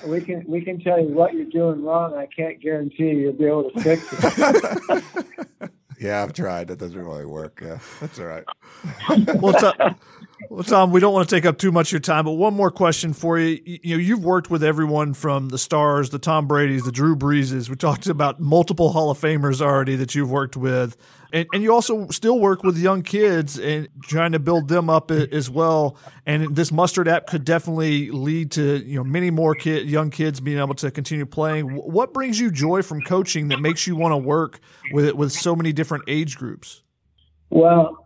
we 0.05 0.21
can 0.21 0.45
we 0.49 0.61
can 0.61 0.81
tell 0.81 1.01
you 1.01 1.09
what 1.09 1.33
you're 1.33 1.45
doing 1.45 1.85
wrong. 1.85 2.15
I 2.15 2.27
can't 2.27 2.61
guarantee 2.61 3.11
you'll 3.11 3.33
be 3.33 3.45
able 3.45 3.71
to 3.71 3.81
fix 3.81 4.05
it. 4.13 5.05
yeah, 6.01 6.23
I've 6.23 6.33
tried. 6.33 6.71
It 6.71 6.81
doesn't 6.81 6.99
really 6.99 7.25
work. 7.25 7.61
Yeah, 7.63 7.79
that's 8.01 8.19
all 8.19 8.27
right. 8.27 8.45
well, 9.41 9.53
Tom, 9.53 9.97
well, 10.51 10.63
Tom, 10.63 10.91
we 10.91 11.01
don't 11.01 11.13
want 11.13 11.29
to 11.29 11.35
take 11.35 11.45
up 11.45 11.59
too 11.59 11.73
much 11.73 11.89
of 11.89 11.93
your 11.93 12.01
time, 12.01 12.25
but 12.25 12.33
one 12.33 12.55
more 12.55 12.71
question 12.71 13.13
for 13.13 13.39
you. 13.39 13.61
You 13.65 13.97
know, 13.97 14.01
you've 14.01 14.25
worked 14.25 14.51
with 14.51 14.63
everyone 14.63 15.15
from 15.15 15.49
the 15.49 15.59
stars, 15.59 16.11
the 16.11 16.19
Tom 16.19 16.47
Brady's, 16.47 16.85
the 16.85 16.93
Drew 16.93 17.17
Breeses. 17.17 17.69
We 17.69 17.77
talked 17.77 18.07
about 18.07 18.41
multiple 18.41 18.93
Hall 18.93 19.11
of 19.11 19.19
Famers 19.21 19.61
already 19.61 19.97
that 19.97 20.15
you've 20.15 20.31
worked 20.31 20.57
with 20.57 20.97
and, 21.35 21.49
and 21.53 21.63
you 21.65 21.75
also 21.75 22.07
still 22.11 22.39
work 22.39 22.63
with 22.63 22.79
young 22.79 23.03
kids 23.03 23.59
and 23.59 23.89
trying 24.05 24.33
to 24.33 24.39
build 24.39 24.69
them 24.69 24.89
up 24.89 25.11
as 25.11 25.51
well. 25.51 25.97
And 26.25 26.55
this 26.55 26.71
mustard 26.71 27.09
app 27.09 27.27
could 27.27 27.45
definitely 27.45 28.13
lead 28.13 28.53
to 28.53 28.77
you 28.77 28.97
know 28.97 29.05
many 29.05 29.33
more 29.33 29.57
kid, 29.57 29.91
young 29.91 30.11
kids 30.11 30.39
being 30.39 30.59
able 30.59 30.75
to 30.77 30.93
continue 30.93 31.27
playing. 31.27 31.75
What 31.75 32.15
brings 32.15 32.39
you 32.39 32.53
joy 32.53 32.83
from 32.83 33.03
coaching 33.03 33.49
that 33.49 33.61
makes 33.61 33.85
you 33.85 33.97
want 33.97 34.13
to 34.13 34.17
work 34.17 34.61
with 34.93 35.15
with 35.15 35.33
so 35.33 35.57
many 35.57 35.73
different 35.73 36.05
age 36.07 36.37
groups? 36.37 36.83
Well, 37.51 38.04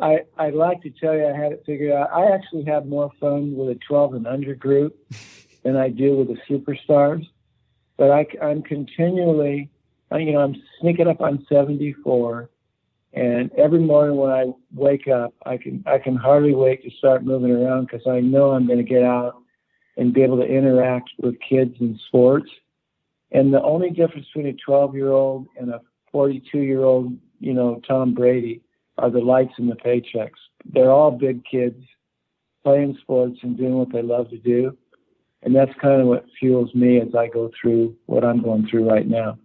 I 0.00 0.20
I'd 0.36 0.54
like 0.54 0.82
to 0.82 0.90
tell 0.90 1.14
you 1.14 1.26
I 1.26 1.36
had 1.36 1.52
it 1.52 1.62
figured 1.66 1.92
out. 1.92 2.12
I 2.12 2.32
actually 2.34 2.64
have 2.64 2.86
more 2.86 3.10
fun 3.20 3.54
with 3.56 3.68
a 3.70 3.80
12 3.86 4.14
and 4.14 4.26
under 4.26 4.54
group 4.54 4.96
than 5.62 5.76
I 5.76 5.88
do 5.88 6.16
with 6.16 6.28
the 6.28 6.38
superstars. 6.48 7.26
But 7.96 8.10
I, 8.10 8.26
I'm 8.42 8.62
continually 8.62 9.70
you 10.12 10.32
know, 10.32 10.40
I'm 10.40 10.62
sneaking 10.80 11.08
up 11.08 11.20
on 11.20 11.44
74, 11.48 12.48
and 13.12 13.50
every 13.52 13.80
morning 13.80 14.16
when 14.16 14.30
I 14.30 14.46
wake 14.74 15.08
up, 15.08 15.34
I 15.44 15.56
can 15.56 15.82
I 15.86 15.98
can 15.98 16.16
hardly 16.16 16.54
wait 16.54 16.84
to 16.84 16.90
start 16.96 17.24
moving 17.24 17.50
around 17.50 17.86
because 17.86 18.06
I 18.06 18.20
know 18.20 18.50
I'm 18.50 18.66
going 18.66 18.78
to 18.78 18.84
get 18.84 19.02
out 19.02 19.36
and 19.96 20.12
be 20.12 20.22
able 20.22 20.36
to 20.36 20.46
interact 20.46 21.10
with 21.18 21.36
kids 21.40 21.74
in 21.80 21.98
sports. 22.08 22.50
And 23.32 23.52
the 23.52 23.62
only 23.62 23.90
difference 23.90 24.26
between 24.26 24.54
a 24.54 24.56
12 24.64 24.94
year 24.94 25.10
old 25.10 25.46
and 25.58 25.70
a 25.70 25.80
42 26.12 26.58
year 26.58 26.84
old, 26.84 27.16
you 27.40 27.54
know, 27.54 27.80
Tom 27.88 28.14
Brady, 28.14 28.62
are 28.98 29.10
the 29.10 29.20
lights 29.20 29.54
and 29.58 29.70
the 29.70 29.76
paychecks. 29.76 30.38
They're 30.64 30.90
all 30.90 31.10
big 31.10 31.42
kids 31.44 31.82
playing 32.64 32.98
sports 33.00 33.38
and 33.42 33.56
doing 33.56 33.74
what 33.74 33.92
they 33.92 34.02
love 34.02 34.30
to 34.30 34.38
do. 34.38 34.76
And 35.42 35.54
that's 35.54 35.70
kind 35.80 36.00
of 36.00 36.08
what 36.08 36.24
fuels 36.40 36.74
me 36.74 37.00
as 37.00 37.14
I 37.14 37.28
go 37.28 37.50
through 37.60 37.96
what 38.06 38.24
I'm 38.24 38.42
going 38.42 38.66
through 38.68 38.90
right 38.90 39.06
now. 39.06 39.38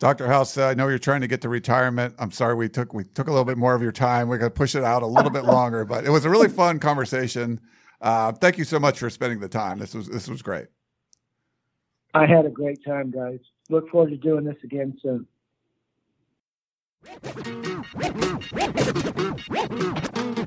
Dr. 0.00 0.26
House, 0.26 0.58
uh, 0.58 0.66
I 0.66 0.74
know 0.74 0.88
you're 0.88 0.98
trying 0.98 1.20
to 1.20 1.28
get 1.28 1.42
to 1.42 1.48
retirement. 1.48 2.16
I'm 2.18 2.32
sorry 2.32 2.56
we 2.56 2.68
took 2.68 2.92
we 2.92 3.04
took 3.04 3.28
a 3.28 3.30
little 3.30 3.44
bit 3.44 3.56
more 3.56 3.76
of 3.76 3.82
your 3.82 3.92
time. 3.92 4.26
We're 4.26 4.38
going 4.38 4.50
to 4.50 4.56
push 4.56 4.74
it 4.74 4.82
out 4.82 5.02
a 5.02 5.06
little 5.06 5.30
bit 5.30 5.44
longer, 5.58 5.84
but 5.84 6.04
it 6.04 6.10
was 6.10 6.24
a 6.24 6.30
really 6.30 6.48
fun 6.48 6.80
conversation. 6.80 7.60
Uh, 8.00 8.32
thank 8.32 8.58
you 8.58 8.64
so 8.64 8.80
much 8.80 8.98
for 8.98 9.08
spending 9.08 9.38
the 9.38 9.48
time. 9.48 9.78
This 9.78 9.94
was 9.94 10.08
this 10.08 10.26
was 10.26 10.42
great. 10.42 10.66
I 12.14 12.26
had 12.26 12.46
a 12.46 12.50
great 12.50 12.84
time, 12.84 13.12
guys. 13.12 13.38
Look 13.70 13.88
forward 13.90 14.10
to 14.10 14.16
doing 14.16 14.44
this 14.44 14.56
again 14.64 14.98
soon. 15.00 15.24
Thank 17.04 17.36
you. 20.38 20.41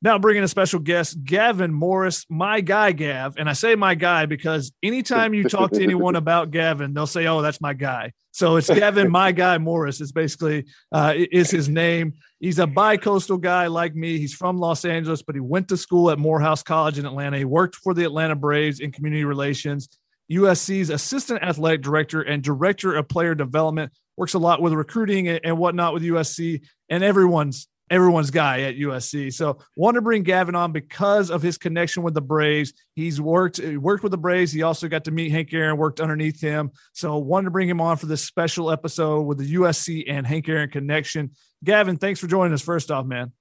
Now, 0.00 0.16
bringing 0.16 0.44
a 0.44 0.48
special 0.48 0.78
guest, 0.78 1.24
Gavin 1.24 1.72
Morris, 1.72 2.24
my 2.30 2.60
guy, 2.60 2.92
Gav. 2.92 3.36
And 3.36 3.50
I 3.50 3.52
say 3.52 3.74
my 3.74 3.96
guy 3.96 4.26
because 4.26 4.72
anytime 4.80 5.34
you 5.34 5.48
talk 5.48 5.72
to 5.72 5.82
anyone 5.82 6.14
about 6.16 6.52
Gavin, 6.52 6.94
they'll 6.94 7.08
say, 7.08 7.26
oh, 7.26 7.42
that's 7.42 7.60
my 7.60 7.74
guy. 7.74 8.12
So 8.30 8.56
it's 8.56 8.68
Gavin, 8.68 9.10
my 9.10 9.32
guy 9.32 9.58
Morris 9.58 10.00
is 10.00 10.12
basically 10.12 10.66
uh, 10.92 11.14
is 11.16 11.50
his 11.50 11.68
name. 11.68 12.14
He's 12.38 12.60
a 12.60 12.66
bi-coastal 12.68 13.38
guy 13.38 13.66
like 13.66 13.96
me. 13.96 14.18
He's 14.18 14.34
from 14.34 14.58
Los 14.58 14.84
Angeles, 14.84 15.22
but 15.22 15.34
he 15.34 15.40
went 15.40 15.66
to 15.68 15.76
school 15.76 16.12
at 16.12 16.18
Morehouse 16.20 16.62
College 16.62 17.00
in 17.00 17.06
Atlanta. 17.06 17.36
He 17.36 17.44
worked 17.44 17.74
for 17.74 17.92
the 17.92 18.04
Atlanta 18.04 18.36
Braves 18.36 18.78
in 18.78 18.92
community 18.92 19.24
relations. 19.24 19.88
USC's 20.30 20.90
assistant 20.90 21.42
athletic 21.42 21.82
director 21.82 22.22
and 22.22 22.40
director 22.40 22.94
of 22.94 23.08
player 23.08 23.34
development 23.34 23.92
works 24.16 24.34
a 24.34 24.38
lot 24.38 24.62
with 24.62 24.72
recruiting 24.72 25.26
and 25.26 25.58
whatnot 25.58 25.94
with 25.94 26.04
USC 26.04 26.62
and 26.88 27.02
everyone's 27.02 27.66
everyone's 27.90 28.30
guy 28.30 28.62
at 28.62 28.76
USC. 28.76 29.32
So 29.32 29.58
want 29.76 29.96
to 29.96 30.00
bring 30.00 30.22
Gavin 30.22 30.54
on 30.54 30.72
because 30.72 31.30
of 31.30 31.42
his 31.42 31.58
connection 31.58 32.02
with 32.02 32.14
the 32.14 32.20
Braves. 32.20 32.72
He's 32.94 33.20
worked 33.20 33.58
worked 33.58 34.02
with 34.02 34.12
the 34.12 34.18
Braves. 34.18 34.52
He 34.52 34.62
also 34.62 34.88
got 34.88 35.04
to 35.04 35.10
meet 35.10 35.30
Hank 35.30 35.52
Aaron, 35.52 35.76
worked 35.76 36.00
underneath 36.00 36.40
him. 36.40 36.70
So 36.92 37.18
wanted 37.18 37.46
to 37.46 37.50
bring 37.50 37.68
him 37.68 37.80
on 37.80 37.96
for 37.96 38.06
this 38.06 38.24
special 38.24 38.70
episode 38.70 39.22
with 39.22 39.38
the 39.38 39.54
USC 39.54 40.04
and 40.08 40.26
Hank 40.26 40.48
Aaron 40.48 40.70
connection. 40.70 41.32
Gavin, 41.64 41.96
thanks 41.96 42.20
for 42.20 42.26
joining 42.26 42.52
us. 42.52 42.62
First 42.62 42.90
off, 42.90 43.06
man. 43.06 43.32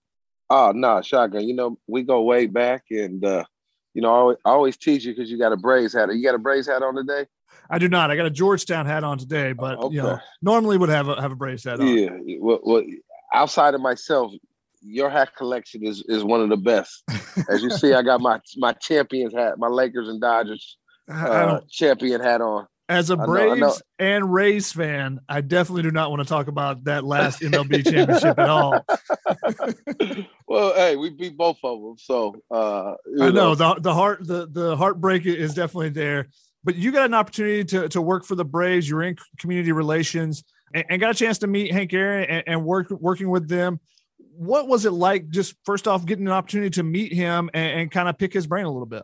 Oh 0.49 0.71
no, 0.73 0.95
nah, 0.95 1.01
shotgun. 1.01 1.47
You 1.47 1.55
know 1.55 1.77
we 1.87 2.03
go 2.03 2.21
way 2.21 2.47
back, 2.47 2.85
and 2.89 3.23
uh, 3.23 3.43
you 3.93 4.01
know 4.01 4.13
I 4.13 4.17
always, 4.17 4.37
I 4.45 4.49
always 4.49 4.77
tease 4.77 5.05
you 5.05 5.13
because 5.13 5.29
you 5.29 5.37
got 5.37 5.51
a 5.51 5.57
Braves 5.57 5.93
hat. 5.93 6.13
You 6.13 6.23
got 6.23 6.35
a 6.35 6.39
Braves 6.39 6.67
hat 6.67 6.83
on 6.83 6.95
today? 6.95 7.25
I 7.69 7.79
do 7.79 7.89
not. 7.89 8.11
I 8.11 8.15
got 8.15 8.25
a 8.25 8.31
Georgetown 8.31 8.85
hat 8.85 9.03
on 9.03 9.17
today, 9.17 9.53
but 9.53 9.77
okay. 9.77 9.95
you 9.95 10.01
know, 10.01 10.19
normally 10.41 10.77
would 10.77 10.89
have 10.89 11.09
a 11.09 11.21
have 11.21 11.31
a 11.31 11.35
Braves 11.35 11.65
hat 11.65 11.79
on. 11.79 11.87
Yeah, 11.87 12.09
well, 12.39 12.59
well, 12.63 12.83
outside 13.33 13.73
of 13.73 13.81
myself, 13.81 14.31
your 14.81 15.09
hat 15.09 15.35
collection 15.35 15.85
is 15.85 16.03
is 16.07 16.23
one 16.23 16.41
of 16.41 16.49
the 16.49 16.57
best. 16.57 17.03
As 17.49 17.61
you 17.61 17.69
see, 17.69 17.93
I 17.93 18.01
got 18.01 18.21
my 18.21 18.39
my 18.57 18.73
champions 18.73 19.33
hat, 19.33 19.57
my 19.57 19.67
Lakers 19.67 20.07
and 20.07 20.21
Dodgers 20.21 20.77
uh, 21.11 21.61
champion 21.69 22.21
hat 22.21 22.41
on. 22.41 22.67
As 22.89 23.09
a 23.09 23.17
Braves 23.17 23.51
I 23.51 23.59
know, 23.59 23.67
I 23.67 23.69
know. 23.69 23.75
and 23.99 24.33
Rays 24.33 24.71
fan, 24.71 25.19
I 25.27 25.41
definitely 25.41 25.83
do 25.83 25.91
not 25.91 26.09
want 26.09 26.21
to 26.21 26.27
talk 26.27 26.47
about 26.47 26.85
that 26.85 27.03
last 27.03 27.41
MLB 27.41 27.83
championship 27.83 28.39
at 28.39 28.47
all. 28.47 28.79
well, 30.47 30.73
hey, 30.73 30.95
we 30.95 31.09
beat 31.09 31.35
both 31.35 31.57
of 31.65 31.81
them, 31.81 31.95
so 31.97 32.37
uh, 32.49 32.91
I 32.91 32.95
know, 33.25 33.31
know 33.31 33.55
the 33.55 33.75
the 33.81 33.93
heart 33.93 34.25
the 34.25 34.47
the 34.49 34.77
heartbreak 34.77 35.25
is 35.25 35.53
definitely 35.53 35.89
there. 35.89 36.29
But 36.63 36.75
you 36.75 36.93
got 36.93 37.05
an 37.05 37.13
opportunity 37.13 37.65
to 37.65 37.89
to 37.89 38.01
work 38.01 38.23
for 38.23 38.35
the 38.35 38.45
Braves. 38.45 38.89
You're 38.89 39.03
in 39.03 39.17
community 39.37 39.73
relations 39.73 40.45
and, 40.73 40.85
and 40.89 41.01
got 41.01 41.11
a 41.11 41.13
chance 41.13 41.39
to 41.39 41.47
meet 41.47 41.71
Hank 41.71 41.93
Aaron 41.93 42.29
and, 42.29 42.43
and 42.47 42.65
work 42.65 42.89
working 42.89 43.29
with 43.29 43.47
them 43.47 43.79
what 44.37 44.67
was 44.67 44.85
it 44.85 44.91
like 44.91 45.29
just 45.29 45.55
first 45.65 45.87
off 45.87 46.05
getting 46.05 46.27
an 46.27 46.31
opportunity 46.31 46.69
to 46.69 46.83
meet 46.83 47.11
him 47.11 47.49
and, 47.53 47.81
and 47.81 47.91
kind 47.91 48.07
of 48.07 48.17
pick 48.17 48.31
his 48.31 48.45
brain 48.45 48.65
a 48.65 48.71
little 48.71 48.85
bit? 48.85 49.03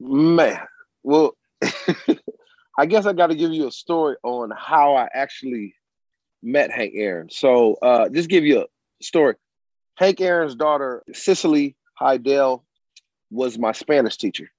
Man, 0.00 0.58
well, 1.04 1.36
I 2.78 2.86
guess 2.86 3.06
I 3.06 3.12
got 3.12 3.28
to 3.28 3.36
give 3.36 3.52
you 3.52 3.68
a 3.68 3.72
story 3.72 4.16
on 4.24 4.50
how 4.56 4.96
I 4.96 5.08
actually 5.14 5.76
met 6.42 6.72
Hank 6.72 6.94
Aaron. 6.96 7.30
So, 7.30 7.74
uh, 7.74 8.08
just 8.08 8.28
give 8.28 8.44
you 8.44 8.62
a 8.62 9.04
story. 9.04 9.36
Hank 9.96 10.20
Aaron's 10.20 10.56
daughter, 10.56 11.04
Cicely 11.12 11.76
Haydel, 12.00 12.64
was 13.30 13.58
my 13.58 13.72
Spanish 13.72 14.16
teacher. 14.16 14.50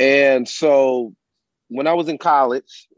And 0.00 0.48
so 0.48 1.14
when 1.68 1.86
I 1.86 1.92
was 1.92 2.08
in 2.08 2.18
college, 2.18 2.88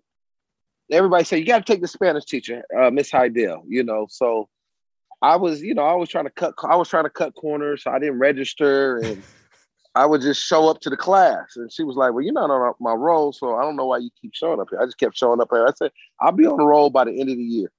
everybody 0.93 1.25
said, 1.25 1.39
you 1.39 1.47
got 1.47 1.65
to 1.65 1.73
take 1.73 1.81
the 1.81 1.89
Spanish 1.89 2.25
teacher, 2.25 2.63
uh, 2.79 2.91
Miss 2.91 3.11
Haydel, 3.11 3.63
you 3.67 3.83
know. 3.83 4.07
So 4.11 4.49
I 5.21 5.37
was, 5.37 5.63
you 5.63 5.75
know, 5.75 5.85
I 5.85 5.95
was 5.95 6.09
trying 6.09 6.25
to 6.25 6.31
cut, 6.31 6.55
I 6.63 6.77
was 6.77 6.89
trying 6.89 7.05
to 7.05 7.11
cut 7.11 7.35
corners, 7.35 7.85
so 7.85 7.91
I 7.91 7.99
didn't 7.99 8.19
register, 8.19 8.99
and 8.99 9.25
I 9.95 10.07
would 10.07 10.23
just 10.23 10.43
show 10.43 10.69
up 10.69 10.81
to 10.81 10.91
the 10.91 10.97
class, 10.97 11.57
and 11.57 11.71
she 11.71 11.85
was 11.85 11.97
like, 11.97 12.13
"Well, 12.13 12.23
you're 12.23 12.33
not 12.33 12.51
on 12.51 12.75
my 12.81 12.95
roll, 12.95 13.33
so 13.33 13.57
I 13.57 13.63
don't 13.63 13.77
know 13.77 13.87
why 13.87 13.99
you 13.99 14.11
keep 14.21 14.35
showing 14.35 14.59
up 14.59 14.69
here." 14.71 14.81
I 14.81 14.87
just 14.87 14.99
kept 14.99 15.17
showing 15.17 15.41
up 15.41 15.49
here. 15.53 15.67
I 15.67 15.73
said, 15.73 15.93
"I'll 16.19 16.33
be 16.33 16.47
on 16.47 16.57
the 16.57 16.65
roll 16.65 16.89
by 16.89 17.05
the 17.05 17.21
end 17.21 17.29
of 17.29 17.37
the 17.37 17.43
year," 17.43 17.71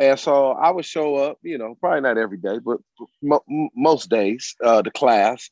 and 0.00 0.18
so 0.18 0.50
I 0.52 0.70
would 0.70 0.84
show 0.84 1.14
up. 1.14 1.38
You 1.42 1.56
know, 1.56 1.76
probably 1.80 2.00
not 2.00 2.18
every 2.18 2.38
day, 2.38 2.58
but 2.58 2.78
mo- 3.22 3.44
most 3.76 4.10
days, 4.10 4.56
uh, 4.62 4.82
the 4.82 4.90
class. 4.90 5.50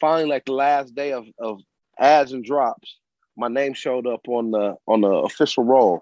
Finally, 0.00 0.30
like 0.30 0.46
the 0.46 0.52
last 0.52 0.94
day 0.94 1.12
of 1.12 1.26
of 1.38 1.60
ads 1.98 2.32
and 2.32 2.42
drops, 2.42 2.96
my 3.36 3.48
name 3.48 3.74
showed 3.74 4.06
up 4.06 4.26
on 4.28 4.50
the 4.52 4.76
on 4.88 5.02
the 5.02 5.08
official 5.10 5.64
roll, 5.64 6.00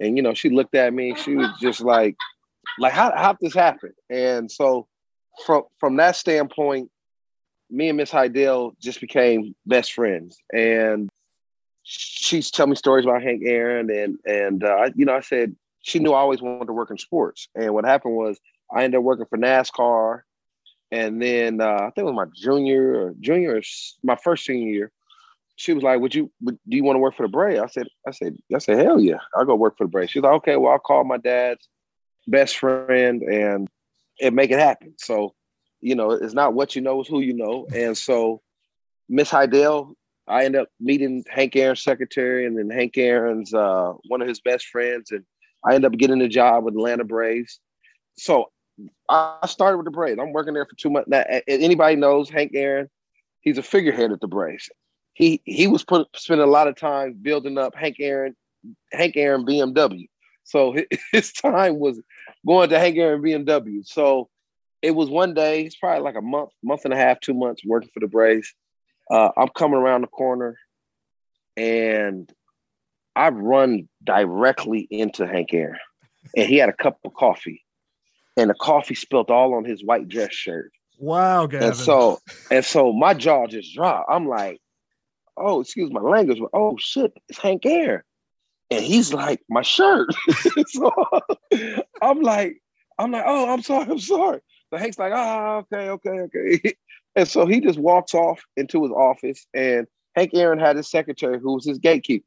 and 0.00 0.16
you 0.16 0.22
know, 0.22 0.34
she 0.34 0.50
looked 0.50 0.74
at 0.74 0.92
me. 0.92 1.14
She 1.14 1.34
was 1.34 1.50
just 1.60 1.80
like, 1.80 2.16
"Like 2.78 2.92
how 2.92 3.12
how 3.16 3.36
this 3.40 3.54
happen?" 3.54 3.92
And 4.10 4.50
so, 4.50 4.86
from 5.44 5.64
from 5.78 5.96
that 5.96 6.16
standpoint 6.16 6.90
me 7.70 7.88
and 7.88 7.96
Miss 7.96 8.10
Haydel 8.10 8.72
just 8.80 9.00
became 9.00 9.54
best 9.66 9.92
friends, 9.92 10.38
and 10.52 11.08
she's 11.82 12.50
telling 12.50 12.70
me 12.70 12.76
stories 12.76 13.04
about 13.04 13.22
Hank 13.22 13.42
Aaron, 13.44 13.90
and 13.90 14.18
and 14.26 14.64
uh, 14.64 14.90
you 14.94 15.04
know, 15.04 15.14
I 15.14 15.20
said 15.20 15.54
she 15.82 15.98
knew 15.98 16.12
I 16.12 16.20
always 16.20 16.42
wanted 16.42 16.66
to 16.66 16.72
work 16.72 16.90
in 16.90 16.98
sports, 16.98 17.48
and 17.54 17.74
what 17.74 17.84
happened 17.84 18.16
was 18.16 18.38
I 18.74 18.84
ended 18.84 18.98
up 18.98 19.04
working 19.04 19.26
for 19.26 19.38
NASCAR, 19.38 20.22
and 20.90 21.20
then 21.20 21.60
uh, 21.60 21.78
I 21.80 21.90
think 21.90 21.98
it 21.98 22.04
was 22.04 22.14
my 22.14 22.26
junior 22.34 22.94
or 22.94 23.14
junior, 23.20 23.56
or 23.56 23.62
my 24.02 24.16
first 24.16 24.44
senior 24.44 24.72
year. 24.72 24.92
She 25.58 25.72
was 25.72 25.82
like, 25.82 26.00
"Would 26.00 26.14
you? 26.14 26.30
Do 26.44 26.56
you 26.66 26.84
want 26.84 26.94
to 26.94 27.00
work 27.00 27.16
for 27.16 27.24
the 27.24 27.32
Braves?" 27.32 27.60
I 27.60 27.66
said, 27.66 27.88
"I 28.06 28.12
said, 28.12 28.36
I 28.54 28.58
said, 28.58 28.78
hell 28.78 29.00
yeah, 29.00 29.18
I'll 29.34 29.44
go 29.44 29.56
work 29.56 29.76
for 29.76 29.84
the 29.84 29.90
Braves." 29.90 30.12
She's 30.12 30.22
like, 30.22 30.32
"Okay, 30.34 30.56
well, 30.56 30.72
I'll 30.72 30.78
call 30.78 31.02
my 31.02 31.16
dad's 31.16 31.68
best 32.28 32.58
friend 32.58 33.22
and 33.22 33.68
and 34.20 34.36
make 34.36 34.52
it 34.52 34.60
happen." 34.60 34.94
So 34.98 35.34
you 35.80 35.96
know, 35.96 36.12
it's 36.12 36.34
not 36.34 36.54
what 36.54 36.76
you 36.76 36.82
know, 36.82 37.00
it's 37.00 37.08
who 37.08 37.20
you 37.20 37.34
know. 37.34 37.66
And 37.74 37.98
so 37.98 38.40
Miss 39.08 39.30
Haydel, 39.30 39.94
I 40.28 40.44
end 40.44 40.54
up 40.54 40.68
meeting 40.80 41.24
Hank 41.28 41.56
Aaron's 41.56 41.82
secretary 41.82 42.46
and 42.46 42.56
then 42.56 42.70
Hank 42.70 42.96
Aaron's 42.96 43.52
uh, 43.52 43.94
one 44.06 44.22
of 44.22 44.28
his 44.28 44.40
best 44.40 44.66
friends. 44.66 45.10
And 45.10 45.24
I 45.64 45.74
end 45.74 45.84
up 45.84 45.92
getting 45.92 46.20
a 46.22 46.28
job 46.28 46.64
with 46.64 46.74
Atlanta 46.74 47.04
Braves. 47.04 47.60
So 48.16 48.46
I 49.08 49.46
started 49.46 49.78
with 49.78 49.86
the 49.86 49.90
Braves. 49.90 50.18
I'm 50.20 50.32
working 50.32 50.54
there 50.54 50.66
for 50.66 50.76
two 50.76 50.90
months. 50.90 51.08
Now, 51.08 51.24
anybody 51.48 51.96
knows 51.96 52.30
Hank 52.30 52.52
Aaron, 52.54 52.88
he's 53.40 53.58
a 53.58 53.62
figurehead 53.62 54.12
at 54.12 54.20
the 54.20 54.28
Braves. 54.28 54.70
He 55.18 55.42
he 55.44 55.66
was 55.66 55.84
put 55.84 56.06
spending 56.14 56.46
a 56.46 56.50
lot 56.50 56.68
of 56.68 56.76
time 56.76 57.18
building 57.20 57.58
up 57.58 57.74
Hank 57.74 57.96
Aaron, 57.98 58.36
Hank 58.92 59.16
Aaron 59.16 59.44
BMW. 59.44 60.08
So 60.44 60.76
his 61.12 61.32
time 61.32 61.80
was 61.80 62.00
going 62.46 62.68
to 62.68 62.78
Hank 62.78 62.96
Aaron 62.96 63.20
BMW. 63.20 63.84
So 63.84 64.28
it 64.80 64.92
was 64.92 65.10
one 65.10 65.34
day, 65.34 65.64
it's 65.64 65.74
probably 65.74 66.04
like 66.04 66.14
a 66.14 66.22
month, 66.22 66.50
month 66.62 66.84
and 66.84 66.94
a 66.94 66.96
half, 66.96 67.18
two 67.18 67.34
months 67.34 67.62
working 67.66 67.90
for 67.92 67.98
the 67.98 68.06
Braves. 68.06 68.54
Uh, 69.10 69.30
I'm 69.36 69.48
coming 69.48 69.76
around 69.76 70.02
the 70.02 70.06
corner 70.06 70.56
and 71.56 72.32
I 73.16 73.30
run 73.30 73.88
directly 74.04 74.86
into 74.88 75.26
Hank 75.26 75.52
Aaron. 75.52 75.80
And 76.36 76.46
he 76.48 76.58
had 76.58 76.68
a 76.68 76.74
cup 76.74 76.98
of 77.04 77.12
coffee. 77.14 77.64
And 78.36 78.50
the 78.50 78.54
coffee 78.54 78.94
spilt 78.94 79.30
all 79.30 79.54
on 79.54 79.64
his 79.64 79.82
white 79.82 80.06
dress 80.06 80.32
shirt. 80.32 80.70
Wow, 81.00 81.46
Gavin. 81.46 81.68
And 81.68 81.76
so 81.76 82.20
and 82.52 82.64
so 82.64 82.92
my 82.92 83.14
jaw 83.14 83.48
just 83.48 83.74
dropped. 83.74 84.08
I'm 84.08 84.28
like, 84.28 84.60
oh, 85.40 85.60
excuse 85.60 85.90
my 85.90 86.00
language, 86.00 86.38
but 86.40 86.50
oh 86.52 86.76
shit, 86.78 87.12
it's 87.28 87.38
Hank 87.38 87.64
Aaron. 87.66 88.02
And 88.70 88.84
he's 88.84 89.14
like, 89.14 89.40
my 89.48 89.62
shirt. 89.62 90.08
so 90.68 90.92
I'm 92.02 92.20
like, 92.20 92.60
I'm 92.98 93.12
like, 93.12 93.24
oh, 93.26 93.52
I'm 93.52 93.62
sorry, 93.62 93.86
I'm 93.90 93.98
sorry. 93.98 94.40
So 94.70 94.78
Hank's 94.78 94.98
like, 94.98 95.12
oh, 95.14 95.64
okay, 95.72 95.88
okay, 95.90 96.20
okay. 96.20 96.74
and 97.16 97.26
so 97.26 97.46
he 97.46 97.60
just 97.60 97.78
walks 97.78 98.14
off 98.14 98.42
into 98.56 98.82
his 98.82 98.92
office, 98.92 99.46
and 99.54 99.86
Hank 100.14 100.32
Aaron 100.34 100.58
had 100.58 100.76
his 100.76 100.90
secretary 100.90 101.38
who 101.40 101.54
was 101.54 101.64
his 101.64 101.78
gatekeeper. 101.78 102.26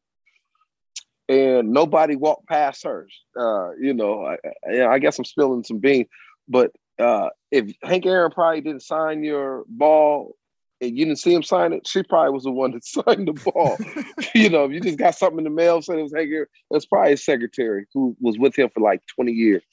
And 1.30 1.72
nobody 1.72 2.16
walked 2.16 2.48
past 2.48 2.84
her. 2.84 3.08
Uh, 3.40 3.72
you 3.80 3.94
know, 3.94 4.26
I, 4.26 4.86
I 4.86 5.00
guess 5.00 5.18
I'm 5.18 5.26
spilling 5.26 5.64
some 5.64 5.78
beans, 5.78 6.08
but 6.50 6.72
uh, 7.00 7.30
if 7.52 7.74
Hank 7.84 8.06
Aaron 8.06 8.32
probably 8.32 8.62
didn't 8.62 8.84
sign 8.84 9.24
your 9.24 9.64
ball 9.68 10.36
and 10.82 10.98
you 10.98 11.06
didn't 11.06 11.20
see 11.20 11.34
him 11.34 11.44
sign 11.44 11.74
it, 11.74 11.88
she 11.88 12.04
probably 12.04 12.32
was 12.32 12.44
the 12.44 12.52
one 12.52 12.72
that 12.72 12.84
signed 12.86 13.28
the 13.28 13.52
ball. 13.52 13.78
you 14.36 14.50
know, 14.50 14.66
if 14.66 14.72
you 14.72 14.80
just 14.80 14.98
got 14.98 15.16
something 15.16 15.40
in 15.40 15.44
the 15.44 15.50
mail, 15.50 15.82
said 15.82 16.00
it 16.00 16.04
was 16.04 16.14
Hank 16.14 16.32
Aaron, 16.32 16.48
that's 16.70 16.86
probably 16.86 17.12
his 17.12 17.24
secretary 17.24 17.86
who 17.94 18.16
was 18.20 18.38
with 18.38 18.58
him 18.58 18.70
for 18.74 18.82
like 18.82 19.02
20 19.16 19.32
years. 19.32 19.64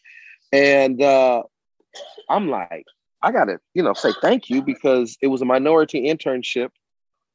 And 0.52 1.02
uh, 1.02 1.42
I'm 2.28 2.48
like, 2.48 2.84
I 3.22 3.32
gotta, 3.32 3.59
you 3.74 3.82
know, 3.82 3.94
say 3.94 4.12
thank 4.20 4.48
you 4.48 4.62
because 4.62 5.16
it 5.20 5.26
was 5.26 5.42
a 5.42 5.46
minority 5.46 6.04
internship, 6.04 6.70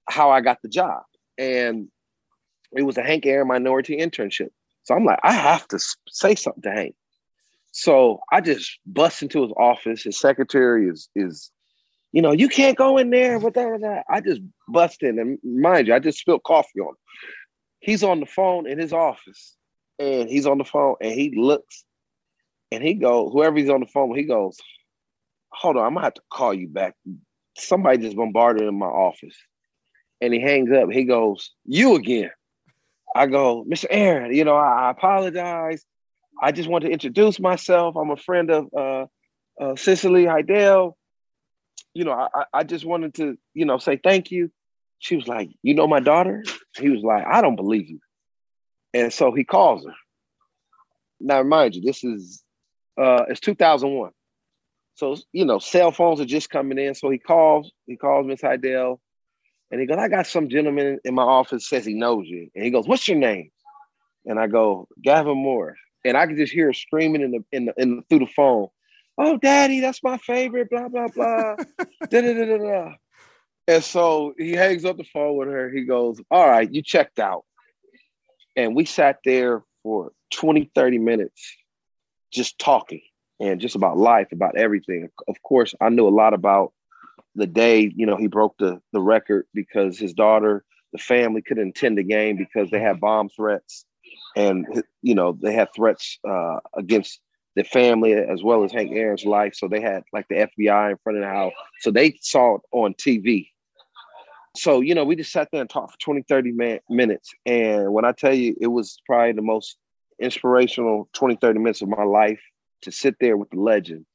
how 0.09 0.31
I 0.31 0.41
got 0.41 0.61
the 0.61 0.69
job. 0.69 1.03
And 1.37 1.89
it 2.71 2.83
was 2.83 2.97
a 2.97 3.03
Hank 3.03 3.25
Aaron 3.25 3.47
minority 3.47 3.97
internship. 3.97 4.49
So 4.83 4.95
I'm 4.95 5.05
like, 5.05 5.19
I 5.23 5.33
have 5.33 5.67
to 5.69 5.79
say 6.09 6.35
something 6.35 6.63
to 6.63 6.71
Hank. 6.71 6.95
So 7.71 8.19
I 8.31 8.39
just 8.41 8.79
bust 8.85 9.23
into 9.23 9.41
his 9.41 9.51
office. 9.57 10.03
His 10.03 10.19
secretary 10.19 10.87
is 10.87 11.09
is, 11.15 11.51
you 12.13 12.21
know, 12.21 12.31
you 12.31 12.47
can't 12.47 12.77
go 12.77 12.97
in 12.97 13.09
there. 13.09 13.39
But 13.39 13.55
that, 13.55 14.03
I 14.09 14.21
just 14.21 14.41
bust 14.69 15.03
in, 15.03 15.19
and 15.19 15.37
mind 15.43 15.87
you, 15.87 15.93
I 15.93 15.99
just 15.99 16.19
spilled 16.19 16.43
coffee 16.43 16.79
on 16.79 16.89
him. 16.89 16.95
He's 17.79 18.03
on 18.03 18.21
the 18.21 18.25
phone 18.25 18.65
in 18.67 18.79
his 18.79 18.93
office, 18.93 19.57
and 19.99 20.29
he's 20.29 20.45
on 20.45 20.57
the 20.57 20.63
phone, 20.63 20.95
and 21.01 21.11
he 21.11 21.33
looks 21.35 21.83
and 22.73 22.83
he 22.83 22.95
goes, 22.95 23.31
whoever 23.31 23.57
he's 23.57 23.69
on 23.69 23.81
the 23.81 23.85
phone, 23.85 24.15
he 24.15 24.23
goes, 24.23 24.57
hold 25.51 25.77
on, 25.77 25.85
I'm 25.85 25.93
gonna 25.93 26.05
have 26.05 26.15
to 26.15 26.21
call 26.31 26.55
you 26.55 26.67
back. 26.67 26.95
Somebody 27.55 27.99
just 27.99 28.17
bombarded 28.17 28.63
in 28.63 28.79
my 28.79 28.87
office. 28.87 29.37
And 30.21 30.33
he 30.33 30.39
hangs 30.39 30.71
up. 30.71 30.89
He 30.89 31.03
goes, 31.03 31.51
you 31.65 31.95
again. 31.95 32.31
I 33.15 33.27
go, 33.27 33.63
Mr. 33.65 33.85
Aaron, 33.91 34.33
you 34.33 34.43
know, 34.43 34.55
I, 34.55 34.87
I 34.87 34.89
apologize. 34.89 35.85
I 36.41 36.51
just 36.51 36.67
want 36.67 36.83
to 36.83 36.89
introduce 36.89 37.39
myself. 37.39 37.95
I'm 37.95 38.09
a 38.09 38.17
friend 38.17 38.49
of 38.49 38.67
uh, 38.75 39.05
uh, 39.61 39.75
Cicely 39.75 40.23
Haydel. 40.23 40.93
You 41.93 42.05
know, 42.05 42.11
I, 42.11 42.45
I 42.53 42.63
just 42.63 42.85
wanted 42.85 43.13
to, 43.15 43.37
you 43.53 43.65
know, 43.65 43.77
say 43.77 43.99
thank 44.03 44.31
you. 44.31 44.51
She 44.99 45.15
was 45.15 45.27
like, 45.27 45.49
you 45.61 45.73
know 45.73 45.87
my 45.87 45.99
daughter? 45.99 46.43
He 46.77 46.89
was 46.89 47.01
like, 47.03 47.25
I 47.27 47.41
don't 47.41 47.55
believe 47.55 47.89
you. 47.89 47.99
And 48.93 49.11
so 49.11 49.31
he 49.31 49.43
calls 49.43 49.85
her. 49.85 49.93
Now, 51.19 51.39
remind 51.39 51.75
you, 51.75 51.81
this 51.81 52.03
is 52.03 52.43
uh, 52.99 53.25
it's 53.27 53.39
2001. 53.39 54.11
So, 54.95 55.17
you 55.31 55.45
know, 55.45 55.59
cell 55.59 55.91
phones 55.91 56.21
are 56.21 56.25
just 56.25 56.49
coming 56.49 56.77
in. 56.77 56.93
So 56.93 57.09
he 57.09 57.17
calls, 57.17 57.71
he 57.87 57.95
calls 57.95 58.27
Miss 58.27 58.41
Haydel 58.41 58.99
and 59.71 59.81
he 59.81 59.87
goes, 59.87 59.97
I 59.97 60.07
got 60.07 60.27
some 60.27 60.49
gentleman 60.49 60.99
in 61.03 61.15
my 61.15 61.23
office 61.23 61.67
says 61.67 61.83
he 61.83 61.95
knows 61.95 62.27
you. 62.27 62.49
And 62.53 62.63
he 62.63 62.69
goes, 62.69 62.87
What's 62.87 63.07
your 63.07 63.17
name? 63.17 63.49
And 64.25 64.39
I 64.39 64.45
go, 64.45 64.87
Gavin 65.03 65.37
Moore. 65.37 65.75
And 66.05 66.15
I 66.15 66.27
can 66.27 66.35
just 66.35 66.53
hear 66.53 66.67
her 66.67 66.73
screaming 66.73 67.21
in 67.21 67.31
the 67.31 67.43
in 67.51 67.65
the, 67.65 67.73
in 67.77 67.95
the 67.95 68.01
through 68.07 68.19
the 68.19 68.31
phone. 68.35 68.67
Oh, 69.17 69.37
daddy, 69.37 69.79
that's 69.79 70.01
my 70.03 70.17
favorite, 70.17 70.69
blah, 70.69 70.87
blah, 70.87 71.07
blah. 71.07 71.55
da, 72.09 72.21
da, 72.21 72.33
da, 72.33 72.45
da, 72.45 72.57
da. 72.57 72.93
And 73.67 73.83
so 73.83 74.33
he 74.37 74.53
hangs 74.53 74.85
up 74.85 74.97
the 74.97 75.05
phone 75.05 75.37
with 75.37 75.47
her. 75.47 75.69
He 75.69 75.83
goes, 75.83 76.19
All 76.31 76.47
right, 76.47 76.71
you 76.71 76.81
checked 76.81 77.19
out. 77.19 77.43
And 78.55 78.75
we 78.75 78.85
sat 78.85 79.19
there 79.23 79.63
for 79.83 80.11
20, 80.31 80.71
30 80.75 80.97
minutes 80.97 81.55
just 82.31 82.57
talking 82.59 83.01
and 83.39 83.61
just 83.61 83.75
about 83.75 83.97
life, 83.97 84.27
about 84.31 84.57
everything. 84.57 85.09
Of 85.27 85.41
course, 85.43 85.73
I 85.79 85.89
knew 85.89 86.07
a 86.07 86.09
lot 86.09 86.33
about 86.33 86.73
the 87.35 87.47
day, 87.47 87.91
you 87.95 88.05
know, 88.05 88.15
he 88.15 88.27
broke 88.27 88.57
the, 88.57 88.81
the 88.91 89.01
record 89.01 89.47
because 89.53 89.97
his 89.97 90.13
daughter, 90.13 90.63
the 90.91 90.99
family 90.99 91.41
couldn't 91.41 91.69
attend 91.69 91.97
the 91.97 92.03
game 92.03 92.37
because 92.37 92.69
they 92.69 92.79
had 92.79 92.99
bomb 92.99 93.29
threats. 93.29 93.85
And, 94.35 94.83
you 95.01 95.15
know, 95.15 95.37
they 95.39 95.53
had 95.53 95.69
threats 95.75 96.19
uh, 96.27 96.59
against 96.75 97.19
the 97.55 97.63
family 97.63 98.13
as 98.13 98.43
well 98.43 98.63
as 98.63 98.71
Hank 98.71 98.91
Aaron's 98.93 99.25
life. 99.25 99.53
So 99.55 99.67
they 99.67 99.81
had 99.81 100.03
like 100.11 100.27
the 100.27 100.47
FBI 100.57 100.91
in 100.91 100.97
front 101.03 101.17
of 101.17 101.23
the 101.23 101.29
house. 101.29 101.53
So 101.81 101.91
they 101.91 102.17
saw 102.21 102.55
it 102.55 102.61
on 102.71 102.93
TV. 102.95 103.49
So, 104.55 104.81
you 104.81 104.93
know, 104.93 105.03
we 105.03 105.15
just 105.15 105.31
sat 105.31 105.49
there 105.51 105.61
and 105.61 105.69
talked 105.69 105.93
for 105.93 105.99
20, 105.99 106.23
30 106.27 106.51
man- 106.51 106.79
minutes. 106.89 107.33
And 107.45 107.91
when 107.91 108.05
I 108.05 108.11
tell 108.11 108.33
you, 108.33 108.55
it 108.59 108.67
was 108.67 108.99
probably 109.05 109.33
the 109.33 109.41
most 109.41 109.77
inspirational 110.19 111.09
20, 111.13 111.37
30 111.37 111.59
minutes 111.59 111.81
of 111.81 111.89
my 111.89 112.03
life 112.03 112.41
to 112.83 112.91
sit 112.91 113.15
there 113.19 113.35
with 113.35 113.49
the 113.49 113.59
legend, 113.59 114.05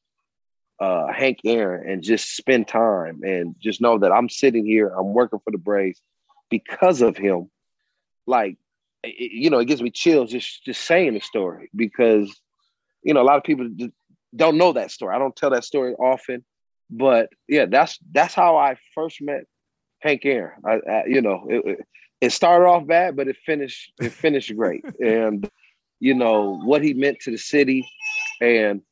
uh, 0.80 1.12
Hank 1.12 1.40
Aaron, 1.44 1.90
and 1.90 2.02
just 2.02 2.36
spend 2.36 2.68
time 2.68 3.22
and 3.24 3.56
just 3.58 3.80
know 3.80 3.98
that 3.98 4.12
I'm 4.12 4.28
sitting 4.28 4.64
here, 4.64 4.88
I'm 4.88 5.12
working 5.12 5.40
for 5.42 5.50
the 5.50 5.58
Braves 5.58 6.00
because 6.50 7.02
of 7.02 7.16
him. 7.16 7.50
Like, 8.26 8.58
it, 9.02 9.32
you 9.32 9.50
know, 9.50 9.58
it 9.58 9.66
gives 9.66 9.82
me 9.82 9.90
chills 9.90 10.30
just 10.30 10.64
just 10.64 10.84
saying 10.84 11.14
the 11.14 11.20
story 11.20 11.70
because, 11.74 12.30
you 13.02 13.14
know, 13.14 13.22
a 13.22 13.24
lot 13.24 13.36
of 13.36 13.44
people 13.44 13.68
don't 14.34 14.58
know 14.58 14.72
that 14.72 14.90
story. 14.90 15.14
I 15.14 15.18
don't 15.18 15.34
tell 15.34 15.50
that 15.50 15.64
story 15.64 15.94
often, 15.94 16.44
but 16.90 17.30
yeah, 17.48 17.66
that's 17.66 17.98
that's 18.12 18.34
how 18.34 18.56
I 18.56 18.76
first 18.94 19.20
met 19.20 19.44
Hank 20.00 20.24
Aaron. 20.24 20.60
I, 20.64 20.90
I 20.90 21.04
you 21.06 21.22
know, 21.22 21.46
it, 21.48 21.86
it 22.20 22.32
started 22.32 22.66
off 22.66 22.86
bad, 22.86 23.16
but 23.16 23.28
it 23.28 23.36
finished 23.44 23.92
it 24.00 24.12
finished 24.24 24.54
great, 24.56 24.84
and 25.00 25.48
you 26.00 26.14
know, 26.14 26.60
what 26.64 26.82
he 26.82 26.94
meant 26.94 27.20
to 27.20 27.30
the 27.30 27.38
city. 27.38 27.88
And 28.40 28.82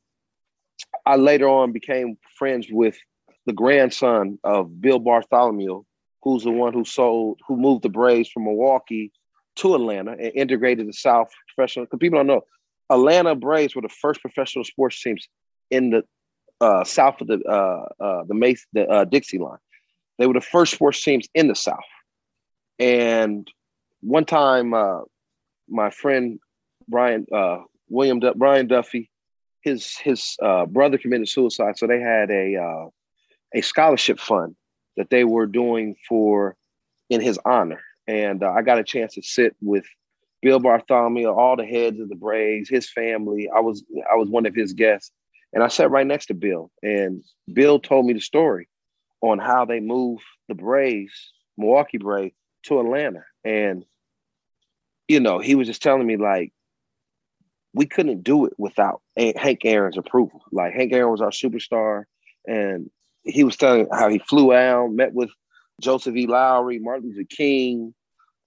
I 1.05 1.15
later 1.15 1.47
on 1.47 1.71
became 1.71 2.17
friends 2.37 2.67
with 2.69 2.97
the 3.45 3.53
grandson 3.53 4.39
of 4.43 4.81
Bill 4.81 4.99
Bartholomay, 4.99 5.83
who's 6.21 6.43
the 6.43 6.51
one 6.51 6.73
who 6.73 6.83
sold, 6.83 7.39
who 7.47 7.55
moved 7.55 7.83
the 7.83 7.89
Braves 7.89 8.29
from 8.29 8.43
Milwaukee 8.43 9.11
to 9.57 9.75
Atlanta 9.75 10.11
and 10.11 10.31
integrated 10.35 10.87
the 10.87 10.93
South 10.93 11.29
professional. 11.47 11.85
Because 11.85 11.99
people 11.99 12.19
don't 12.19 12.27
know, 12.27 12.43
Atlanta 12.89 13.35
Braves 13.35 13.75
were 13.75 13.81
the 13.81 13.89
first 13.89 14.21
professional 14.21 14.63
sports 14.63 15.01
teams 15.01 15.27
in 15.69 15.89
the 15.89 16.03
uh, 16.59 16.83
south 16.83 17.21
of 17.21 17.27
the 17.27 17.41
uh, 17.47 18.03
uh, 18.03 18.23
the 18.23 18.33
Mace, 18.33 18.65
the 18.73 18.87
uh, 18.87 19.05
Dixie 19.05 19.37
line. 19.37 19.59
They 20.17 20.25
were 20.25 20.33
the 20.33 20.41
first 20.41 20.73
sports 20.73 21.03
teams 21.03 21.27
in 21.35 21.47
the 21.47 21.55
South. 21.55 21.77
And 22.79 23.47
one 24.01 24.25
time, 24.25 24.73
uh, 24.73 25.01
my 25.69 25.89
friend 25.89 26.39
Brian 26.87 27.27
uh, 27.31 27.59
William 27.89 28.19
D- 28.19 28.31
Brian 28.35 28.67
Duffy, 28.67 29.09
his 29.61 29.97
his 29.97 30.35
brother 30.69 30.97
committed 30.97 31.29
suicide, 31.29 31.77
so 31.77 31.87
they 31.87 31.99
had 31.99 32.31
a 32.31 32.89
a 33.53 33.61
scholarship 33.61 34.19
fund 34.19 34.55
that 34.97 35.09
they 35.09 35.23
were 35.23 35.45
doing 35.45 35.95
for 36.07 36.55
in 37.09 37.21
his 37.21 37.39
honor, 37.45 37.81
and 38.07 38.43
I 38.43 38.61
got 38.63 38.79
a 38.79 38.83
chance 38.83 39.13
to 39.15 39.21
sit 39.21 39.55
with 39.61 39.85
Bill 40.47 40.61
Bartholomay, 40.61 41.25
all 41.25 41.57
the 41.57 41.65
heads 41.65 41.99
of 41.99 42.07
the 42.07 42.15
Braves, 42.15 42.69
his 42.69 42.89
family. 42.89 43.49
I 43.53 43.59
was 43.59 43.83
I 44.09 44.15
was 44.15 44.29
one 44.29 44.45
of 44.45 44.55
his 44.55 44.71
guests, 44.71 45.11
and 45.51 45.61
I 45.61 45.67
sat 45.67 45.91
right 45.91 46.07
next 46.07 46.27
to 46.27 46.33
Bill, 46.33 46.71
and 46.81 47.21
Bill 47.51 47.81
told 47.81 48.05
me 48.05 48.13
the 48.13 48.21
story 48.21 48.69
on 49.19 49.39
how 49.39 49.65
they 49.65 49.81
moved 49.81 50.23
the 50.47 50.55
Braves, 50.55 51.33
Milwaukee 51.57 51.97
Braves, 51.97 52.33
to 52.63 52.79
Atlanta, 52.79 53.25
and 53.43 53.83
you 55.09 55.19
know 55.19 55.39
he 55.39 55.55
was 55.55 55.67
just 55.67 55.83
telling 55.83 56.07
me 56.07 56.15
like 56.15 56.53
we 57.73 57.85
couldn't 57.85 58.23
do 58.23 58.45
it 58.45 58.53
without 58.57 59.01
Hank 59.17 59.65
Aaron's 59.65 59.97
approval. 59.97 60.43
Like 60.53 60.73
Hank 60.73 60.93
Aaron 60.93 61.11
was 61.11 61.19
our 61.19 61.31
superstar, 61.31 62.05
and 62.47 62.89
he 63.23 63.43
was 63.43 63.57
telling 63.57 63.89
how 63.91 64.07
he 64.07 64.19
flew 64.19 64.53
out, 64.53 64.93
met 64.93 65.13
with 65.13 65.29
Joseph 65.81 66.15
E. 66.15 66.25
Lowery, 66.25 66.79
Martin 66.79 67.09
Luther 67.09 67.27
King, 67.29 67.93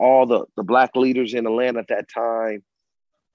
all 0.00 0.26
the 0.26 0.44
the 0.56 0.62
black 0.62 0.96
leaders 0.96 1.34
in 1.34 1.46
Atlanta 1.46 1.80
at 1.80 1.88
that 1.88 2.08
time 2.08 2.62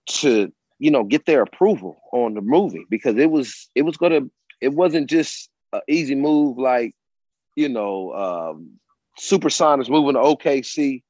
to 0.08 0.52
you 0.80 0.92
know 0.92 1.04
get 1.04 1.26
their 1.26 1.42
approval 1.42 1.98
on 2.12 2.34
the 2.34 2.42
movie 2.42 2.86
because 2.90 3.16
it 3.18 3.30
was 3.30 3.70
it 3.76 3.84
was 3.84 3.98
gonna 3.98 4.22
it 4.62 4.74
wasn't 4.74 5.10
just 5.10 5.50
an 5.74 5.82
easy 5.88 6.16
move 6.16 6.58
like 6.58 6.94
you 7.56 7.70
know 7.70 8.14
um, 8.14 8.80
Supersonics 9.20 9.90
moving 9.90 10.16
to 10.16 10.20
OKC. 10.20 11.04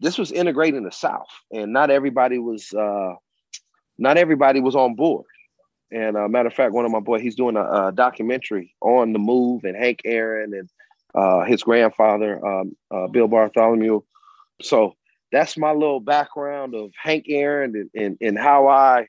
This 0.00 0.18
was 0.18 0.32
integrating 0.32 0.82
the 0.82 0.92
South, 0.92 1.28
and 1.52 1.72
not 1.72 1.90
everybody 1.90 2.38
was 2.38 2.72
uh, 2.72 3.14
not 3.98 4.16
everybody 4.16 4.60
was 4.60 4.74
on 4.74 4.94
board. 4.94 5.26
And 5.92 6.16
uh, 6.16 6.28
matter 6.28 6.48
of 6.48 6.54
fact, 6.54 6.72
one 6.72 6.84
of 6.84 6.90
my 6.90 7.00
boys, 7.00 7.20
he's 7.20 7.34
doing 7.34 7.56
a, 7.56 7.88
a, 7.88 7.92
documentary 7.92 8.76
on 8.80 9.12
the 9.12 9.18
move 9.18 9.64
and 9.64 9.76
Hank 9.76 10.02
Aaron 10.04 10.54
and 10.54 10.68
uh, 11.14 11.44
his 11.44 11.64
grandfather, 11.64 12.44
um, 12.46 12.76
uh, 12.92 13.08
Bill 13.08 13.28
Bartholomay. 13.28 14.00
So 14.62 14.94
that's 15.32 15.56
my 15.56 15.72
little 15.72 16.00
background 16.00 16.74
of 16.74 16.90
Hank 17.00 17.26
Aaron 17.28 17.74
and, 17.76 17.90
and, 17.94 18.18
and, 18.20 18.38
how 18.38 18.68
I 18.68 19.06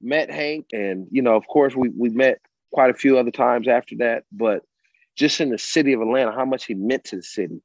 met 0.00 0.30
Hank. 0.30 0.66
And, 0.72 1.06
you 1.10 1.22
know, 1.22 1.36
of 1.36 1.46
course, 1.46 1.74
we, 1.74 1.90
we 1.90 2.10
met 2.10 2.38
quite 2.72 2.90
a 2.90 2.94
few 2.94 3.18
other 3.18 3.30
times 3.30 3.68
after 3.68 3.96
that, 3.98 4.24
but 4.32 4.62
just 5.16 5.40
in 5.40 5.50
the 5.50 5.58
city 5.58 5.92
of 5.92 6.00
Atlanta, 6.00 6.32
how 6.32 6.44
much 6.44 6.64
he 6.64 6.74
meant 6.74 7.04
to 7.04 7.16
the 7.16 7.22
city. 7.22 7.62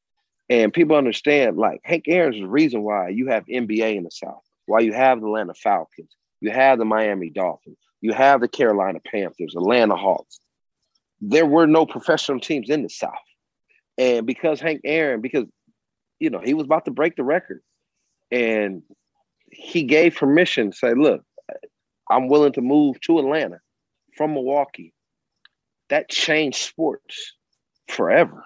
And 0.50 0.74
people 0.74 0.96
understand, 0.96 1.58
like, 1.58 1.82
Hank 1.84 2.06
Aaron's 2.08 2.40
the 2.40 2.48
reason 2.48 2.84
why 2.84 3.10
you 3.10 3.28
have 3.28 3.46
NBA 3.46 3.96
in 3.96 4.04
the 4.04 4.12
South, 4.12 4.44
why 4.66 4.80
you 4.80 4.94
have 4.94 5.20
the 5.20 5.28
Atlanta 5.28 5.54
Falcons, 5.54 6.16
you 6.40 6.52
have 6.52 6.78
the 6.78 6.86
Miami 6.86 7.30
Dolphins, 7.30 7.78
you 8.02 8.14
have 8.14 8.42
the 8.42 8.48
Carolina 8.48 9.00
Panthers, 9.00 9.56
Atlanta 9.56 9.96
Hawks. 9.96 10.40
There 11.20 11.46
were 11.46 11.68
no 11.68 11.86
professional 11.86 12.40
teams 12.40 12.70
in 12.70 12.84
the 12.84 12.90
South. 12.90 13.12
And 13.98 14.26
because 14.26 14.62
Hank 14.62 14.82
Aaron, 14.84 15.22
because, 15.22 15.46
you 16.20 16.30
know, 16.30 16.42
he 16.44 16.54
was 16.54 16.66
about 16.66 16.86
to 16.86 16.92
break 16.92 17.16
the 17.16 17.24
record 17.24 17.62
and 18.32 18.84
he 19.52 19.84
gave 19.84 20.16
permission 20.16 20.72
say, 20.72 20.94
look, 20.94 21.24
I'm 22.10 22.28
willing 22.28 22.54
to 22.54 22.62
move 22.62 23.00
to 23.02 23.20
Atlanta 23.20 23.60
from 24.16 24.34
Milwaukee. 24.34 24.94
That 25.90 26.10
changed 26.10 26.58
sports 26.58 27.34
forever. 27.88 28.44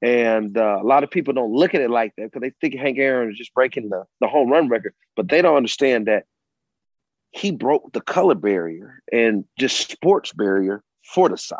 And 0.00 0.56
uh, 0.56 0.78
a 0.80 0.86
lot 0.86 1.02
of 1.02 1.10
people 1.10 1.34
don't 1.34 1.52
look 1.52 1.74
at 1.74 1.80
it 1.80 1.90
like 1.90 2.12
that 2.16 2.30
because 2.30 2.40
they 2.40 2.52
think 2.60 2.80
Hank 2.80 2.98
Aaron 2.98 3.30
is 3.30 3.38
just 3.38 3.54
breaking 3.54 3.88
the, 3.88 4.04
the 4.20 4.28
home 4.28 4.50
run 4.50 4.68
record, 4.68 4.94
but 5.16 5.28
they 5.28 5.42
don't 5.42 5.56
understand 5.56 6.06
that 6.06 6.24
he 7.30 7.50
broke 7.50 7.92
the 7.92 8.00
color 8.00 8.36
barrier 8.36 9.02
and 9.12 9.44
just 9.58 9.90
sports 9.90 10.32
barrier 10.32 10.82
for 11.04 11.28
the 11.28 11.36
South. 11.36 11.58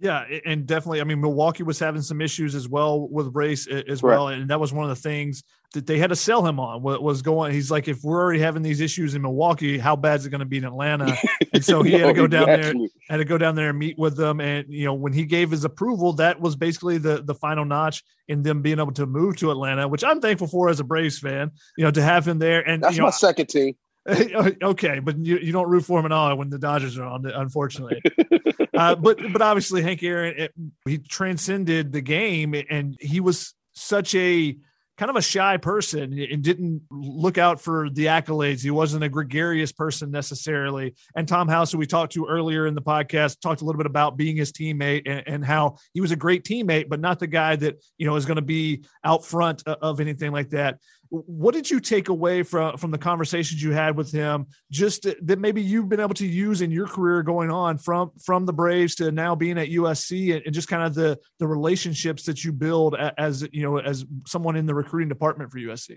Yeah, 0.00 0.24
and 0.46 0.64
definitely. 0.64 1.00
I 1.00 1.04
mean, 1.04 1.20
Milwaukee 1.20 1.64
was 1.64 1.78
having 1.80 2.02
some 2.02 2.20
issues 2.20 2.54
as 2.54 2.68
well 2.68 3.08
with 3.08 3.34
race 3.34 3.66
as 3.66 4.00
well, 4.00 4.28
and 4.28 4.48
that 4.50 4.60
was 4.60 4.72
one 4.72 4.88
of 4.88 4.90
the 4.90 5.02
things 5.02 5.42
that 5.74 5.86
they 5.86 5.98
had 5.98 6.10
to 6.10 6.16
sell 6.16 6.46
him 6.46 6.60
on. 6.60 6.82
Was 6.82 7.20
going? 7.20 7.52
He's 7.52 7.68
like, 7.68 7.88
if 7.88 8.04
we're 8.04 8.20
already 8.20 8.38
having 8.38 8.62
these 8.62 8.80
issues 8.80 9.16
in 9.16 9.22
Milwaukee, 9.22 9.76
how 9.76 9.96
bad 9.96 10.20
is 10.20 10.26
it 10.26 10.30
going 10.30 10.38
to 10.38 10.46
be 10.46 10.58
in 10.58 10.64
Atlanta? 10.64 11.16
And 11.54 11.64
so 11.64 11.82
he 11.82 11.92
no, 11.92 11.98
had 11.98 12.04
to 12.04 12.10
oh, 12.10 12.14
go 12.14 12.26
down 12.28 12.48
exactly. 12.48 12.80
there, 12.80 12.88
had 13.10 13.16
to 13.16 13.24
go 13.24 13.38
down 13.38 13.56
there 13.56 13.70
and 13.70 13.78
meet 13.78 13.98
with 13.98 14.16
them. 14.16 14.40
And 14.40 14.66
you 14.72 14.84
know, 14.84 14.94
when 14.94 15.12
he 15.12 15.24
gave 15.24 15.50
his 15.50 15.64
approval, 15.64 16.12
that 16.12 16.40
was 16.40 16.54
basically 16.54 16.98
the 16.98 17.22
the 17.22 17.34
final 17.34 17.64
notch 17.64 18.04
in 18.28 18.42
them 18.42 18.62
being 18.62 18.78
able 18.78 18.92
to 18.92 19.06
move 19.06 19.38
to 19.38 19.50
Atlanta, 19.50 19.88
which 19.88 20.04
I'm 20.04 20.20
thankful 20.20 20.46
for 20.46 20.68
as 20.68 20.78
a 20.78 20.84
Braves 20.84 21.18
fan. 21.18 21.50
You 21.76 21.84
know, 21.84 21.90
to 21.90 22.02
have 22.02 22.28
him 22.28 22.38
there. 22.38 22.60
And 22.60 22.84
that's 22.84 22.94
you 22.94 23.00
know, 23.00 23.06
my 23.06 23.10
second 23.10 23.48
team. 23.48 23.74
okay, 24.62 25.00
but 25.00 25.18
you, 25.18 25.38
you 25.38 25.52
don't 25.52 25.68
root 25.68 25.84
for 25.84 25.98
him 25.98 26.06
at 26.06 26.12
all 26.12 26.36
when 26.36 26.48
the 26.48 26.58
Dodgers 26.58 26.96
are 26.98 27.04
on, 27.04 27.26
unfortunately. 27.26 28.00
uh, 28.78 28.94
but 28.94 29.18
but 29.32 29.42
obviously 29.42 29.82
Hank 29.82 30.02
Aaron 30.02 30.34
it, 30.38 30.54
he 30.86 30.98
transcended 30.98 31.92
the 31.92 32.00
game 32.00 32.54
and 32.70 32.96
he 33.00 33.20
was 33.20 33.54
such 33.72 34.14
a 34.14 34.56
kind 34.98 35.10
of 35.10 35.16
a 35.16 35.22
shy 35.22 35.56
person 35.56 36.12
and 36.18 36.42
didn't 36.42 36.82
look 36.90 37.38
out 37.38 37.60
for 37.60 37.88
the 37.90 38.06
accolades. 38.06 38.62
He 38.62 38.72
wasn't 38.72 39.04
a 39.04 39.08
gregarious 39.08 39.70
person 39.70 40.10
necessarily. 40.10 40.96
And 41.14 41.26
Tom 41.26 41.46
House, 41.46 41.70
who 41.70 41.78
we 41.78 41.86
talked 41.86 42.14
to 42.14 42.26
earlier 42.26 42.66
in 42.66 42.74
the 42.74 42.82
podcast, 42.82 43.40
talked 43.40 43.62
a 43.62 43.64
little 43.64 43.78
bit 43.78 43.86
about 43.86 44.16
being 44.16 44.36
his 44.36 44.50
teammate 44.50 45.02
and, 45.06 45.22
and 45.26 45.44
how 45.44 45.76
he 45.94 46.00
was 46.00 46.10
a 46.10 46.16
great 46.16 46.42
teammate, 46.42 46.88
but 46.88 46.98
not 46.98 47.20
the 47.20 47.28
guy 47.28 47.54
that, 47.54 47.80
you 47.96 48.06
know, 48.06 48.16
is 48.16 48.26
going 48.26 48.36
to 48.36 48.42
be 48.42 48.84
out 49.04 49.24
front 49.24 49.62
of 49.68 50.00
anything 50.00 50.32
like 50.32 50.50
that. 50.50 50.80
What 51.10 51.54
did 51.54 51.70
you 51.70 51.80
take 51.80 52.08
away 52.08 52.42
from, 52.42 52.76
from 52.76 52.90
the 52.90 52.98
conversations 52.98 53.62
you 53.62 53.72
had 53.72 53.96
with 53.96 54.12
him, 54.12 54.46
just 54.70 55.06
that 55.22 55.38
maybe 55.38 55.62
you've 55.62 55.88
been 55.88 56.00
able 56.00 56.14
to 56.14 56.26
use 56.26 56.60
in 56.60 56.70
your 56.70 56.86
career 56.86 57.22
going 57.22 57.50
on 57.50 57.78
from, 57.78 58.10
from 58.24 58.44
the 58.44 58.52
Braves 58.52 58.94
to 58.96 59.10
now 59.10 59.34
being 59.34 59.58
at 59.58 59.68
USC 59.68 60.34
and, 60.34 60.42
and 60.44 60.54
just 60.54 60.68
kind 60.68 60.82
of 60.82 60.94
the, 60.94 61.18
the 61.38 61.46
relationships 61.46 62.24
that 62.24 62.44
you 62.44 62.52
build 62.52 62.94
as, 63.16 63.46
you 63.52 63.62
know, 63.62 63.78
as 63.78 64.04
someone 64.26 64.56
in 64.56 64.66
the 64.66 64.74
recruiting 64.74 65.08
department 65.08 65.50
for 65.50 65.58
USC? 65.58 65.96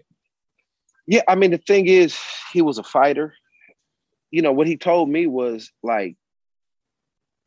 Yeah, 1.08 1.22
I 1.28 1.36
mean 1.36 1.52
the 1.52 1.58
thing 1.58 1.88
is, 1.88 2.18
he 2.54 2.62
was 2.62 2.78
a 2.78 2.84
fighter. 2.84 3.34
You 4.30 4.42
know 4.42 4.54
what 4.54 4.68
he 4.68 4.78
told 4.78 5.10
me 5.10 5.28
was 5.28 5.72
like, 5.84 6.16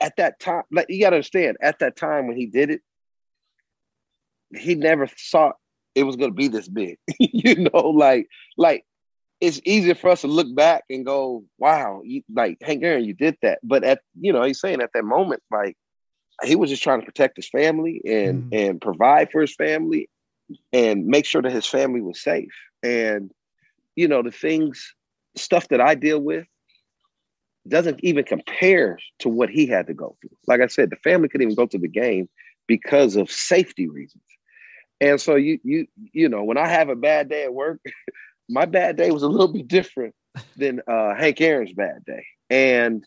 at 0.00 0.16
that 0.16 0.38
time, 0.38 0.64
like 0.70 0.86
you 0.90 1.00
got 1.00 1.10
to 1.10 1.16
understand, 1.16 1.56
at 1.62 1.78
that 1.78 1.96
time 1.96 2.26
when 2.26 2.36
he 2.36 2.46
did 2.46 2.70
it, 2.70 2.82
he 4.54 4.74
never 4.74 5.06
thought 5.06 5.56
it 5.94 6.04
was 6.04 6.16
going 6.16 6.30
to 6.30 6.36
be 6.36 6.48
this 6.48 6.68
big. 6.68 6.98
you 7.18 7.68
know, 7.72 7.90
like 7.90 8.28
like 8.56 8.84
it's 9.40 9.60
easier 9.64 9.94
for 9.94 10.10
us 10.10 10.22
to 10.22 10.26
look 10.26 10.54
back 10.54 10.84
and 10.90 11.04
go, 11.04 11.44
"Wow, 11.58 12.02
you, 12.04 12.22
like 12.32 12.58
Hank 12.62 12.82
Aaron, 12.82 13.04
you 13.04 13.14
did 13.14 13.36
that." 13.42 13.58
But 13.62 13.84
at 13.84 14.00
you 14.20 14.32
know, 14.32 14.42
he's 14.42 14.60
saying 14.60 14.80
at 14.80 14.90
that 14.94 15.04
moment, 15.04 15.42
like 15.50 15.76
he 16.42 16.56
was 16.56 16.70
just 16.70 16.82
trying 16.82 17.00
to 17.00 17.06
protect 17.06 17.36
his 17.36 17.48
family 17.48 18.00
and 18.04 18.44
mm. 18.44 18.68
and 18.68 18.80
provide 18.80 19.30
for 19.30 19.40
his 19.40 19.54
family 19.54 20.08
and 20.72 21.06
make 21.06 21.26
sure 21.26 21.42
that 21.42 21.52
his 21.52 21.66
family 21.66 22.00
was 22.00 22.20
safe. 22.20 22.52
And, 22.82 23.30
you 23.96 24.08
know, 24.08 24.22
the 24.22 24.30
things, 24.30 24.94
stuff 25.36 25.68
that 25.68 25.80
I 25.80 25.94
deal 25.94 26.20
with 26.20 26.46
doesn't 27.66 28.00
even 28.02 28.24
compare 28.24 28.98
to 29.20 29.28
what 29.28 29.48
he 29.48 29.66
had 29.66 29.86
to 29.86 29.94
go 29.94 30.16
through. 30.20 30.36
Like 30.46 30.60
I 30.60 30.66
said, 30.66 30.90
the 30.90 30.96
family 30.96 31.28
couldn't 31.28 31.46
even 31.46 31.56
go 31.56 31.66
to 31.66 31.78
the 31.78 31.88
game 31.88 32.28
because 32.66 33.16
of 33.16 33.30
safety 33.30 33.88
reasons. 33.88 34.22
And 35.04 35.20
so 35.20 35.34
you 35.34 35.58
you 35.62 35.86
you 36.12 36.30
know, 36.30 36.44
when 36.44 36.56
I 36.56 36.66
have 36.66 36.88
a 36.88 36.96
bad 36.96 37.28
day 37.28 37.44
at 37.44 37.52
work, 37.52 37.78
my 38.48 38.64
bad 38.64 38.96
day 38.96 39.10
was 39.10 39.22
a 39.22 39.28
little 39.28 39.52
bit 39.52 39.68
different 39.68 40.14
than 40.56 40.80
uh, 40.88 41.14
Hank 41.14 41.42
Aaron's 41.42 41.74
bad 41.74 42.04
day. 42.06 42.24
And 42.48 43.04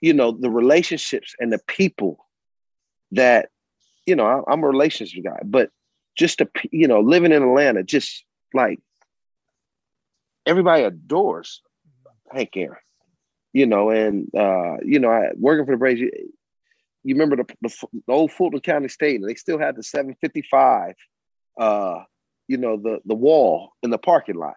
you 0.00 0.14
know, 0.14 0.32
the 0.32 0.50
relationships 0.50 1.34
and 1.38 1.52
the 1.52 1.60
people 1.66 2.24
that 3.12 3.50
you 4.06 4.16
know, 4.16 4.24
I, 4.24 4.50
I'm 4.50 4.64
a 4.64 4.68
relationship 4.68 5.24
guy, 5.24 5.40
but 5.44 5.70
just 6.16 6.38
to 6.38 6.48
you 6.70 6.88
know 6.88 7.00
living 7.00 7.32
in 7.32 7.42
Atlanta, 7.42 7.82
just 7.82 8.24
like 8.54 8.80
everybody 10.46 10.84
adores 10.84 11.60
Hank 12.32 12.56
Aaron, 12.56 12.78
you 13.52 13.66
know, 13.66 13.90
and 13.90 14.34
uh, 14.34 14.78
you 14.82 15.00
know, 15.00 15.10
I, 15.10 15.32
working 15.36 15.66
for 15.66 15.72
the 15.72 15.78
Braves. 15.78 16.00
You, 16.00 16.10
you 17.04 17.14
remember 17.14 17.36
the, 17.36 17.44
the, 17.60 17.86
the, 18.08 18.12
old 18.12 18.32
Fulton 18.32 18.58
County 18.60 18.88
Stadium? 18.88 19.22
They 19.22 19.36
still 19.36 19.60
had 19.60 19.76
the 19.76 19.82
755, 19.84 20.94
uh, 21.58 22.02
you 22.48 22.56
know, 22.56 22.76
the 22.76 23.00
the 23.04 23.14
wall 23.14 23.72
in 23.82 23.90
the 23.90 23.98
parking 23.98 24.36
lot, 24.36 24.54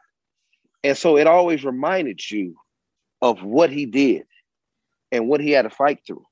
and 0.84 0.98
so 0.98 1.18
it 1.18 1.28
always 1.28 1.64
reminded 1.64 2.20
you 2.30 2.56
of 3.22 3.44
what 3.44 3.70
he 3.70 3.86
did 3.86 4.26
and 5.12 5.28
what 5.28 5.42
he 5.42 5.52
had 5.52 5.64
to 5.64 5.70
fight 5.70 6.00
through. 6.06 6.26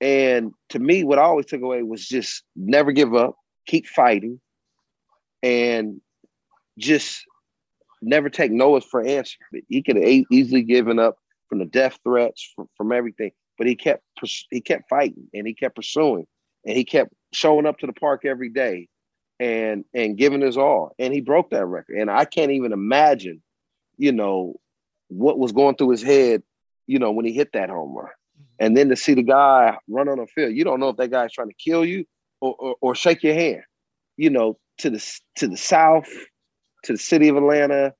And 0.00 0.52
to 0.70 0.78
me, 0.78 1.02
what 1.02 1.18
I 1.18 1.22
always 1.22 1.46
took 1.46 1.62
away 1.62 1.82
was 1.82 2.06
just 2.06 2.44
never 2.54 2.92
give 2.92 3.14
up, 3.14 3.34
keep 3.66 3.86
fighting, 3.86 4.40
and 5.42 6.00
just 6.78 7.24
never 8.00 8.30
take 8.30 8.52
no 8.52 8.78
for 8.80 9.04
answer. 9.04 9.38
He 9.68 9.82
could 9.82 9.96
have 9.96 10.04
easily 10.30 10.62
given 10.62 10.98
up 10.98 11.16
from 11.48 11.58
the 11.58 11.64
death 11.64 11.98
threats, 12.04 12.52
from, 12.54 12.68
from 12.76 12.92
everything, 12.92 13.32
but 13.56 13.66
he 13.66 13.74
kept 13.74 14.02
he 14.50 14.60
kept 14.60 14.88
fighting 14.88 15.28
and 15.34 15.46
he 15.46 15.54
kept 15.54 15.76
pursuing 15.76 16.26
and 16.64 16.76
he 16.76 16.84
kept 16.84 17.12
showing 17.32 17.66
up 17.66 17.78
to 17.78 17.86
the 17.86 17.92
park 17.92 18.24
every 18.24 18.48
day 18.48 18.88
and 19.40 19.84
and 19.94 20.16
giving 20.16 20.40
his 20.40 20.56
all. 20.56 20.94
And 20.98 21.12
he 21.12 21.20
broke 21.20 21.50
that 21.50 21.66
record. 21.66 21.96
And 21.96 22.10
i 22.10 22.24
can't 22.24 22.52
even 22.52 22.72
imagine 22.72 23.42
you 23.98 24.12
know 24.12 24.54
what 25.08 25.38
was 25.38 25.52
going 25.52 25.74
through 25.74 25.90
his 25.90 26.02
head 26.02 26.42
you 26.86 26.98
know 26.98 27.10
when 27.10 27.26
he 27.26 27.32
hit 27.32 27.52
that 27.52 27.68
home 27.68 27.94
run. 27.94 28.06
Mm-hmm. 28.06 28.64
and 28.64 28.76
then 28.76 28.88
to 28.88 28.96
see 28.96 29.14
the 29.14 29.22
guy 29.22 29.76
run 29.88 30.08
on 30.08 30.18
the 30.18 30.26
field 30.26 30.54
you 30.54 30.64
don't 30.64 30.80
know 30.80 30.88
if 30.90 30.96
that 30.96 31.10
guy's 31.10 31.32
trying 31.32 31.48
to 31.48 31.54
kill 31.54 31.84
you 31.84 32.06
or, 32.40 32.54
or, 32.58 32.76
or 32.80 32.94
shake 32.94 33.22
your 33.22 33.34
hand 33.34 33.62
you 34.16 34.30
know 34.30 34.58
to 34.78 34.90
the 34.90 35.20
to 35.36 35.48
the 35.48 35.56
south 35.56 36.08
to 36.84 36.92
the 36.92 36.98
city 36.98 37.28
of 37.28 37.36
atlanta. 37.36 37.92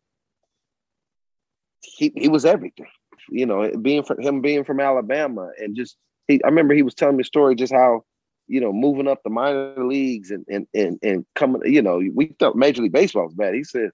He, 1.83 2.13
he 2.15 2.29
was 2.29 2.45
everything 2.45 2.87
you 3.31 3.47
know 3.47 3.71
being 3.83 4.05
from 4.05 4.21
him 4.21 4.41
being 4.41 4.65
from 4.65 4.81
alabama 4.81 5.51
and 5.59 5.77
just 5.77 5.97
he, 6.29 6.43
i 6.45 6.49
remember 6.49 6.75
he 6.75 6.83
was 6.83 6.95
telling 6.95 7.17
me 7.17 7.23
a 7.23 7.25
story 7.25 7.55
just 7.55 7.73
how 7.73 8.05
you 8.49 8.61
know, 8.61 8.73
moving 8.73 9.07
up 9.07 9.23
the 9.23 9.31
minor 9.31 9.75
leagues 9.85 10.31
and 10.31 10.45
and 10.49 10.67
and 10.75 10.99
and 11.03 11.27
coming, 11.35 11.63
you 11.65 11.83
know, 11.83 12.01
we 12.15 12.35
thought 12.39 12.57
Major 12.57 12.83
League 12.83 12.93
Baseball 12.93 13.25
was 13.25 13.35
bad. 13.35 13.55
He 13.55 13.65
said 13.65 13.91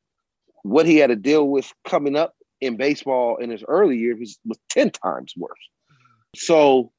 what 0.65 0.87
he 0.87 0.97
had 0.97 1.09
to 1.09 1.17
deal 1.17 1.47
with 1.47 1.71
coming 1.87 2.17
up 2.17 2.35
in 2.61 2.77
baseball 2.77 3.37
in 3.37 3.51
his 3.51 3.63
early 3.69 3.99
years 3.99 4.19
was, 4.19 4.39
was 4.47 4.59
10 4.71 4.91
times 4.91 5.35
worse. 5.37 5.53
So, 6.35 6.91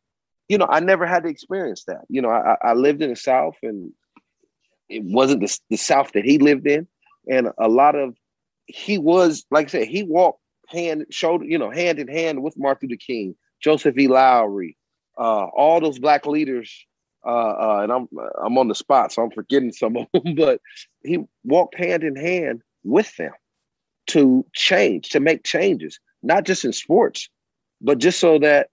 you 0.47 0.59
know, 0.59 0.67
I 0.69 0.79
never 0.79 1.07
had 1.07 1.23
to 1.23 1.29
experience 1.29 1.83
that. 1.85 2.01
You 2.07 2.21
know, 2.21 2.29
I, 2.29 2.57
I 2.61 2.73
lived 2.73 3.01
in 3.01 3.09
the 3.09 3.15
South 3.15 3.55
and 3.63 3.91
it 4.87 5.03
wasn't 5.03 5.41
the, 5.41 5.59
the 5.71 5.77
South 5.77 6.11
that 6.13 6.25
he 6.25 6.37
lived 6.37 6.67
in. 6.67 6.87
And 7.27 7.49
a 7.57 7.67
lot 7.67 7.95
of, 7.95 8.15
he 8.67 8.99
was, 8.99 9.45
like 9.49 9.67
I 9.67 9.69
said, 9.69 9.87
he 9.87 10.03
walked 10.03 10.41
hand, 10.69 11.07
shoulder, 11.09 11.45
you 11.45 11.57
know, 11.57 11.71
hand 11.71 11.97
in 11.97 12.07
hand 12.07 12.43
with 12.43 12.53
Martin 12.57 12.89
Luther 12.89 12.99
King, 12.99 13.35
Joseph 13.59 13.97
E. 13.97 14.07
Lowery, 14.07 14.77
uh, 15.17 15.45
all 15.45 15.81
those 15.81 15.97
black 15.97 16.27
leaders 16.27 16.85
uh, 17.26 17.30
uh, 17.30 17.80
and 17.84 17.91
I'm 17.91 18.07
I'm 18.43 18.57
on 18.57 18.67
the 18.67 18.76
spot, 18.76 19.11
so 19.11 19.23
I'm 19.23 19.32
forgetting 19.32 19.71
some 19.71 19.97
of 19.97 20.07
them. 20.13 20.36
But 20.36 20.61
he 21.03 21.19
walked 21.43 21.76
hand 21.76 22.03
in 22.03 22.15
hand 22.15 22.61
with 22.84 23.15
them 23.17 23.34
to 24.07 24.45
change, 24.53 25.09
to 25.09 25.19
make 25.19 25.43
changes, 25.43 25.99
not 26.23 26.45
just 26.45 26.65
in 26.65 26.73
sports, 26.73 27.30
but 27.82 27.97
just 27.97 28.19
so 28.19 28.38
that 28.39 28.69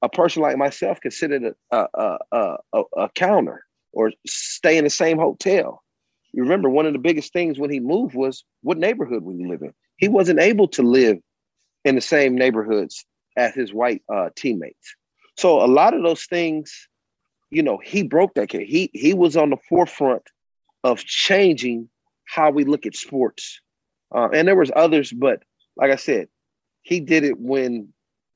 a 0.00 0.08
person 0.08 0.42
like 0.42 0.56
myself 0.56 1.00
can 1.00 1.10
sit 1.10 1.32
at 1.32 1.42
a 1.42 1.54
a, 1.70 2.18
a, 2.32 2.56
a, 2.72 2.82
a 2.96 3.08
counter 3.10 3.64
or 3.92 4.12
stay 4.26 4.78
in 4.78 4.84
the 4.84 4.90
same 4.90 5.18
hotel. 5.18 5.82
You 6.32 6.42
remember 6.42 6.70
one 6.70 6.86
of 6.86 6.94
the 6.94 6.98
biggest 6.98 7.32
things 7.32 7.58
when 7.58 7.70
he 7.70 7.78
moved 7.78 8.14
was 8.14 8.44
what 8.62 8.78
neighborhood 8.78 9.22
would 9.22 9.38
you 9.38 9.48
live 9.48 9.62
in? 9.62 9.74
He 9.98 10.08
wasn't 10.08 10.40
able 10.40 10.66
to 10.68 10.82
live 10.82 11.18
in 11.84 11.94
the 11.94 12.00
same 12.00 12.34
neighborhoods 12.34 13.04
as 13.36 13.54
his 13.54 13.72
white 13.72 14.02
uh, 14.12 14.30
teammates. 14.34 14.96
So 15.36 15.62
a 15.62 15.66
lot 15.66 15.94
of 15.94 16.02
those 16.02 16.24
things 16.24 16.88
you 17.52 17.62
know, 17.62 17.78
he 17.84 18.02
broke 18.02 18.34
that 18.34 18.48
kid. 18.48 18.62
He 18.62 18.90
he 18.94 19.12
was 19.12 19.36
on 19.36 19.50
the 19.50 19.58
forefront 19.68 20.22
of 20.82 21.04
changing 21.04 21.90
how 22.24 22.50
we 22.50 22.64
look 22.64 22.86
at 22.86 22.96
sports. 22.96 23.60
Uh, 24.14 24.30
and 24.32 24.48
there 24.48 24.56
was 24.56 24.72
others, 24.74 25.12
but 25.12 25.42
like 25.76 25.90
I 25.90 25.96
said, 25.96 26.28
he 26.80 26.98
did 26.98 27.24
it 27.24 27.38
when 27.38 27.92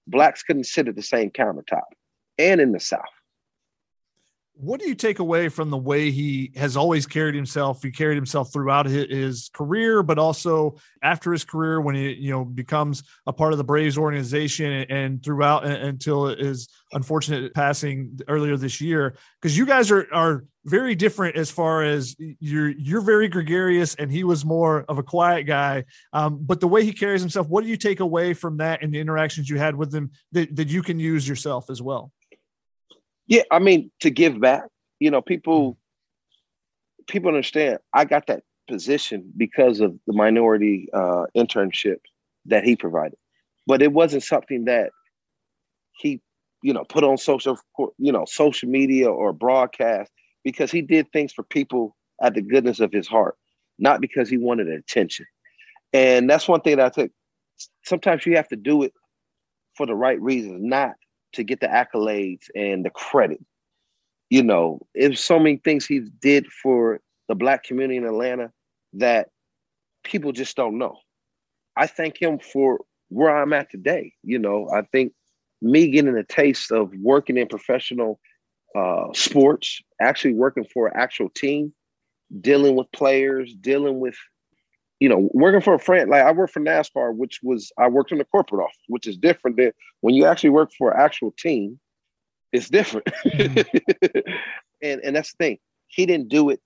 blacks 0.06 0.42
couldn't 0.42 0.64
sit 0.64 0.88
at 0.88 0.96
the 0.96 1.02
same 1.02 1.30
countertop 1.30 1.88
and 2.38 2.60
in 2.60 2.72
the 2.72 2.80
South 2.80 3.00
what 4.58 4.80
do 4.80 4.88
you 4.88 4.94
take 4.94 5.18
away 5.18 5.50
from 5.50 5.68
the 5.68 5.76
way 5.76 6.10
he 6.10 6.50
has 6.56 6.76
always 6.76 7.06
carried 7.06 7.34
himself? 7.34 7.82
He 7.82 7.90
carried 7.90 8.14
himself 8.16 8.52
throughout 8.52 8.86
his, 8.86 9.50
career, 9.52 10.02
but 10.02 10.18
also 10.18 10.76
after 11.02 11.30
his 11.30 11.44
career 11.44 11.80
when 11.80 11.94
he 11.94 12.12
you 12.14 12.30
know 12.30 12.44
becomes 12.44 13.02
a 13.26 13.32
part 13.32 13.52
of 13.52 13.58
the 13.58 13.64
Braves 13.64 13.98
organization 13.98 14.72
and 14.88 15.22
throughout 15.22 15.66
until 15.66 16.26
his 16.26 16.68
unfortunate 16.92 17.54
passing 17.54 18.18
earlier 18.28 18.56
this 18.56 18.80
year. 18.80 19.16
Because 19.40 19.56
you 19.56 19.66
guys 19.66 19.90
are 19.90 20.06
are 20.12 20.44
very 20.64 20.94
different 20.94 21.36
as 21.36 21.50
far 21.50 21.82
as 21.82 22.16
you're 22.18 22.70
you're 22.70 23.02
very 23.02 23.28
gregarious 23.28 23.94
and 23.96 24.10
he 24.10 24.24
was 24.24 24.44
more 24.44 24.84
of 24.88 24.98
a 24.98 25.02
quiet 25.02 25.44
guy. 25.44 25.84
Um, 26.12 26.38
but 26.40 26.60
the 26.60 26.68
way 26.68 26.84
he 26.84 26.92
carries 26.92 27.20
himself, 27.20 27.48
what 27.48 27.62
do 27.62 27.70
you 27.70 27.76
take 27.76 28.00
away 28.00 28.32
from 28.32 28.56
that 28.58 28.82
and 28.82 28.92
the 28.92 29.00
interactions 29.00 29.50
you 29.50 29.58
had 29.58 29.76
with 29.76 29.94
him 29.94 30.10
that, 30.32 30.56
that 30.56 30.68
you 30.68 30.82
can 30.82 30.98
use 30.98 31.28
yourself 31.28 31.68
as 31.68 31.82
well? 31.82 32.12
Yeah, 33.26 33.42
I 33.50 33.58
mean 33.58 33.90
to 34.00 34.10
give 34.10 34.40
back. 34.40 34.64
You 35.00 35.10
know, 35.10 35.20
people 35.20 35.72
mm-hmm. 35.72 37.04
people 37.06 37.28
understand. 37.28 37.78
I 37.92 38.04
got 38.04 38.26
that 38.26 38.42
position 38.68 39.32
because 39.36 39.80
of 39.80 39.96
the 40.06 40.12
minority 40.12 40.88
uh, 40.92 41.26
internship 41.36 41.98
that 42.46 42.64
he 42.64 42.76
provided, 42.76 43.18
but 43.66 43.82
it 43.82 43.92
wasn't 43.92 44.22
something 44.22 44.64
that 44.64 44.90
he, 45.98 46.20
you 46.62 46.72
know, 46.72 46.84
put 46.84 47.04
on 47.04 47.16
social, 47.16 47.58
you 47.98 48.12
know, 48.12 48.24
social 48.26 48.68
media 48.68 49.10
or 49.10 49.32
broadcast 49.32 50.10
because 50.44 50.70
he 50.70 50.80
did 50.82 51.10
things 51.12 51.32
for 51.32 51.42
people 51.42 51.96
at 52.22 52.34
the 52.34 52.42
goodness 52.42 52.80
of 52.80 52.92
his 52.92 53.08
heart, 53.08 53.36
not 53.78 54.00
because 54.00 54.28
he 54.28 54.36
wanted 54.36 54.68
attention. 54.68 55.26
And 55.92 56.28
that's 56.28 56.48
one 56.48 56.60
thing 56.60 56.76
that 56.76 56.86
I 56.86 57.02
took. 57.02 57.10
Sometimes 57.84 58.26
you 58.26 58.36
have 58.36 58.48
to 58.48 58.56
do 58.56 58.82
it 58.82 58.92
for 59.76 59.86
the 59.86 59.94
right 59.94 60.20
reasons, 60.20 60.60
not 60.62 60.92
to 61.36 61.44
get 61.44 61.60
the 61.60 61.68
accolades 61.68 62.46
and 62.54 62.84
the 62.84 62.90
credit. 62.90 63.42
You 64.30 64.42
know, 64.42 64.80
there's 64.94 65.24
so 65.24 65.38
many 65.38 65.58
things 65.58 65.86
he 65.86 66.00
did 66.20 66.46
for 66.62 67.00
the 67.28 67.34
black 67.34 67.64
community 67.64 67.96
in 67.96 68.04
Atlanta 68.04 68.50
that 68.94 69.28
people 70.04 70.32
just 70.32 70.56
don't 70.56 70.78
know. 70.78 70.98
I 71.76 71.86
thank 71.86 72.20
him 72.20 72.38
for 72.38 72.80
where 73.08 73.36
I'm 73.36 73.52
at 73.52 73.70
today. 73.70 74.12
You 74.22 74.38
know, 74.38 74.68
I 74.74 74.82
think 74.82 75.12
me 75.62 75.88
getting 75.88 76.16
a 76.16 76.24
taste 76.24 76.72
of 76.72 76.90
working 77.00 77.36
in 77.36 77.46
professional 77.46 78.18
uh, 78.76 79.12
sports, 79.14 79.80
actually 80.00 80.34
working 80.34 80.66
for 80.72 80.88
an 80.88 80.94
actual 80.96 81.30
team, 81.30 81.72
dealing 82.40 82.76
with 82.76 82.90
players, 82.92 83.54
dealing 83.60 84.00
with 84.00 84.16
you 85.00 85.08
know, 85.08 85.28
working 85.32 85.60
for 85.60 85.74
a 85.74 85.78
friend, 85.78 86.10
like 86.10 86.24
I 86.24 86.32
worked 86.32 86.54
for 86.54 86.60
NASCAR, 86.60 87.14
which 87.14 87.40
was 87.42 87.70
I 87.78 87.88
worked 87.88 88.12
in 88.12 88.18
the 88.18 88.24
corporate 88.24 88.62
office, 88.62 88.76
which 88.88 89.06
is 89.06 89.16
different 89.16 89.56
than 89.56 89.72
when 90.00 90.14
you 90.14 90.24
actually 90.24 90.50
work 90.50 90.72
for 90.76 90.92
an 90.92 91.00
actual 91.00 91.32
team. 91.32 91.78
It's 92.52 92.70
different, 92.70 93.06
mm-hmm. 93.24 94.18
and 94.82 95.00
and 95.02 95.16
that's 95.16 95.32
the 95.32 95.44
thing. 95.44 95.58
He 95.88 96.06
didn't 96.06 96.28
do 96.28 96.50
it 96.50 96.60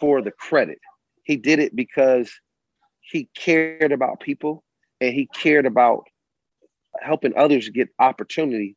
for 0.00 0.20
the 0.20 0.30
credit. 0.30 0.78
He 1.22 1.36
did 1.36 1.58
it 1.58 1.74
because 1.74 2.30
he 3.00 3.28
cared 3.34 3.92
about 3.92 4.20
people 4.20 4.62
and 5.00 5.14
he 5.14 5.26
cared 5.26 5.64
about 5.64 6.04
helping 7.00 7.36
others 7.36 7.68
get 7.68 7.88
opportunity 7.98 8.76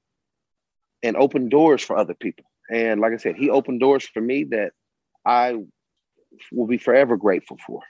and 1.04 1.18
open 1.18 1.50
doors 1.50 1.82
for 1.82 1.98
other 1.98 2.14
people. 2.14 2.46
And 2.72 3.02
like 3.02 3.14
I 3.14 3.18
said, 3.18 3.36
he 3.36 3.50
opened 3.50 3.80
doors 3.80 4.08
for 4.08 4.22
me 4.22 4.46
that 4.46 4.72
I 5.26 5.56
will 6.52 6.68
be 6.68 6.78
forever 6.78 7.18
grateful 7.18 7.58
for 7.66 7.82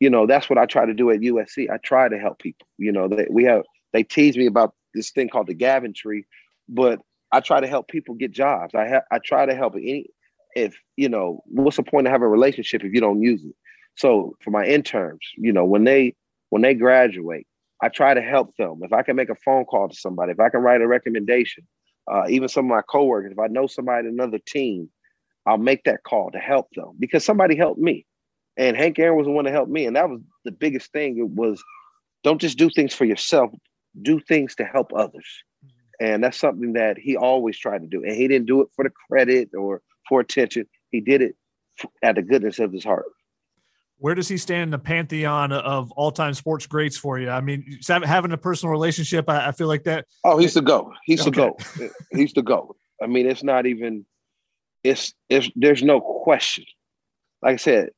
you 0.00 0.10
know, 0.10 0.26
that's 0.26 0.48
what 0.48 0.58
I 0.58 0.66
try 0.66 0.86
to 0.86 0.94
do 0.94 1.10
at 1.10 1.20
USC. 1.20 1.70
I 1.70 1.78
try 1.78 2.08
to 2.08 2.18
help 2.18 2.38
people. 2.38 2.66
You 2.78 2.92
know, 2.92 3.08
they, 3.08 3.26
we 3.30 3.44
have 3.44 3.62
they 3.92 4.02
tease 4.02 4.36
me 4.36 4.46
about 4.46 4.74
this 4.94 5.10
thing 5.10 5.28
called 5.28 5.48
the 5.48 5.54
Gavin 5.54 5.92
tree, 5.92 6.24
but 6.68 7.00
I 7.32 7.40
try 7.40 7.60
to 7.60 7.66
help 7.66 7.88
people 7.88 8.14
get 8.14 8.30
jobs. 8.30 8.74
I 8.74 8.88
ha- 8.88 9.06
I 9.10 9.18
try 9.18 9.46
to 9.46 9.54
help 9.54 9.74
any 9.74 10.06
if 10.54 10.76
you 10.96 11.08
know 11.08 11.42
what's 11.46 11.76
the 11.76 11.82
point 11.82 12.06
of 12.06 12.12
having 12.12 12.26
a 12.26 12.30
relationship 12.30 12.84
if 12.84 12.92
you 12.92 13.00
don't 13.00 13.22
use 13.22 13.44
it. 13.44 13.54
So 13.96 14.36
for 14.42 14.50
my 14.50 14.64
interns, 14.64 15.20
you 15.36 15.52
know, 15.52 15.64
when 15.64 15.84
they 15.84 16.14
when 16.50 16.62
they 16.62 16.74
graduate, 16.74 17.46
I 17.82 17.88
try 17.88 18.14
to 18.14 18.22
help 18.22 18.54
them. 18.56 18.80
If 18.82 18.92
I 18.92 19.02
can 19.02 19.16
make 19.16 19.30
a 19.30 19.34
phone 19.34 19.64
call 19.64 19.88
to 19.88 19.96
somebody, 19.96 20.32
if 20.32 20.40
I 20.40 20.48
can 20.48 20.60
write 20.60 20.80
a 20.80 20.86
recommendation, 20.86 21.66
uh, 22.10 22.24
even 22.28 22.48
some 22.48 22.66
of 22.66 22.70
my 22.70 22.82
coworkers, 22.82 23.32
if 23.32 23.38
I 23.38 23.48
know 23.48 23.66
somebody 23.66 24.08
in 24.08 24.14
another 24.14 24.38
team, 24.38 24.90
I'll 25.46 25.58
make 25.58 25.84
that 25.84 26.02
call 26.04 26.30
to 26.30 26.38
help 26.38 26.68
them 26.74 26.92
because 26.98 27.24
somebody 27.24 27.56
helped 27.56 27.80
me. 27.80 28.06
And 28.58 28.76
Hank 28.76 28.98
Aaron 28.98 29.16
was 29.16 29.26
the 29.26 29.32
one 29.32 29.44
to 29.44 29.52
help 29.52 29.68
me. 29.68 29.86
And 29.86 29.96
that 29.96 30.10
was 30.10 30.20
the 30.44 30.50
biggest 30.50 30.92
thing. 30.92 31.16
It 31.18 31.28
was 31.28 31.62
don't 32.24 32.40
just 32.40 32.58
do 32.58 32.68
things 32.68 32.92
for 32.92 33.04
yourself, 33.04 33.50
do 34.02 34.20
things 34.20 34.56
to 34.56 34.64
help 34.64 34.92
others. 34.92 35.26
Mm-hmm. 35.64 36.04
And 36.04 36.24
that's 36.24 36.38
something 36.38 36.72
that 36.72 36.98
he 36.98 37.16
always 37.16 37.56
tried 37.56 37.82
to 37.82 37.86
do. 37.86 38.02
And 38.02 38.12
he 38.12 38.26
didn't 38.26 38.46
do 38.46 38.60
it 38.60 38.68
for 38.74 38.84
the 38.84 38.90
credit 39.08 39.50
or 39.56 39.80
for 40.08 40.20
attention. 40.20 40.66
He 40.90 41.00
did 41.00 41.22
it 41.22 41.36
at 42.02 42.16
the 42.16 42.22
goodness 42.22 42.58
of 42.58 42.72
his 42.72 42.84
heart. 42.84 43.06
Where 44.00 44.14
does 44.14 44.28
he 44.28 44.36
stand 44.36 44.62
in 44.62 44.70
the 44.70 44.78
pantheon 44.78 45.50
of 45.50 45.90
all-time 45.92 46.34
sports 46.34 46.66
greats 46.66 46.96
for 46.96 47.18
you? 47.18 47.30
I 47.30 47.40
mean, 47.40 47.80
having 47.86 48.30
a 48.30 48.36
personal 48.36 48.70
relationship, 48.70 49.28
I, 49.28 49.50
feel 49.50 49.66
like 49.66 49.84
that. 49.84 50.06
Oh, 50.22 50.38
he's 50.38 50.54
the 50.54 50.62
go. 50.62 50.92
He's 51.04 51.22
okay. 51.22 51.30
the 51.30 51.36
go. 51.36 51.90
He's 52.12 52.32
the 52.32 52.42
go. 52.42 52.76
I 53.02 53.06
mean, 53.06 53.28
it's 53.28 53.42
not 53.42 53.66
even. 53.66 54.06
It's 54.84 55.12
it's. 55.28 55.50
There's 55.56 55.82
no 55.82 56.00
question. 56.00 56.64
Like 57.42 57.54
I 57.54 57.56
said, 57.56 57.90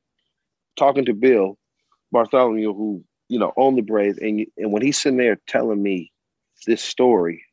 talking 0.76 1.04
to 1.06 1.14
Bill 1.14 1.58
Bartholomay, 2.14 2.64
who 2.64 3.04
you 3.28 3.38
know 3.38 3.52
owned 3.56 3.78
the 3.78 3.82
Braves, 3.82 4.18
and 4.18 4.46
and 4.56 4.72
when 4.72 4.82
he's 4.82 5.00
sitting 5.00 5.18
there 5.18 5.38
telling 5.46 5.82
me 5.82 6.12
this 6.66 6.82
story 6.82 7.44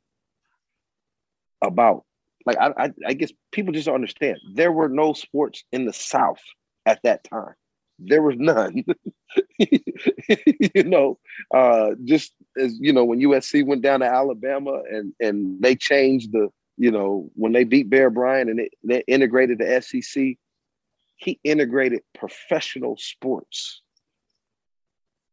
about 1.61 2.03
like 2.45 2.57
I, 2.57 2.85
I, 2.85 2.91
I 3.05 3.13
guess 3.13 3.31
people 3.51 3.73
just 3.73 3.85
don't 3.85 3.95
understand 3.95 4.39
there 4.53 4.71
were 4.71 4.89
no 4.89 5.13
sports 5.13 5.63
in 5.71 5.85
the 5.85 5.93
South 5.93 6.41
at 6.85 7.01
that 7.03 7.23
time. 7.23 7.53
There 7.99 8.21
was 8.21 8.35
none. 8.37 8.85
you 9.59 10.83
know, 10.83 11.17
uh, 11.53 11.91
just 12.05 12.31
as 12.57 12.77
you 12.79 12.93
know, 12.93 13.03
when 13.03 13.19
USC 13.19 13.65
went 13.65 13.81
down 13.81 13.99
to 13.99 14.05
Alabama 14.05 14.81
and 14.89 15.13
and 15.19 15.61
they 15.61 15.75
changed 15.75 16.31
the, 16.31 16.49
you 16.77 16.91
know, 16.91 17.29
when 17.33 17.53
they 17.53 17.63
beat 17.63 17.89
Bear 17.89 18.09
Bryant 18.09 18.49
and 18.49 18.69
they 18.83 19.03
integrated 19.07 19.57
the 19.57 19.81
SEC, 19.81 20.37
he 21.17 21.39
integrated 21.43 22.01
professional 22.15 22.97
sports. 22.97 23.81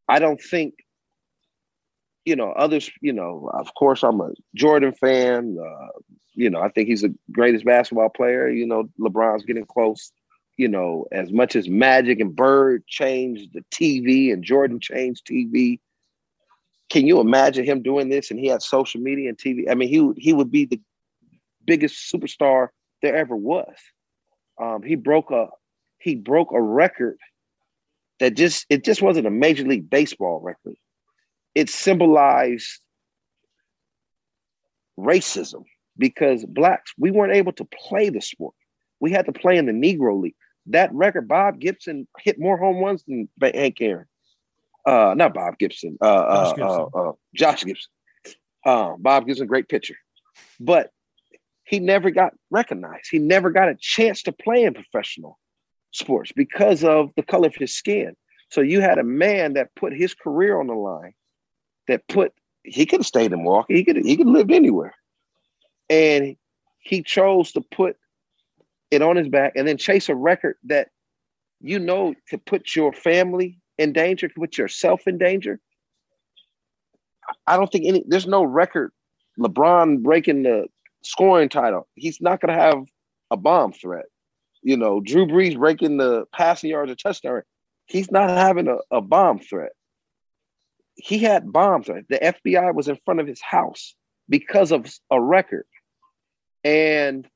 I 0.07 0.19
don't 0.19 0.41
think, 0.41 0.75
you 2.25 2.35
know, 2.35 2.51
others. 2.51 2.89
You 3.01 3.13
know, 3.13 3.49
of 3.53 3.73
course, 3.73 4.03
I'm 4.03 4.21
a 4.21 4.31
Jordan 4.55 4.93
fan. 4.93 5.57
Uh, 5.59 5.99
you 6.33 6.49
know, 6.49 6.61
I 6.61 6.69
think 6.69 6.89
he's 6.89 7.01
the 7.01 7.15
greatest 7.31 7.65
basketball 7.65 8.09
player. 8.09 8.49
You 8.49 8.67
know, 8.67 8.89
LeBron's 8.99 9.45
getting 9.45 9.65
close 9.65 10.11
you 10.57 10.67
know, 10.67 11.05
as 11.11 11.31
much 11.31 11.55
as 11.55 11.67
Magic 11.67 12.19
and 12.19 12.35
Bird 12.35 12.87
changed 12.87 13.53
the 13.53 13.63
TV 13.71 14.31
and 14.31 14.43
Jordan 14.43 14.79
changed 14.79 15.27
TV, 15.27 15.79
can 16.89 17.05
you 17.05 17.19
imagine 17.19 17.65
him 17.65 17.81
doing 17.81 18.09
this? 18.09 18.31
And 18.31 18.39
he 18.39 18.47
had 18.47 18.61
social 18.61 19.01
media 19.01 19.29
and 19.29 19.37
TV. 19.37 19.69
I 19.69 19.75
mean, 19.75 19.89
he 19.89 20.21
he 20.21 20.33
would 20.33 20.51
be 20.51 20.65
the 20.65 20.79
biggest 21.65 22.11
superstar 22.13 22.69
there 23.01 23.15
ever 23.15 23.35
was. 23.35 23.75
Um, 24.61 24.83
he 24.83 24.95
broke 24.95 25.31
a 25.31 25.47
he 25.99 26.15
broke 26.15 26.51
a 26.51 26.61
record 26.61 27.17
that 28.19 28.35
just 28.35 28.65
it 28.69 28.83
just 28.83 29.01
wasn't 29.01 29.27
a 29.27 29.31
major 29.31 29.63
league 29.63 29.89
baseball 29.89 30.39
record. 30.41 30.75
It 31.53 31.69
symbolized 31.69 32.79
racism 34.99 35.63
because 35.97 36.45
blacks 36.45 36.93
we 36.97 37.11
weren't 37.11 37.35
able 37.35 37.53
to 37.53 37.65
play 37.65 38.09
the 38.09 38.21
sport. 38.21 38.55
We 38.99 39.11
had 39.11 39.25
to 39.25 39.33
play 39.33 39.57
in 39.57 39.65
the 39.65 39.71
Negro 39.71 40.21
League 40.21 40.35
that 40.67 40.93
record, 40.93 41.27
Bob 41.27 41.59
Gibson 41.59 42.07
hit 42.19 42.39
more 42.39 42.57
home 42.57 42.77
runs 42.77 43.03
than 43.03 43.29
Hank 43.41 43.77
Aaron. 43.81 44.07
Uh, 44.85 45.13
not 45.15 45.33
Bob 45.33 45.57
Gibson. 45.57 45.97
Uh, 46.01 46.05
uh 46.05 46.43
Josh 46.45 46.55
Gibson. 46.55 46.87
Uh, 46.93 47.09
uh, 47.09 47.11
Josh 47.35 47.63
Gibson. 47.63 47.91
Uh, 48.65 48.93
Bob 48.97 49.27
Gibson, 49.27 49.47
great 49.47 49.69
pitcher, 49.69 49.95
but 50.59 50.89
he 51.63 51.79
never 51.79 52.09
got 52.09 52.33
recognized. 52.49 53.07
He 53.11 53.19
never 53.19 53.51
got 53.51 53.69
a 53.69 53.75
chance 53.79 54.23
to 54.23 54.31
play 54.31 54.63
in 54.63 54.73
professional 54.73 55.37
sports 55.95 56.31
because 56.35 56.83
of 56.83 57.11
the 57.15 57.23
color 57.23 57.47
of 57.47 57.55
his 57.55 57.73
skin. 57.73 58.15
So 58.49 58.61
you 58.61 58.81
had 58.81 58.97
a 58.97 59.03
man 59.03 59.53
that 59.53 59.73
put 59.75 59.93
his 59.93 60.13
career 60.13 60.59
on 60.59 60.67
the 60.67 60.73
line, 60.73 61.13
that 61.87 62.07
put 62.07 62.33
he 62.63 62.85
could 62.85 62.99
have 62.99 63.07
stayed 63.07 63.31
in 63.31 63.43
Milwaukee. 63.43 63.75
He 63.75 63.83
could 63.83 63.97
he 63.97 64.17
could 64.17 64.27
lived 64.27 64.51
anywhere, 64.51 64.95
and 65.89 66.35
he 66.79 67.01
chose 67.01 67.51
to 67.53 67.61
put 67.61 67.97
it 68.91 69.01
on 69.01 69.15
his 69.15 69.29
back, 69.29 69.53
and 69.55 69.67
then 69.67 69.77
chase 69.77 70.09
a 70.09 70.15
record 70.15 70.55
that 70.65 70.89
you 71.61 71.79
know 71.79 72.13
could 72.29 72.45
put 72.45 72.75
your 72.75 72.93
family 72.93 73.59
in 73.77 73.93
danger, 73.93 74.27
could 74.27 74.41
put 74.41 74.57
yourself 74.57 75.07
in 75.07 75.17
danger. 75.17 75.59
I 77.47 77.57
don't 77.57 77.71
think 77.71 77.85
any. 77.85 78.03
There's 78.07 78.27
no 78.27 78.43
record. 78.43 78.91
LeBron 79.39 80.01
breaking 80.01 80.43
the 80.43 80.67
scoring 81.03 81.49
title. 81.49 81.87
He's 81.95 82.21
not 82.21 82.41
going 82.41 82.55
to 82.55 82.61
have 82.61 82.83
a 83.31 83.37
bomb 83.37 83.73
threat. 83.73 84.05
You 84.65 84.77
know, 84.77 84.99
Drew 84.99 85.27
Brees 85.27 85.55
breaking 85.55 85.97
the 85.97 86.25
passing 86.33 86.71
yards 86.71 86.91
or 86.91 86.95
touchdown. 86.95 87.43
He's 87.85 88.11
not 88.11 88.31
having 88.31 88.67
a, 88.67 88.77
a 88.89 88.99
bomb 88.99 89.37
threat. 89.37 89.73
He 90.95 91.19
had 91.19 91.53
bomb 91.53 91.83
threat. 91.83 92.05
The 92.09 92.17
FBI 92.17 92.73
was 92.73 92.87
in 92.87 92.97
front 93.05 93.19
of 93.19 93.27
his 93.27 93.39
house 93.39 93.93
because 94.27 94.71
of 94.71 94.91
a 95.11 95.21
record. 95.21 95.67
And, 96.63 97.27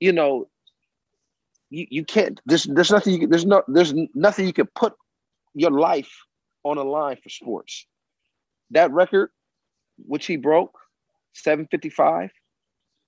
you 0.00 0.12
know, 0.12 0.48
you, 1.68 1.86
you 1.90 2.04
can't 2.06 2.40
there's 2.46 2.64
there's 2.64 2.90
nothing 2.90 3.12
you 3.12 3.18
can, 3.20 3.28
there's 3.28 3.44
no 3.44 3.62
there's 3.68 3.92
nothing 4.14 4.46
you 4.46 4.54
can 4.54 4.68
put 4.74 4.94
your 5.52 5.70
life 5.70 6.10
on 6.64 6.78
a 6.78 6.82
line 6.82 7.18
for 7.22 7.28
sports. 7.28 7.86
That 8.70 8.90
record, 8.90 9.32
which 9.98 10.24
he 10.24 10.36
broke, 10.36 10.78
755, 11.34 12.30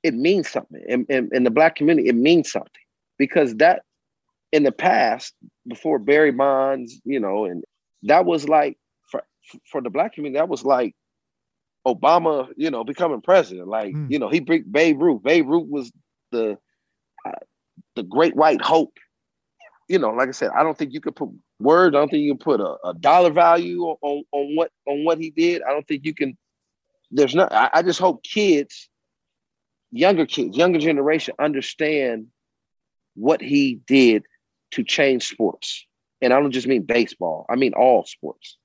it 0.03 0.13
means 0.13 0.51
something. 0.51 0.83
In, 0.87 1.07
in, 1.09 1.31
in 1.33 1.45
the 1.45 1.51
black 1.51 1.77
community, 1.77 2.11
it 2.11 2.15
means 2.15 2.53
something. 2.53 2.71
Because 3.21 3.55
that 3.57 3.83
in 4.51 4.63
the 4.63 4.73
past, 4.73 5.35
before 5.69 5.99
Barry 5.99 6.33
Bonds, 6.33 7.03
you 7.05 7.21
know, 7.21 7.45
and 7.45 7.63
that 8.05 8.25
was 8.25 8.49
like 8.49 8.79
for 9.11 9.23
for 9.71 9.83
the 9.83 9.91
black 9.91 10.15
community, 10.15 10.41
that 10.41 10.49
was 10.49 10.65
like 10.65 10.95
Obama, 11.87 12.49
you 12.57 12.71
know, 12.71 12.83
becoming 12.83 13.21
president. 13.21 13.69
Like, 13.69 13.95
mm. 13.95 14.11
you 14.11 14.19
know, 14.19 14.31
he 14.31 14.41
beat 14.41 14.73
Babe 14.73 15.03
Ruth. 15.03 15.23
Babe 15.23 15.47
Ruth 15.47 15.69
was 15.69 15.93
the 16.33 16.57
uh, 17.27 17.33
the 17.95 18.03
great 18.03 18.35
white 18.35 18.63
hope. 18.63 18.97
You 19.87 19.99
know, 19.99 20.11
like 20.13 20.29
I 20.29 20.33
said, 20.33 20.51
I 20.57 20.63
don't 20.63 20.79
think 20.79 20.95
you 20.95 21.03
could 21.03 21.15
put 21.15 21.29
words. 21.59 21.95
I 21.95 21.99
don't 21.99 22.09
think 22.09 22.23
you 22.23 22.33
can 22.33 22.39
put 22.39 22.61
a, 22.61 22.77
a 22.83 22.95
dollar 22.95 23.31
value 23.31 23.83
on, 23.83 24.25
on 24.33 24.57
what 24.57 24.71
on 24.87 25.05
what 25.05 25.19
he 25.19 25.29
did. 25.29 25.63
I 25.63 25.73
don't 25.73 25.87
think 25.87 26.07
you 26.07 26.15
can. 26.15 26.39
There's 27.11 27.35
not. 27.35 27.53
I, 27.53 27.69
I 27.75 27.83
just 27.83 28.01
hope 28.01 28.23
kids, 28.23 28.89
younger 29.91 30.25
kids, 30.25 30.57
younger 30.57 30.79
generation, 30.79 31.35
understand 31.39 32.29
what 33.15 33.41
he 33.41 33.81
did 33.87 34.25
to 34.73 34.85
change 34.85 35.29
sports. 35.29 35.87
And 36.23 36.33
I 36.33 36.41
don't 36.41 36.53
just 36.53 36.67
mean 36.67 36.83
baseball. 36.83 37.47
I 37.49 37.57
mean 37.57 37.73
all 37.75 38.05
sports. 38.05 38.57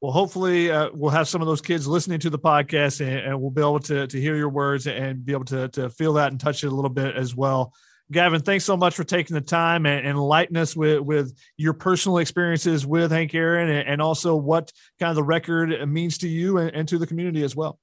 Well, 0.00 0.12
hopefully, 0.12 0.70
uh, 0.70 0.88
we'll 0.94 1.10
have 1.10 1.28
some 1.28 1.42
of 1.42 1.46
those 1.46 1.60
kids 1.60 1.86
listening 1.86 2.20
to 2.20 2.30
the 2.30 2.38
podcast, 2.38 3.00
and, 3.00 3.18
and, 3.18 3.40
we'll 3.40 3.50
be 3.50 3.60
able 3.60 3.80
to 3.80 4.06
to 4.06 4.20
hear 4.20 4.34
your 4.34 4.48
words 4.48 4.86
and 4.86 5.22
be 5.22 5.32
able 5.32 5.44
to 5.46 5.68
to 5.68 5.90
feel 5.90 6.14
that 6.14 6.30
and 6.30 6.40
touch 6.40 6.64
it 6.64 6.68
a 6.68 6.74
little 6.74 6.90
bit 6.90 7.16
as 7.16 7.34
well. 7.36 7.74
Gavin, 8.10 8.40
thanks 8.40 8.64
so 8.64 8.76
much 8.76 8.96
for 8.96 9.04
taking 9.04 9.34
the 9.34 9.40
time 9.40 9.86
and, 9.86 10.04
and 10.04 10.16
enlighten 10.16 10.56
us 10.56 10.74
with, 10.74 10.98
with 11.00 11.32
your 11.56 11.74
personal 11.74 12.18
experiences 12.18 12.84
with 12.84 13.12
Hank 13.12 13.34
Aaron 13.34 13.68
and, 13.70 13.88
and 13.88 14.02
also 14.02 14.34
what 14.34 14.72
kind 14.98 15.10
of 15.10 15.16
the 15.16 15.22
record 15.22 15.88
means 15.88 16.18
to 16.18 16.28
you 16.28 16.58
and, 16.58 16.74
and 16.74 16.88
to 16.88 16.98
the 16.98 17.06
community 17.06 17.44
as 17.44 17.54
well. 17.54 17.78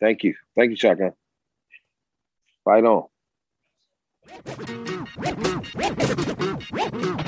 Thank 0.00 0.24
you. 0.24 0.34
Thank 0.56 0.70
you, 0.70 0.76
Shotgun. 0.76 1.12
Fight 2.64 2.84
on. 2.84 3.04
To 6.92 7.21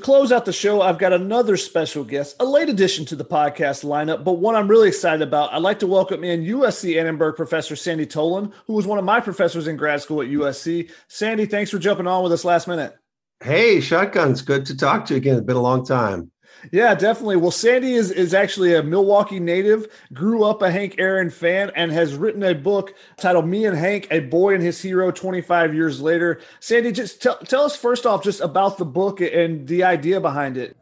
close 0.00 0.32
out 0.32 0.44
the 0.44 0.52
show, 0.52 0.82
I've 0.82 0.98
got 0.98 1.12
another 1.12 1.56
special 1.56 2.02
guest, 2.02 2.36
a 2.40 2.44
late 2.44 2.68
addition 2.68 3.04
to 3.06 3.16
the 3.16 3.24
podcast 3.24 3.84
lineup, 3.84 4.24
but 4.24 4.34
one 4.34 4.54
I'm 4.54 4.68
really 4.68 4.88
excited 4.88 5.22
about. 5.22 5.52
I'd 5.52 5.62
like 5.62 5.78
to 5.80 5.86
welcome 5.86 6.24
in 6.24 6.44
USC 6.44 6.98
Annenberg 6.98 7.36
professor 7.36 7.76
Sandy 7.76 8.06
Tolan, 8.06 8.52
who 8.66 8.72
was 8.72 8.86
one 8.86 8.98
of 8.98 9.04
my 9.04 9.20
professors 9.20 9.68
in 9.68 9.76
grad 9.76 10.02
school 10.02 10.22
at 10.22 10.28
USC. 10.28 10.90
Sandy, 11.08 11.46
thanks 11.46 11.70
for 11.70 11.78
jumping 11.78 12.06
on 12.06 12.22
with 12.22 12.32
us 12.32 12.44
last 12.44 12.66
minute. 12.66 12.96
Hey, 13.42 13.80
Shotguns, 13.80 14.42
good 14.42 14.66
to 14.66 14.76
talk 14.76 15.06
to 15.06 15.14
you 15.14 15.18
again. 15.18 15.36
It's 15.36 15.46
been 15.46 15.56
a 15.56 15.60
long 15.60 15.84
time. 15.86 16.30
Yeah, 16.72 16.94
definitely. 16.94 17.36
Well, 17.36 17.50
Sandy 17.50 17.94
is 17.94 18.10
is 18.10 18.34
actually 18.34 18.74
a 18.74 18.82
Milwaukee 18.82 19.40
native, 19.40 19.88
grew 20.12 20.44
up 20.44 20.62
a 20.62 20.70
Hank 20.70 20.96
Aaron 20.98 21.30
fan, 21.30 21.70
and 21.74 21.90
has 21.92 22.14
written 22.14 22.42
a 22.42 22.54
book 22.54 22.94
titled 23.16 23.46
"Me 23.46 23.66
and 23.66 23.76
Hank: 23.76 24.08
A 24.10 24.20
Boy 24.20 24.54
and 24.54 24.62
His 24.62 24.80
Hero." 24.80 25.10
Twenty 25.10 25.40
five 25.40 25.74
years 25.74 26.00
later, 26.00 26.40
Sandy, 26.60 26.92
just 26.92 27.22
tell 27.22 27.38
tell 27.38 27.62
us 27.62 27.76
first 27.76 28.06
off 28.06 28.22
just 28.22 28.40
about 28.40 28.78
the 28.78 28.84
book 28.84 29.20
and 29.20 29.66
the 29.66 29.84
idea 29.84 30.20
behind 30.20 30.56
it. 30.56 30.76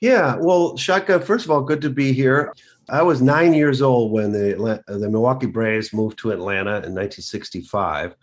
Yeah, 0.00 0.36
well, 0.36 0.76
Shaka, 0.76 1.20
first 1.20 1.44
of 1.44 1.50
all, 1.50 1.62
good 1.62 1.80
to 1.82 1.90
be 1.90 2.12
here. 2.12 2.52
I 2.88 3.02
was 3.02 3.20
nine 3.20 3.52
years 3.52 3.82
old 3.82 4.12
when 4.12 4.32
the 4.32 4.82
the 4.86 5.10
Milwaukee 5.10 5.46
Braves 5.46 5.92
moved 5.92 6.18
to 6.18 6.30
Atlanta 6.30 6.70
in 6.70 6.94
1965. 6.94 8.14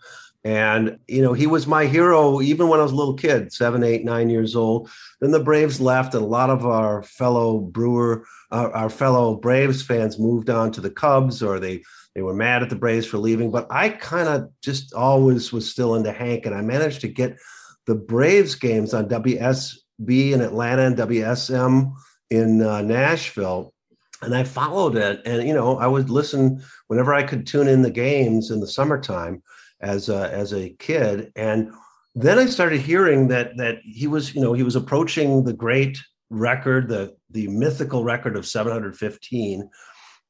And, 0.44 0.98
you 1.08 1.22
know, 1.22 1.32
he 1.32 1.46
was 1.46 1.66
my 1.66 1.86
hero 1.86 2.42
even 2.42 2.68
when 2.68 2.78
I 2.78 2.82
was 2.82 2.92
a 2.92 2.96
little 2.96 3.14
kid, 3.14 3.50
seven, 3.50 3.82
eight, 3.82 4.04
nine 4.04 4.28
years 4.28 4.54
old. 4.54 4.90
Then 5.20 5.30
the 5.30 5.40
Braves 5.40 5.80
left, 5.80 6.14
and 6.14 6.22
a 6.22 6.26
lot 6.26 6.50
of 6.50 6.66
our 6.66 7.02
fellow 7.02 7.60
Brewer, 7.60 8.26
our 8.50 8.90
fellow 8.90 9.36
Braves 9.36 9.82
fans 9.82 10.18
moved 10.18 10.50
on 10.50 10.70
to 10.72 10.82
the 10.82 10.90
Cubs 10.90 11.42
or 11.42 11.58
they, 11.58 11.82
they 12.14 12.20
were 12.20 12.34
mad 12.34 12.62
at 12.62 12.68
the 12.68 12.76
Braves 12.76 13.06
for 13.06 13.16
leaving. 13.16 13.50
But 13.50 13.66
I 13.70 13.88
kind 13.88 14.28
of 14.28 14.50
just 14.62 14.92
always 14.92 15.50
was 15.50 15.70
still 15.70 15.94
into 15.94 16.12
Hank, 16.12 16.44
and 16.44 16.54
I 16.54 16.60
managed 16.60 17.00
to 17.00 17.08
get 17.08 17.38
the 17.86 17.94
Braves 17.94 18.54
games 18.54 18.92
on 18.92 19.08
WSB 19.08 20.32
in 20.32 20.42
Atlanta 20.42 20.82
and 20.82 20.96
WSM 20.96 21.90
in 22.28 22.62
uh, 22.62 22.82
Nashville. 22.82 23.72
And 24.20 24.34
I 24.34 24.44
followed 24.44 24.96
it. 24.96 25.22
And, 25.24 25.46
you 25.46 25.54
know, 25.54 25.78
I 25.78 25.86
would 25.86 26.10
listen 26.10 26.62
whenever 26.88 27.14
I 27.14 27.22
could 27.22 27.46
tune 27.46 27.68
in 27.68 27.82
the 27.82 27.90
games 27.90 28.50
in 28.50 28.60
the 28.60 28.66
summertime 28.66 29.42
as 29.84 30.08
a, 30.08 30.32
as 30.32 30.52
a 30.52 30.70
kid, 30.78 31.30
and 31.36 31.70
then 32.14 32.38
I 32.38 32.46
started 32.46 32.80
hearing 32.80 33.28
that 33.28 33.56
that 33.56 33.78
he 33.84 34.06
was 34.06 34.34
you 34.34 34.40
know 34.40 34.52
he 34.52 34.62
was 34.62 34.76
approaching 34.76 35.44
the 35.44 35.52
great 35.52 35.98
record, 36.30 36.88
the 36.88 37.16
the 37.30 37.48
mythical 37.48 38.04
record 38.04 38.36
of 38.36 38.46
715, 38.46 39.68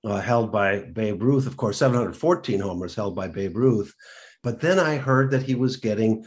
uh, 0.05 0.21
held 0.21 0.51
by 0.51 0.81
Babe 0.81 1.23
Ruth. 1.23 1.47
Of 1.47 1.57
course, 1.57 1.79
714 1.79 2.61
homers 2.61 2.95
held 2.95 3.15
by 3.15 3.29
Babe 3.29 3.57
Ruth. 3.57 3.95
But 4.43 4.61
then 4.61 4.79
I 4.79 4.97
heard 4.97 5.31
that 5.31 5.43
he 5.43 5.55
was 5.55 5.77
getting 5.77 6.25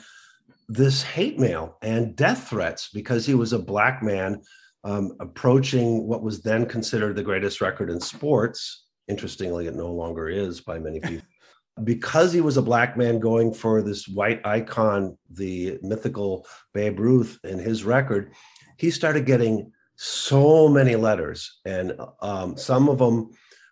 this 0.69 1.01
hate 1.03 1.39
mail 1.39 1.78
and 1.82 2.15
death 2.15 2.49
threats 2.49 2.89
because 2.93 3.25
he 3.25 3.36
was 3.36 3.53
a 3.53 3.59
black 3.59 4.03
man 4.03 4.41
um, 4.84 5.13
approaching 5.19 6.07
what 6.07 6.23
was 6.23 6.41
then 6.41 6.65
considered 6.65 7.15
the 7.15 7.23
greatest 7.23 7.61
record 7.61 7.89
in 7.89 7.99
sports. 7.99 8.86
Interestingly, 9.07 9.67
it 9.67 9.75
no 9.75 9.91
longer 9.91 10.30
is 10.30 10.61
by 10.61 10.80
many 10.80 10.99
people. 10.99 11.25
because 11.84 12.34
he 12.34 12.41
was 12.41 12.57
a 12.57 12.61
black 12.61 12.97
man 12.97 13.19
going 13.19 13.53
for 13.53 13.82
this 13.82 14.07
white 14.07 14.45
icon, 14.45 15.17
the 15.30 15.78
mythical 15.82 16.45
Babe 16.73 16.99
Ruth 16.99 17.39
and 17.43 17.59
his 17.59 17.84
record, 17.84 18.34
he 18.78 18.91
started 18.91 19.25
getting 19.25 19.71
so 19.95 20.67
many 20.67 20.95
letters. 20.95 21.59
And 21.65 21.99
um, 22.21 22.57
some 22.57 22.89
of 22.89 22.97
them 22.97 23.32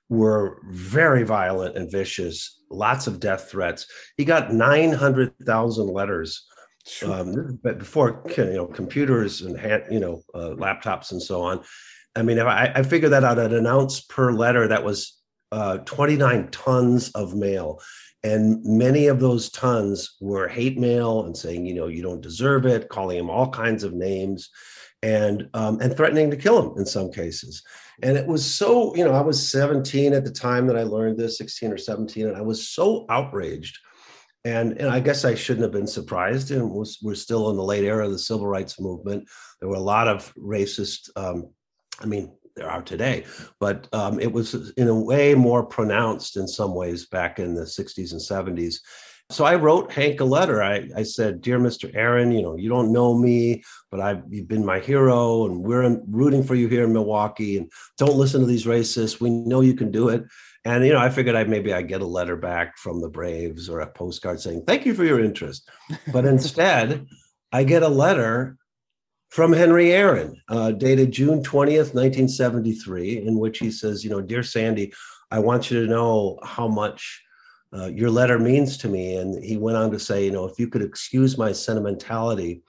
were 0.09 0.61
very 0.69 1.23
violent 1.23 1.77
and 1.77 1.91
vicious, 1.91 2.61
lots 2.69 3.07
of 3.07 3.19
death 3.19 3.49
threats. 3.49 3.87
He 4.17 4.25
got 4.25 4.53
900,000 4.53 5.87
letters 5.87 6.45
um, 7.03 7.59
but 7.63 7.79
before 7.79 8.23
you 8.37 8.53
know 8.53 8.67
computers 8.67 9.41
and 9.41 9.57
hand, 9.57 9.83
you 9.89 9.99
know 9.99 10.21
uh, 10.33 10.51
laptops 10.51 11.11
and 11.11 11.21
so 11.21 11.41
on. 11.41 11.63
I 12.15 12.21
mean, 12.21 12.37
if 12.37 12.45
I, 12.45 12.71
I 12.75 12.83
figured 12.83 13.11
that 13.11 13.23
out, 13.23 13.39
at 13.39 13.53
an 13.53 13.67
ounce 13.67 14.01
per 14.01 14.31
letter 14.31 14.67
that 14.67 14.83
was 14.83 15.19
uh, 15.55 15.77
29 15.79 16.49
tons 16.51 17.09
of 17.11 17.33
mail. 17.33 17.81
And 18.23 18.61
many 18.65 19.07
of 19.07 19.19
those 19.19 19.49
tons 19.49 20.17
were 20.19 20.49
hate 20.49 20.77
mail 20.77 21.23
and 21.23 21.37
saying, 21.37 21.65
you 21.65 21.75
know, 21.75 21.87
you 21.87 22.01
don't 22.01 22.21
deserve 22.21 22.65
it, 22.65 22.89
calling 22.89 23.17
him 23.17 23.29
all 23.29 23.49
kinds 23.49 23.83
of 23.83 23.93
names 23.93 24.49
and 25.01 25.47
um, 25.53 25.79
and 25.79 25.95
threatening 25.95 26.31
to 26.31 26.37
kill 26.37 26.61
him 26.61 26.77
in 26.77 26.85
some 26.85 27.09
cases. 27.11 27.63
And 28.01 28.17
it 28.17 28.27
was 28.27 28.43
so, 28.43 28.93
you 28.95 29.05
know, 29.05 29.13
I 29.13 29.21
was 29.21 29.49
17 29.49 30.13
at 30.13 30.25
the 30.25 30.31
time 30.31 30.67
that 30.67 30.77
I 30.77 30.83
learned 30.83 31.17
this, 31.17 31.37
16 31.37 31.71
or 31.71 31.77
17, 31.77 32.27
and 32.27 32.35
I 32.35 32.41
was 32.41 32.67
so 32.67 33.05
outraged 33.09 33.79
and, 34.43 34.77
and 34.79 34.89
I 34.89 34.99
guess 34.99 35.25
I 35.25 35.35
shouldn't 35.35 35.63
have 35.63 35.71
been 35.71 35.87
surprised. 35.87 36.51
And 36.51 36.69
was, 36.69 36.99
we're 37.01 37.15
still 37.15 37.49
in 37.49 37.57
the 37.57 37.63
late 37.63 37.83
era 37.83 38.05
of 38.05 38.11
the 38.11 38.19
civil 38.19 38.47
rights 38.47 38.79
movement. 38.79 39.27
There 39.59 39.69
were 39.69 39.75
a 39.75 39.79
lot 39.79 40.07
of 40.07 40.33
racist, 40.35 41.09
um, 41.15 41.49
I 41.99 42.05
mean, 42.05 42.31
there 42.55 42.69
are 42.69 42.81
today, 42.81 43.25
but 43.59 43.87
um, 43.93 44.19
it 44.19 44.31
was 44.31 44.71
in 44.71 44.87
a 44.87 44.95
way 44.95 45.35
more 45.35 45.65
pronounced 45.65 46.37
in 46.37 46.47
some 46.47 46.73
ways 46.73 47.05
back 47.05 47.39
in 47.39 47.53
the 47.53 47.63
60s 47.63 48.11
and 48.11 48.21
70s. 48.57 48.77
So 49.31 49.43
I 49.43 49.55
wrote 49.55 49.91
Hank 49.91 50.19
a 50.19 50.25
letter. 50.25 50.61
I, 50.61 50.87
I 50.95 51.03
said, 51.03 51.41
Dear 51.41 51.59
Mr. 51.59 51.89
Aaron, 51.95 52.31
you 52.31 52.43
know, 52.43 52.55
you 52.55 52.69
don't 52.69 52.93
know 52.93 53.17
me, 53.17 53.63
but 53.89 53.99
I've 53.99 54.21
you've 54.29 54.47
been 54.47 54.63
my 54.63 54.79
hero 54.79 55.45
and 55.45 55.63
we're 55.63 55.99
rooting 56.07 56.43
for 56.43 56.53
you 56.53 56.67
here 56.67 56.83
in 56.83 56.93
Milwaukee. 56.93 57.57
And 57.57 57.71
don't 57.97 58.17
listen 58.17 58.41
to 58.41 58.47
these 58.47 58.65
racists. 58.65 59.19
We 59.19 59.31
know 59.31 59.61
you 59.61 59.73
can 59.73 59.89
do 59.89 60.09
it. 60.09 60.23
And 60.63 60.85
you 60.85 60.93
know, 60.93 60.99
I 60.99 61.09
figured 61.09 61.35
I 61.35 61.43
maybe 61.43 61.73
I 61.73 61.81
get 61.81 62.01
a 62.01 62.07
letter 62.07 62.35
back 62.35 62.77
from 62.77 63.01
the 63.01 63.09
Braves 63.09 63.67
or 63.67 63.79
a 63.79 63.87
postcard 63.87 64.39
saying 64.39 64.63
thank 64.67 64.85
you 64.85 64.93
for 64.93 65.03
your 65.03 65.23
interest, 65.23 65.69
but 66.11 66.25
instead 66.25 67.07
I 67.51 67.63
get 67.63 67.83
a 67.83 67.89
letter 67.89 68.57
from 69.29 69.51
Henry 69.53 69.91
Aaron, 69.91 70.41
uh, 70.47 70.71
dated 70.71 71.11
June 71.11 71.43
twentieth, 71.43 71.93
nineteen 71.93 72.27
seventy 72.27 72.73
three, 72.73 73.25
in 73.25 73.39
which 73.39 73.59
he 73.59 73.71
says, 73.71 74.03
you 74.03 74.09
know, 74.09 74.21
dear 74.21 74.43
Sandy, 74.43 74.93
I 75.31 75.39
want 75.39 75.69
you 75.69 75.81
to 75.81 75.91
know 75.91 76.39
how 76.43 76.67
much 76.67 77.21
uh, 77.73 77.87
your 77.87 78.09
letter 78.09 78.39
means 78.39 78.77
to 78.77 78.87
me. 78.87 79.17
And 79.17 79.43
he 79.43 79.57
went 79.57 79.77
on 79.77 79.91
to 79.91 79.99
say, 79.99 80.25
you 80.25 80.31
know, 80.31 80.45
if 80.45 80.57
you 80.59 80.67
could 80.67 80.81
excuse 80.81 81.37
my 81.37 81.51
sentimentality, 81.51 82.61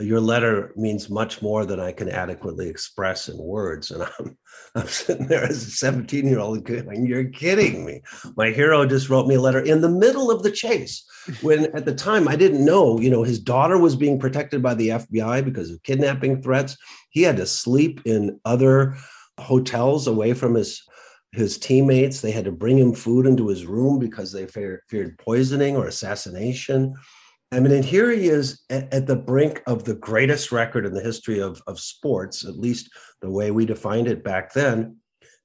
your 0.00 0.20
letter 0.20 0.72
means 0.76 1.08
much 1.08 1.40
more 1.40 1.64
than 1.64 1.78
I 1.78 1.92
can 1.92 2.08
adequately 2.08 2.68
express 2.68 3.28
in 3.28 3.38
words. 3.38 3.90
And 3.90 4.02
I'm, 4.02 4.36
I'm 4.74 4.88
sitting 4.88 5.28
there 5.28 5.44
as 5.44 5.66
a 5.66 5.70
17 5.70 6.26
year 6.26 6.40
old 6.40 6.64
going, 6.64 7.06
You're 7.06 7.28
kidding 7.28 7.84
me. 7.84 8.02
My 8.36 8.50
hero 8.50 8.86
just 8.86 9.08
wrote 9.08 9.28
me 9.28 9.36
a 9.36 9.40
letter 9.40 9.60
in 9.60 9.80
the 9.80 9.88
middle 9.88 10.30
of 10.30 10.42
the 10.42 10.50
chase 10.50 11.04
when 11.42 11.66
at 11.76 11.84
the 11.84 11.94
time 11.94 12.26
I 12.26 12.36
didn't 12.36 12.64
know, 12.64 12.98
you 12.98 13.10
know, 13.10 13.22
his 13.22 13.38
daughter 13.38 13.78
was 13.78 13.94
being 13.94 14.18
protected 14.18 14.62
by 14.62 14.74
the 14.74 14.88
FBI 14.88 15.44
because 15.44 15.70
of 15.70 15.82
kidnapping 15.84 16.42
threats. 16.42 16.76
He 17.10 17.22
had 17.22 17.36
to 17.36 17.46
sleep 17.46 18.00
in 18.04 18.40
other 18.44 18.96
hotels 19.38 20.06
away 20.06 20.34
from 20.34 20.54
his 20.54 20.82
his 21.34 21.58
teammates. 21.58 22.20
They 22.20 22.30
had 22.30 22.44
to 22.44 22.52
bring 22.52 22.78
him 22.78 22.94
food 22.94 23.26
into 23.26 23.48
his 23.48 23.66
room 23.66 23.98
because 23.98 24.32
they 24.32 24.46
feared, 24.46 24.80
feared 24.88 25.18
poisoning 25.18 25.76
or 25.76 25.86
assassination. 25.86 26.94
I 27.54 27.60
mean, 27.60 27.72
and 27.72 27.84
here 27.84 28.10
he 28.10 28.28
is 28.28 28.64
at, 28.68 28.92
at, 28.92 29.06
the 29.06 29.14
brink 29.14 29.62
of 29.68 29.84
the 29.84 29.94
greatest 29.94 30.50
record 30.50 30.84
in 30.84 30.92
the 30.92 31.00
history 31.00 31.38
of, 31.38 31.62
of 31.68 31.78
sports, 31.78 32.44
at 32.44 32.58
least 32.58 32.90
the 33.22 33.30
way 33.30 33.52
we 33.52 33.64
defined 33.64 34.08
it 34.08 34.24
back 34.24 34.52
then. 34.52 34.96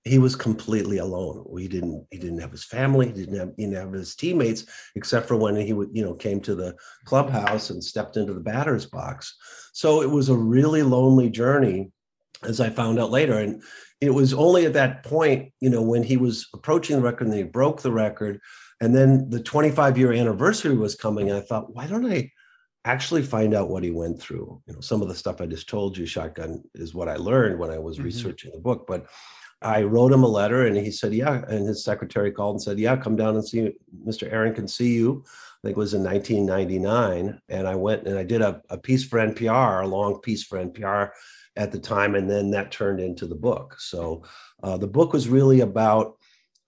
He 0.05 0.18
was 0.18 0.36
completely 0.36 0.97
alone. 0.97 1.45
We 1.47 1.68
didn't. 1.68 2.07
He 2.10 2.18
didn't 2.18 2.39
have 2.39 2.51
his 2.51 2.64
family. 2.64 3.07
He 3.07 3.14
didn't 3.14 3.38
have. 3.38 3.51
He 3.57 3.66
didn't 3.66 3.78
have 3.78 3.91
his 3.91 4.16
teammates, 4.16 4.66
except 4.95 5.28
for 5.28 5.36
when 5.36 5.55
he 5.55 5.74
would, 5.74 5.89
you 5.91 6.03
know, 6.03 6.16
came 6.16 6.39
to 6.41 6.55
the 6.55 6.76
clubhouse 7.05 7.70
and 7.70 7.84
stepped 7.84 8.18
into 8.18 8.34
the 8.34 8.39
batter's 8.39 8.86
box. 8.86 9.36
So 9.74 10.01
it 10.01 10.10
was 10.10 10.30
a 10.30 10.36
really 10.36 10.82
lonely 10.82 11.30
journey, 11.30 11.91
as 12.43 12.60
I 12.60 12.70
found 12.70 12.99
out 12.99 13.12
later. 13.12 13.38
And 13.38 13.62
it 14.01 14.10
was 14.10 14.34
only 14.34 14.66
at 14.66 14.74
that 14.74 15.03
point, 15.03 15.51
you 15.60 15.70
know, 15.70 15.82
when 15.82 16.01
he 16.01 16.18
was 16.18 16.47
approaching 16.55 16.95
the 16.95 17.03
record 17.03 17.28
and 17.28 17.36
he 17.36 17.43
broke 17.43 17.82
the 17.82 17.91
record 17.91 18.39
and 18.82 18.96
then 18.96 19.30
the 19.30 19.42
25 19.42 19.98
year 19.98 20.14
anniversary 20.14 20.76
was 20.76 20.96
coming. 20.96 21.30
And 21.30 21.38
I 21.38 21.42
thought, 21.42 21.74
why 21.74 21.88
don't 21.88 22.12
I 22.12 22.32
actually 22.86 23.24
find 23.24 23.54
out 23.54 23.70
what 23.70 23.84
he 23.84 23.92
went 23.92 24.22
through? 24.22 24.62
You 24.68 24.74
know, 24.74 24.82
some 24.82 25.02
of 25.02 25.08
the 25.08 25.16
stuff 25.16 25.42
I 25.42 25.46
just 25.46 25.70
told 25.70 25.98
you, 25.98 26.06
Shotgun, 26.06 26.64
is 26.74 26.94
what 26.94 27.10
I 27.10 27.16
learned 27.16 27.60
when 27.60 27.72
I 27.72 27.80
was 27.80 27.98
mm-hmm. 27.98 28.06
researching 28.06 28.52
the 28.54 28.60
book. 28.60 28.86
But 28.88 29.08
I 29.62 29.84
wrote 29.84 30.14
him 30.14 30.24
a 30.24 30.28
letter 30.28 30.68
and 30.68 30.78
he 30.78 30.92
said, 30.92 31.14
yeah. 31.14 31.44
And 31.50 31.68
his 31.68 31.84
secretary 31.84 32.32
called 32.32 32.56
and 32.56 32.62
said, 32.62 32.80
yeah, 32.80 32.96
come 32.96 33.18
down 33.18 33.36
and 33.36 33.46
see 33.46 33.74
Mr. 34.08 34.32
Aaron 34.32 34.54
can 34.54 34.68
see 34.68 34.94
you. 34.94 35.24
I 35.28 35.68
think 35.68 35.76
it 35.76 35.80
was 35.80 35.94
in 35.94 36.04
1999. 36.04 37.42
And 37.50 37.68
I 37.68 37.76
went 37.76 38.08
and 38.08 38.18
I 38.18 38.24
did 38.24 38.42
a, 38.42 38.62
a 38.70 38.78
piece 38.78 39.04
for 39.04 39.20
NPR, 39.20 39.84
a 39.84 39.88
long 39.88 40.22
piece 40.22 40.44
for 40.44 40.64
NPR 40.64 41.10
at 41.58 41.74
the 41.74 41.80
time. 41.80 42.16
And 42.16 42.30
then 42.30 42.52
that 42.52 42.72
turned 42.72 43.02
into 43.02 43.28
the 43.28 43.36
book. 43.36 43.76
So 43.80 44.24
uh, 44.64 44.78
the 44.78 44.88
book 44.88 45.12
was 45.12 45.28
really 45.28 45.60
about 45.60 46.19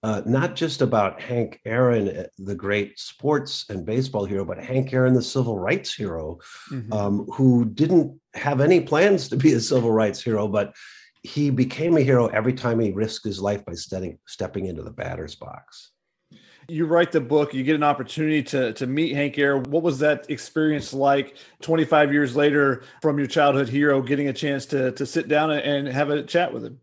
uh, 0.04 0.22
not 0.26 0.56
just 0.56 0.82
about 0.82 1.22
Hank 1.22 1.60
Aaron, 1.66 2.10
uh, 2.10 2.24
the 2.40 2.56
great 2.56 2.98
sports 2.98 3.66
and 3.70 3.86
baseball 3.86 4.26
hero, 4.26 4.44
but 4.44 4.58
Hank 4.58 4.94
Aaron, 4.94 5.14
the 5.14 5.22
civil 5.22 5.60
rights 5.60 5.94
hero, 5.94 6.40
mm-hmm. 6.72 6.92
um, 6.92 7.26
who 7.34 7.66
didn't 7.66 8.20
have 8.34 8.62
any 8.62 8.82
plans 8.82 9.30
to 9.30 9.38
be 9.38 9.54
a 9.54 9.60
civil 9.60 9.92
rights 9.92 10.22
hero, 10.22 10.48
but 10.48 10.74
he 11.24 11.52
became 11.52 11.98
a 11.98 12.02
hero 12.02 12.28
every 12.28 12.54
time 12.54 12.80
he 12.80 12.92
risked 12.92 13.26
his 13.26 13.40
life 13.40 13.64
by 13.64 13.74
stepping, 13.74 14.18
stepping 14.28 14.66
into 14.66 14.82
the 14.82 14.92
batter's 14.92 15.36
box. 15.36 15.92
You 16.68 16.86
write 16.86 17.12
the 17.12 17.22
book, 17.22 17.54
you 17.54 17.64
get 17.64 17.76
an 17.76 17.84
opportunity 17.84 18.42
to, 18.44 18.74
to 18.74 18.88
meet 18.88 19.14
Hank 19.14 19.38
Aaron. 19.38 19.64
What 19.64 19.84
was 19.84 20.00
that 20.00 20.30
experience 20.32 20.94
like 20.94 21.38
25 21.62 22.12
years 22.12 22.36
later 22.36 22.84
from 23.02 23.20
your 23.20 23.28
childhood 23.28 23.70
hero, 23.70 24.02
getting 24.02 24.30
a 24.30 24.34
chance 24.34 24.66
to, 24.68 24.92
to 24.94 25.06
sit 25.06 25.28
down 25.28 25.52
and 25.52 25.88
have 25.88 26.10
a 26.10 26.24
chat 26.24 26.54
with 26.54 26.66
him? 26.66 26.80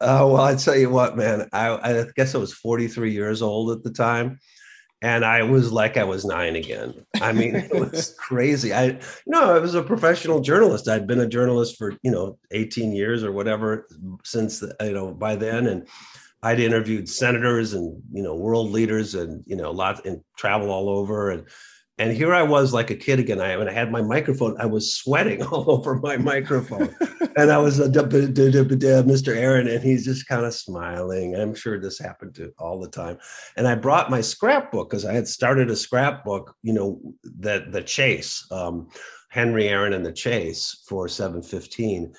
Oh 0.00 0.34
well, 0.34 0.42
I 0.42 0.54
tell 0.56 0.76
you 0.76 0.90
what, 0.90 1.16
man. 1.16 1.48
I, 1.52 1.68
I 1.70 2.04
guess 2.16 2.34
I 2.34 2.38
was 2.38 2.52
43 2.52 3.12
years 3.12 3.40
old 3.40 3.70
at 3.70 3.82
the 3.82 3.90
time, 3.90 4.38
and 5.00 5.24
I 5.24 5.42
was 5.42 5.72
like 5.72 5.96
I 5.96 6.04
was 6.04 6.24
nine 6.24 6.54
again. 6.54 7.06
I 7.20 7.32
mean, 7.32 7.56
it 7.56 7.72
was 7.72 8.14
crazy. 8.18 8.74
I 8.74 9.00
no, 9.26 9.54
I 9.54 9.58
was 9.58 9.74
a 9.74 9.82
professional 9.82 10.40
journalist. 10.40 10.88
I'd 10.88 11.06
been 11.06 11.20
a 11.20 11.28
journalist 11.28 11.78
for 11.78 11.94
you 12.02 12.10
know 12.10 12.38
18 12.50 12.92
years 12.92 13.24
or 13.24 13.32
whatever 13.32 13.86
since 14.22 14.62
you 14.82 14.92
know 14.92 15.12
by 15.12 15.34
then, 15.36 15.66
and 15.66 15.88
I'd 16.42 16.60
interviewed 16.60 17.08
senators 17.08 17.72
and 17.72 18.02
you 18.12 18.22
know 18.22 18.34
world 18.34 18.70
leaders 18.70 19.14
and 19.14 19.42
you 19.46 19.56
know 19.56 19.70
a 19.70 19.72
lot 19.72 20.04
and 20.04 20.20
travel 20.36 20.70
all 20.70 20.90
over 20.90 21.30
and 21.30 21.46
and 21.98 22.12
here 22.12 22.34
I 22.34 22.42
was 22.42 22.74
like 22.74 22.90
a 22.90 22.96
kid 22.96 23.18
again. 23.18 23.40
I, 23.40 23.56
when 23.56 23.68
I 23.68 23.72
had 23.72 23.90
my 23.90 24.02
microphone, 24.02 24.54
I 24.60 24.66
was 24.66 24.94
sweating 24.94 25.42
all 25.46 25.70
over 25.70 25.96
my 25.96 26.18
microphone. 26.18 26.94
and 27.36 27.50
I 27.50 27.56
was 27.58 27.80
uh, 27.80 27.88
Mr. 27.88 29.34
Aaron, 29.34 29.66
and 29.68 29.82
he's 29.82 30.04
just 30.04 30.28
kind 30.28 30.44
of 30.44 30.52
smiling. 30.52 31.34
I'm 31.34 31.54
sure 31.54 31.80
this 31.80 31.98
happened 31.98 32.34
to 32.34 32.52
all 32.58 32.80
the 32.80 32.90
time. 32.90 33.18
And 33.56 33.66
I 33.66 33.76
brought 33.76 34.10
my 34.10 34.20
scrapbook 34.20 34.90
because 34.90 35.06
I 35.06 35.14
had 35.14 35.26
started 35.26 35.70
a 35.70 35.76
scrapbook, 35.76 36.54
you 36.62 36.74
know, 36.74 37.00
that 37.38 37.72
the 37.72 37.82
chase, 37.82 38.46
um, 38.50 38.88
Henry 39.30 39.68
Aaron 39.68 39.94
and 39.94 40.04
the 40.04 40.12
chase 40.12 40.82
for 40.86 41.08
715. 41.08 42.12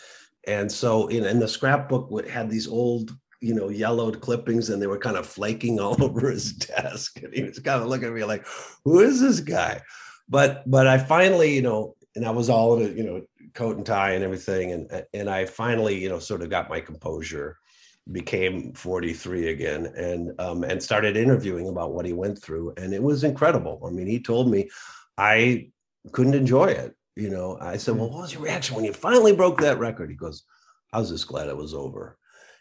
And 0.48 0.72
so 0.72 1.08
in, 1.08 1.24
in 1.26 1.40
the 1.40 1.48
scrapbook 1.48 2.28
had 2.28 2.50
these 2.50 2.68
old 2.68 3.16
you 3.40 3.54
know, 3.54 3.70
yellowed 3.70 4.22
clippings 4.22 4.70
and 4.70 4.82
they 4.82 4.88
were 4.88 4.98
kind 4.98 5.18
of 5.18 5.26
flaking 5.26 5.80
all 5.80 6.02
over 6.04 6.30
his 6.30 6.54
desk. 6.54 7.22
And 7.22 7.34
he 7.34 7.44
was 7.44 7.60
kind 7.60 7.82
of 7.82 7.90
looking 7.90 8.08
at 8.08 8.14
me 8.14 8.24
like, 8.24 8.46
who 8.84 9.00
is 9.00 9.20
this 9.22 9.40
guy? 9.40 9.82
But 10.30 10.70
but 10.70 10.88
I 10.88 10.98
finally, 10.98 11.56
you 11.56 11.62
know, 11.62 11.96
and 12.16 12.26
I 12.26 12.32
was 12.32 12.50
all 12.50 12.78
in 12.78 12.86
a, 12.86 12.90
you 12.90 13.04
know, 13.04 13.22
coat 13.54 13.78
and 13.78 13.86
tie 13.86 14.12
and 14.12 14.24
everything. 14.24 14.72
And 14.72 15.06
and 15.14 15.30
I 15.30 15.46
finally, 15.46 15.98
you 15.98 16.10
know, 16.10 16.20
sort 16.20 16.42
of 16.42 16.50
got 16.50 16.70
my 16.70 16.82
composure, 16.82 17.58
became 18.12 18.74
43 18.74 19.50
again 19.50 19.86
and 19.98 20.32
um 20.40 20.64
and 20.64 20.82
started 20.82 21.18
interviewing 21.18 21.68
about 21.68 21.94
what 21.94 22.06
he 22.06 22.14
went 22.14 22.42
through. 22.42 22.74
And 22.78 22.94
it 22.94 23.02
was 23.02 23.24
incredible. 23.24 23.82
I 23.86 23.90
mean, 23.92 24.08
he 24.08 24.22
told 24.22 24.52
me 24.52 24.70
I 25.18 25.70
couldn't 26.12 26.36
enjoy 26.36 26.68
it. 26.68 26.94
You 27.16 27.30
know, 27.30 27.58
I 27.62 27.78
said, 27.78 27.96
Well, 27.96 28.10
what 28.10 28.22
was 28.22 28.34
your 28.34 28.44
reaction 28.44 28.76
when 28.76 28.86
you 28.86 28.94
finally 28.94 29.36
broke 29.36 29.62
that 29.62 29.80
record? 29.80 30.10
He 30.10 30.16
goes, 30.16 30.44
I 30.92 31.00
was 31.00 31.10
just 31.10 31.28
glad 31.28 31.48
it 31.48 31.58
was 31.58 31.74
over 31.74 32.18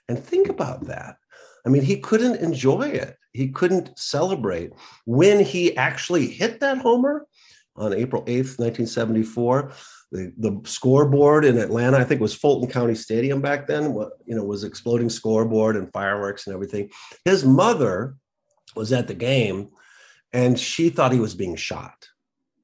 and 0.09 0.19
think 0.19 0.49
about 0.49 0.87
that. 0.87 1.17
I 1.65 1.69
mean, 1.69 1.83
he 1.83 1.99
couldn't 1.99 2.37
enjoy 2.37 2.89
it. 2.89 3.17
He 3.33 3.49
couldn't 3.49 3.99
celebrate. 3.99 4.73
When 5.05 5.41
he 5.41 5.77
actually 5.77 6.29
hit 6.29 6.61
that 6.61 6.79
homer 6.79 7.27
on 7.75 7.93
April 7.93 8.23
8th, 8.23 8.59
1974, 8.59 9.73
the, 10.13 10.33
the 10.39 10.61
scoreboard 10.65 11.45
in 11.45 11.59
Atlanta, 11.59 11.99
I 11.99 12.05
think 12.05 12.21
it 12.21 12.23
was 12.23 12.35
Fulton 12.35 12.71
County 12.71 12.95
Stadium 12.95 13.43
back 13.43 13.67
then, 13.67 13.93
you 14.25 14.37
know, 14.37 14.45
was 14.45 14.65
exploding 14.65 15.11
scoreboard 15.11 15.77
and 15.77 15.93
fireworks 15.93 16.47
and 16.47 16.55
everything. 16.55 16.91
His 17.25 17.45
mother 17.45 18.15
was 18.77 18.93
at 18.93 19.09
the 19.09 19.15
game 19.15 19.71
and 20.33 20.59
she 20.59 20.89
thought 20.89 21.13
he 21.13 21.21
was 21.21 21.35
being 21.35 21.57
shot. 21.57 22.09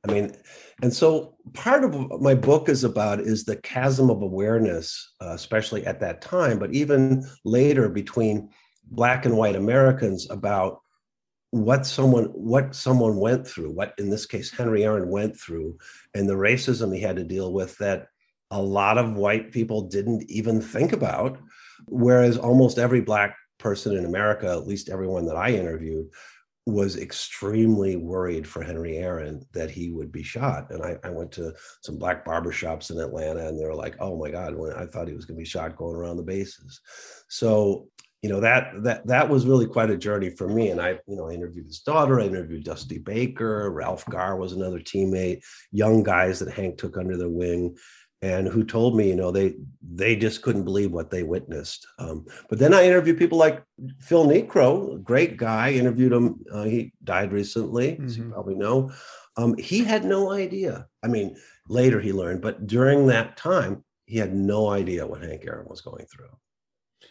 I 0.07 0.13
mean, 0.13 0.37
and 0.81 0.93
so 0.93 1.37
part 1.53 1.85
of 1.85 2.21
my 2.21 2.35
book 2.35 2.69
is 2.69 2.85
about 2.85 3.21
is 3.21 3.45
the 3.45 3.57
chasm 3.57 4.11
of 4.11 4.23
awareness, 4.23 5.15
uh, 5.21 5.33
especially 5.33 5.85
at 5.85 6.01
that 6.01 6.23
time, 6.23 6.59
but 6.59 6.73
even 6.73 7.29
later 7.45 7.89
between 7.89 8.49
black 8.85 9.25
and 9.25 9.37
white 9.37 9.57
Americans 9.57 10.31
about 10.31 10.81
what 11.51 11.85
someone 11.85 12.27
what 12.27 12.75
someone 12.75 13.17
went 13.17 13.47
through, 13.47 13.71
what 13.71 13.95
in 13.99 14.09
this 14.09 14.25
case 14.25 14.51
Henry 14.51 14.85
Aaron 14.85 15.11
went 15.11 15.39
through, 15.39 15.79
and 16.15 16.29
the 16.29 16.35
racism 16.35 16.95
he 16.95 17.01
had 17.01 17.17
to 17.17 17.25
deal 17.25 17.53
with 17.53 17.77
that 17.79 18.07
a 18.51 18.61
lot 18.61 18.99
of 18.99 19.15
white 19.15 19.53
people 19.53 19.83
didn't 19.89 20.25
even 20.31 20.61
think 20.61 20.93
about, 20.93 21.39
whereas 21.87 22.39
almost 22.39 22.79
every 22.79 23.01
black 23.01 23.37
person 23.59 23.97
in 23.97 24.05
America, 24.05 24.51
at 24.51 24.67
least 24.67 24.89
everyone 24.89 25.27
that 25.27 25.37
I 25.37 25.51
interviewed, 25.51 26.11
was 26.67 26.97
extremely 26.97 27.97
worried 27.97 28.47
for 28.47 28.63
Henry 28.63 28.97
Aaron 28.99 29.45
that 29.53 29.71
he 29.71 29.91
would 29.91 30.13
be 30.13 30.23
shot. 30.23 30.71
And 30.71 30.83
I, 30.83 30.97
I, 31.03 31.11
went 31.11 31.33
to 31.33 31.53
some 31.81 31.99
black 31.99 32.25
barbershops 32.25 32.91
in 32.91 33.01
Atlanta 33.01 33.49
and 33.49 33.59
they 33.59 33.65
were 33.65 33.75
like, 33.75 33.97
oh 33.99 34.17
my 34.17 34.31
God, 34.31 34.55
when 34.55 34.73
I 34.73 34.87
thought 34.87 35.09
he 35.09 35.15
was 35.15 35.25
going 35.25 35.37
to 35.37 35.43
be 35.43 35.49
shot 35.49 35.77
going 35.77 35.97
around 35.97 36.19
the 36.19 36.23
bases. 36.23 36.81
So, 37.29 37.89
you 38.23 38.31
know, 38.31 38.39
that 38.39 38.71
that 38.85 39.05
that 39.09 39.29
was 39.29 39.47
really 39.47 39.67
quite 39.67 39.91
a 39.91 39.97
journey 39.97 40.31
for 40.31 40.47
me. 40.47 40.71
And 40.71 40.81
I, 40.81 40.91
you 41.09 41.17
know, 41.17 41.29
I 41.29 41.33
interviewed 41.33 41.67
his 41.67 41.81
daughter, 41.81 42.21
I 42.21 42.27
interviewed 42.27 42.63
Dusty 42.63 42.99
Baker, 42.99 43.73
Ralph 43.73 44.07
Garr 44.07 44.37
was 44.37 44.53
another 44.53 44.79
teammate, 44.79 45.41
young 45.73 46.05
guys 46.05 46.39
that 46.39 46.55
Hank 46.55 46.79
took 46.79 46.97
under 46.97 47.17
their 47.17 47.29
wing 47.29 47.77
and 48.23 48.47
who 48.47 48.65
told 48.65 48.97
me, 48.97 49.09
you 49.09 49.17
know, 49.17 49.31
they 49.31 49.57
they 49.95 50.17
just 50.17 50.43
couldn't 50.43 50.65
believe 50.65 50.93
what 50.93 51.11
they 51.11 51.25
witnessed. 51.25 51.87
Um, 51.99 52.25
but 52.49 52.59
then 52.59 52.73
I 52.73 52.85
interviewed 52.85 53.19
people 53.19 53.37
like 53.37 53.63
Phil 53.99 54.27
Niekro, 54.27 55.03
great 55.03 55.37
guy. 55.37 55.73
Interviewed 55.73 56.13
him. 56.13 56.41
Uh, 56.51 56.65
he 56.65 56.93
died 57.05 57.33
recently, 57.33 57.93
mm-hmm. 57.93 58.07
as 58.07 58.17
you 58.17 58.23
mm-hmm. 58.23 58.33
probably 58.33 58.55
know. 58.55 58.93
Um, 59.37 59.57
he 59.59 59.83
had 59.85 60.05
no 60.05 60.31
idea. 60.31 60.87
I 61.03 61.09
mean, 61.09 61.37
later 61.69 62.01
he 62.01 62.13
learned, 62.13 62.43
but 62.43 62.67
during 62.67 63.07
that 63.09 63.37
time, 63.37 63.85
he 64.07 64.19
had 64.19 64.35
no 64.35 64.69
idea 64.71 65.07
what 65.07 65.23
Hank 65.23 65.45
Aaron 65.47 65.67
was 65.69 65.81
going 65.81 66.07
through. 66.07 66.29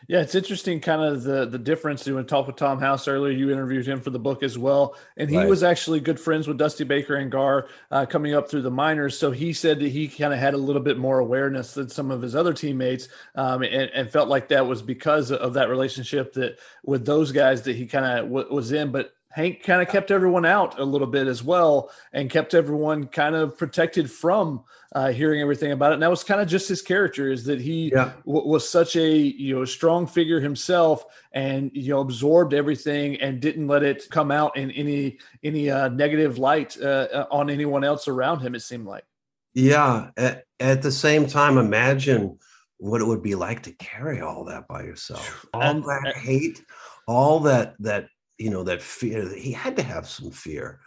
Yeah, 0.07 0.21
it's 0.21 0.35
interesting, 0.35 0.79
kind 0.79 1.01
of 1.01 1.23
the 1.23 1.45
the 1.45 1.59
difference. 1.59 2.05
You 2.07 2.21
talked 2.23 2.47
with 2.47 2.55
Tom 2.55 2.79
House 2.79 3.07
earlier. 3.07 3.31
You 3.31 3.51
interviewed 3.51 3.87
him 3.87 4.01
for 4.01 4.09
the 4.09 4.19
book 4.19 4.41
as 4.41 4.57
well, 4.57 4.95
and 5.15 5.29
he 5.29 5.37
right. 5.37 5.47
was 5.47 5.63
actually 5.63 5.99
good 5.99 6.19
friends 6.19 6.47
with 6.47 6.57
Dusty 6.57 6.83
Baker 6.83 7.15
and 7.15 7.31
Garr 7.31 7.67
uh, 7.91 8.05
coming 8.05 8.33
up 8.33 8.49
through 8.49 8.63
the 8.63 8.71
minors. 8.71 9.17
So 9.17 9.31
he 9.31 9.53
said 9.53 9.79
that 9.79 9.89
he 9.89 10.07
kind 10.07 10.33
of 10.33 10.39
had 10.39 10.53
a 10.53 10.57
little 10.57 10.81
bit 10.81 10.97
more 10.97 11.19
awareness 11.19 11.75
than 11.75 11.89
some 11.89 12.09
of 12.09 12.21
his 12.21 12.35
other 12.35 12.53
teammates, 12.53 13.09
um, 13.35 13.61
and, 13.61 13.91
and, 13.93 14.11
felt 14.11 14.27
like 14.27 14.49
that 14.49 14.65
was 14.65 14.81
because 14.81 15.31
of 15.31 15.53
that 15.53 15.69
relationship 15.69 16.33
that 16.33 16.57
with 16.83 17.05
those 17.05 17.31
guys 17.31 17.61
that 17.63 17.75
he 17.75 17.85
kind 17.85 18.05
of 18.05 18.25
w- 18.25 18.53
was 18.53 18.71
in. 18.71 18.91
But 18.91 19.13
Hank 19.33 19.63
kind 19.63 19.81
of 19.81 19.87
kept 19.87 20.11
everyone 20.11 20.45
out 20.45 20.79
a 20.79 20.83
little 20.83 21.07
bit 21.07 21.27
as 21.27 21.43
well 21.43 21.91
and 22.13 22.29
kept 22.29 22.53
everyone 22.53 23.07
kind 23.07 23.35
of 23.35 23.57
protected 23.57 24.11
from 24.11 24.63
uh, 24.93 25.11
hearing 25.11 25.41
everything 25.41 25.71
about 25.71 25.91
it. 25.91 25.95
And 25.95 26.03
that 26.03 26.09
was 26.09 26.23
kind 26.23 26.41
of 26.41 26.47
just 26.47 26.67
his 26.67 26.81
character 26.81 27.31
is 27.31 27.45
that 27.45 27.61
he 27.61 27.91
yeah. 27.93 28.11
w- 28.25 28.47
was 28.47 28.67
such 28.67 28.97
a, 28.97 29.15
you 29.15 29.55
know, 29.55 29.65
strong 29.65 30.05
figure 30.05 30.41
himself 30.41 31.05
and, 31.31 31.71
you 31.73 31.91
know, 31.91 32.01
absorbed 32.01 32.53
everything 32.53 33.19
and 33.21 33.39
didn't 33.39 33.67
let 33.67 33.83
it 33.83 34.07
come 34.09 34.31
out 34.31 34.57
in 34.57 34.69
any, 34.71 35.17
any 35.43 35.69
uh, 35.69 35.87
negative 35.89 36.37
light 36.37 36.77
uh, 36.81 37.07
uh 37.13 37.25
on 37.31 37.49
anyone 37.49 37.83
else 37.83 38.07
around 38.09 38.39
him. 38.39 38.53
It 38.53 38.61
seemed 38.61 38.85
like. 38.85 39.05
Yeah. 39.53 40.09
At, 40.17 40.43
at 40.59 40.81
the 40.81 40.91
same 40.91 41.25
time, 41.25 41.57
imagine 41.57 42.37
what 42.77 42.99
it 42.99 43.05
would 43.05 43.23
be 43.23 43.35
like 43.35 43.63
to 43.63 43.71
carry 43.73 44.19
all 44.19 44.43
that 44.45 44.67
by 44.67 44.83
yourself. 44.83 45.45
All 45.53 45.81
that 45.81 46.15
hate, 46.17 46.63
all 47.07 47.39
that, 47.41 47.75
that 47.79 48.07
you 48.41 48.49
know 48.49 48.63
that 48.63 48.81
fear 48.81 49.33
he 49.35 49.51
had 49.51 49.75
to 49.77 49.83
have 49.83 50.07
some 50.07 50.31
fear. 50.31 50.79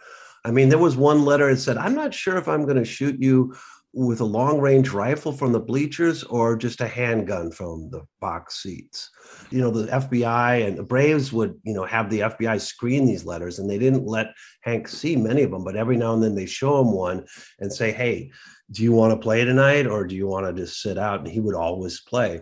I 0.43 0.51
mean 0.51 0.69
there 0.69 0.77
was 0.77 0.95
one 0.95 1.25
letter 1.25 1.49
that 1.49 1.59
said 1.59 1.77
i'm 1.77 1.95
not 1.95 2.13
sure 2.13 2.37
if 2.37 2.47
i'm 2.47 2.65
going 2.65 2.77
to 2.77 2.85
shoot 2.85 3.17
you 3.19 3.55
with 3.93 4.19
a 4.19 4.25
long 4.25 4.59
range 4.59 4.89
rifle 4.89 5.31
from 5.31 5.53
the 5.53 5.59
bleachers 5.59 6.21
or 6.23 6.57
just 6.57 6.81
a 6.81 6.87
handgun 6.87 7.49
from 7.49 7.89
the 7.89 8.01
box 8.19 8.61
seats. 8.61 9.09
You 9.49 9.61
know 9.61 9.71
the 9.71 9.87
fbi 9.87 10.67
and 10.67 10.77
the 10.77 10.83
braves 10.83 11.31
would 11.33 11.55
you 11.63 11.73
know 11.73 11.85
have 11.85 12.09
the 12.09 12.19
fbi 12.19 12.59
screen 12.59 13.05
these 13.05 13.25
letters 13.25 13.57
and 13.57 13.69
they 13.69 13.79
didn't 13.79 14.05
let 14.05 14.27
hank 14.61 14.87
see 14.87 15.15
many 15.15 15.43
of 15.43 15.51
them 15.51 15.63
but 15.63 15.77
every 15.77 15.97
now 15.97 16.13
and 16.13 16.21
then 16.21 16.35
they 16.35 16.45
show 16.45 16.81
him 16.81 16.91
one 16.91 17.25
and 17.59 17.71
say 17.71 17.91
hey 17.91 18.29
do 18.71 18.83
you 18.83 18.91
want 18.91 19.13
to 19.13 19.19
play 19.23 19.45
tonight 19.45 19.85
or 19.85 20.05
do 20.05 20.15
you 20.15 20.27
want 20.27 20.45
to 20.45 20.61
just 20.61 20.81
sit 20.81 20.97
out? 20.97 21.19
And 21.19 21.27
he 21.27 21.39
would 21.39 21.55
always 21.55 22.01
play 22.01 22.41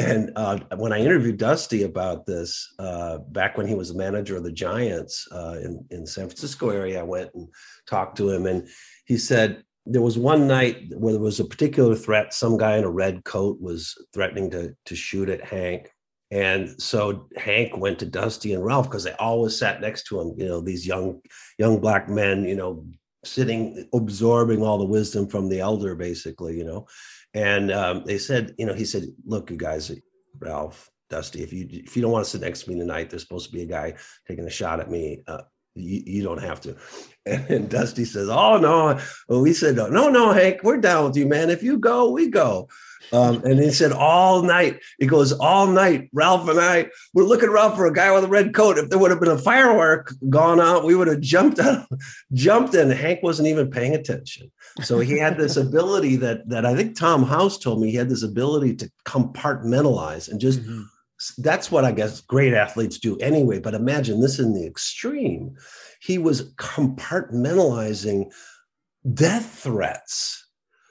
and 0.00 0.32
uh, 0.34 0.58
when 0.76 0.92
I 0.92 1.00
interviewed 1.00 1.36
Dusty 1.36 1.82
about 1.82 2.24
this 2.24 2.74
uh, 2.78 3.18
back 3.18 3.58
when 3.58 3.66
he 3.66 3.74
was 3.74 3.90
the 3.92 3.98
manager 3.98 4.36
of 4.36 4.44
the 4.44 4.52
Giants 4.52 5.28
uh, 5.30 5.56
in 5.62 5.84
in 5.90 6.06
San 6.06 6.26
Francisco 6.26 6.70
area, 6.70 7.00
I 7.00 7.02
went 7.02 7.30
and 7.34 7.48
talked 7.86 8.16
to 8.16 8.30
him, 8.30 8.46
and 8.46 8.66
he 9.04 9.18
said 9.18 9.62
there 9.84 10.00
was 10.00 10.16
one 10.16 10.46
night 10.46 10.86
where 10.96 11.12
there 11.12 11.22
was 11.22 11.40
a 11.40 11.44
particular 11.44 11.94
threat. 11.94 12.32
Some 12.32 12.56
guy 12.56 12.78
in 12.78 12.84
a 12.84 12.90
red 12.90 13.24
coat 13.24 13.60
was 13.60 13.94
threatening 14.14 14.50
to 14.52 14.74
to 14.86 14.96
shoot 14.96 15.28
at 15.28 15.44
Hank, 15.44 15.90
and 16.30 16.80
so 16.80 17.28
Hank 17.36 17.76
went 17.76 17.98
to 17.98 18.06
Dusty 18.06 18.54
and 18.54 18.64
Ralph 18.64 18.88
because 18.88 19.04
they 19.04 19.12
always 19.12 19.58
sat 19.58 19.82
next 19.82 20.04
to 20.04 20.20
him. 20.20 20.34
You 20.38 20.48
know, 20.48 20.60
these 20.62 20.86
young 20.86 21.20
young 21.58 21.78
black 21.78 22.08
men. 22.08 22.44
You 22.44 22.56
know, 22.56 22.86
sitting 23.22 23.86
absorbing 23.92 24.62
all 24.62 24.78
the 24.78 24.84
wisdom 24.86 25.28
from 25.28 25.50
the 25.50 25.60
elder, 25.60 25.94
basically. 25.94 26.56
You 26.56 26.64
know 26.64 26.86
and 27.34 27.70
um, 27.70 28.02
they 28.04 28.18
said, 28.18 28.54
you 28.58 28.66
know, 28.66 28.74
he 28.74 28.84
said, 28.84 29.04
look, 29.24 29.50
you 29.50 29.56
guys, 29.56 29.92
Ralph, 30.38 30.90
Dusty, 31.08 31.42
if 31.42 31.52
you 31.52 31.66
if 31.70 31.96
you 31.96 32.02
don't 32.02 32.12
want 32.12 32.24
to 32.24 32.30
sit 32.30 32.40
next 32.40 32.64
to 32.64 32.70
me 32.70 32.78
tonight, 32.78 33.10
there's 33.10 33.22
supposed 33.22 33.46
to 33.46 33.52
be 33.52 33.62
a 33.62 33.66
guy 33.66 33.94
taking 34.26 34.46
a 34.46 34.50
shot 34.50 34.80
at 34.80 34.90
me. 34.90 35.22
Uh, 35.26 35.42
you, 35.74 36.02
you, 36.06 36.22
don't 36.22 36.42
have 36.42 36.60
to. 36.62 36.76
And, 37.26 37.50
and, 37.50 37.68
Dusty 37.68 38.06
says, 38.06 38.30
oh 38.30 38.56
no. 38.56 38.98
Well, 39.28 39.42
we 39.42 39.52
said, 39.52 39.76
no, 39.76 40.08
no, 40.08 40.32
Hank, 40.32 40.60
we're 40.62 40.78
down 40.78 41.04
with 41.04 41.16
you, 41.16 41.26
man. 41.26 41.50
If 41.50 41.62
you 41.62 41.76
go, 41.76 42.10
we 42.10 42.28
go. 42.28 42.66
Um, 43.12 43.42
and 43.44 43.58
he 43.58 43.70
said 43.70 43.92
all 43.92 44.42
night, 44.42 44.80
he 44.98 45.06
goes 45.06 45.32
all 45.32 45.66
night. 45.66 46.08
Ralph 46.14 46.48
and 46.48 46.58
I 46.58 46.86
were 47.12 47.24
looking 47.24 47.50
around 47.50 47.76
for 47.76 47.86
a 47.86 47.92
guy 47.92 48.10
with 48.12 48.24
a 48.24 48.28
red 48.28 48.54
coat. 48.54 48.78
If 48.78 48.88
there 48.88 48.98
would 48.98 49.10
have 49.10 49.20
been 49.20 49.30
a 49.30 49.38
firework 49.38 50.14
gone 50.30 50.60
out, 50.60 50.84
we 50.84 50.94
would 50.94 51.08
have 51.08 51.20
jumped 51.20 51.58
out, 51.58 51.86
jumped 52.32 52.74
in. 52.74 52.90
Hank 52.90 53.22
wasn't 53.22 53.48
even 53.48 53.70
paying 53.70 53.94
attention. 53.94 54.50
So 54.82 54.98
he 55.00 55.18
had 55.18 55.36
this 55.36 55.56
ability 55.68 56.16
that 56.16 56.48
that 56.48 56.64
I 56.64 56.74
think 56.74 56.96
Tom 56.96 57.22
House 57.22 57.58
told 57.58 57.80
me 57.80 57.90
he 57.90 57.96
had 57.96 58.08
this 58.08 58.22
ability 58.22 58.74
to 58.76 58.90
compartmentalize 59.04 60.30
and 60.30 60.40
just 60.40 60.60
mm-hmm. 60.60 60.82
that's 61.38 61.70
what 61.70 61.84
I 61.84 61.92
guess 61.92 62.20
great 62.20 62.54
athletes 62.54 62.98
do 62.98 63.16
anyway. 63.18 63.58
But 63.60 63.74
imagine 63.74 64.20
this 64.20 64.38
in 64.38 64.52
the 64.52 64.66
extreme. 64.66 65.56
He 66.00 66.18
was 66.18 66.54
compartmentalizing 66.54 68.32
death 69.14 69.60
threats 69.60 70.46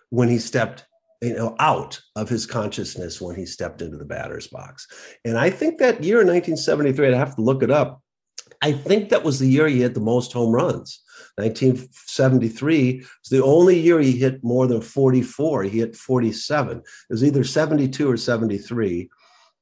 when 0.09 0.29
he 0.29 0.39
stepped 0.39 0.85
you 1.21 1.33
know 1.35 1.55
out 1.59 1.99
of 2.15 2.29
his 2.29 2.45
consciousness 2.45 3.21
when 3.21 3.35
he 3.35 3.45
stepped 3.45 3.81
into 3.81 3.97
the 3.97 4.05
batter's 4.05 4.47
box 4.47 4.87
and 5.25 5.37
i 5.37 5.49
think 5.49 5.77
that 5.77 6.03
year 6.03 6.21
in 6.21 6.27
1973 6.27 7.13
i 7.13 7.17
have 7.17 7.35
to 7.35 7.41
look 7.41 7.61
it 7.61 7.69
up 7.69 8.01
i 8.61 8.71
think 8.71 9.09
that 9.09 9.23
was 9.23 9.37
the 9.37 9.47
year 9.47 9.67
he 9.67 9.81
hit 9.81 9.93
the 9.93 9.99
most 9.99 10.33
home 10.33 10.51
runs 10.51 11.03
1973 11.35 12.97
was 12.97 13.29
the 13.29 13.43
only 13.43 13.79
year 13.79 13.99
he 13.99 14.13
hit 14.13 14.43
more 14.43 14.67
than 14.67 14.81
44 14.81 15.63
he 15.63 15.79
hit 15.79 15.95
47 15.95 16.77
it 16.77 16.83
was 17.09 17.23
either 17.23 17.43
72 17.43 18.09
or 18.09 18.17
73 18.17 19.09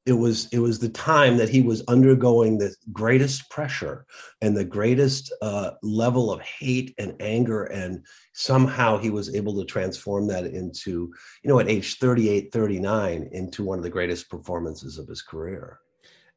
it 0.07 0.13
was 0.13 0.47
it 0.53 0.59
was 0.59 0.79
the 0.79 0.89
time 0.89 1.35
that 1.35 1.49
he 1.49 1.61
was 1.61 1.83
undergoing 1.89 2.57
the 2.57 2.73
greatest 2.93 3.49
pressure 3.49 4.05
and 4.41 4.55
the 4.55 4.63
greatest 4.63 5.33
uh, 5.41 5.71
level 5.83 6.31
of 6.31 6.39
hate 6.41 6.95
and 6.97 7.13
anger 7.19 7.65
and 7.65 8.05
somehow 8.33 8.97
he 8.97 9.09
was 9.09 9.35
able 9.35 9.53
to 9.59 9.65
transform 9.65 10.25
that 10.27 10.45
into 10.45 11.13
you 11.43 11.49
know 11.49 11.59
at 11.59 11.67
age 11.67 11.97
38 11.99 12.51
39 12.53 13.29
into 13.33 13.63
one 13.63 13.77
of 13.77 13.83
the 13.83 13.89
greatest 13.89 14.29
performances 14.29 14.97
of 14.97 15.07
his 15.07 15.21
career 15.21 15.79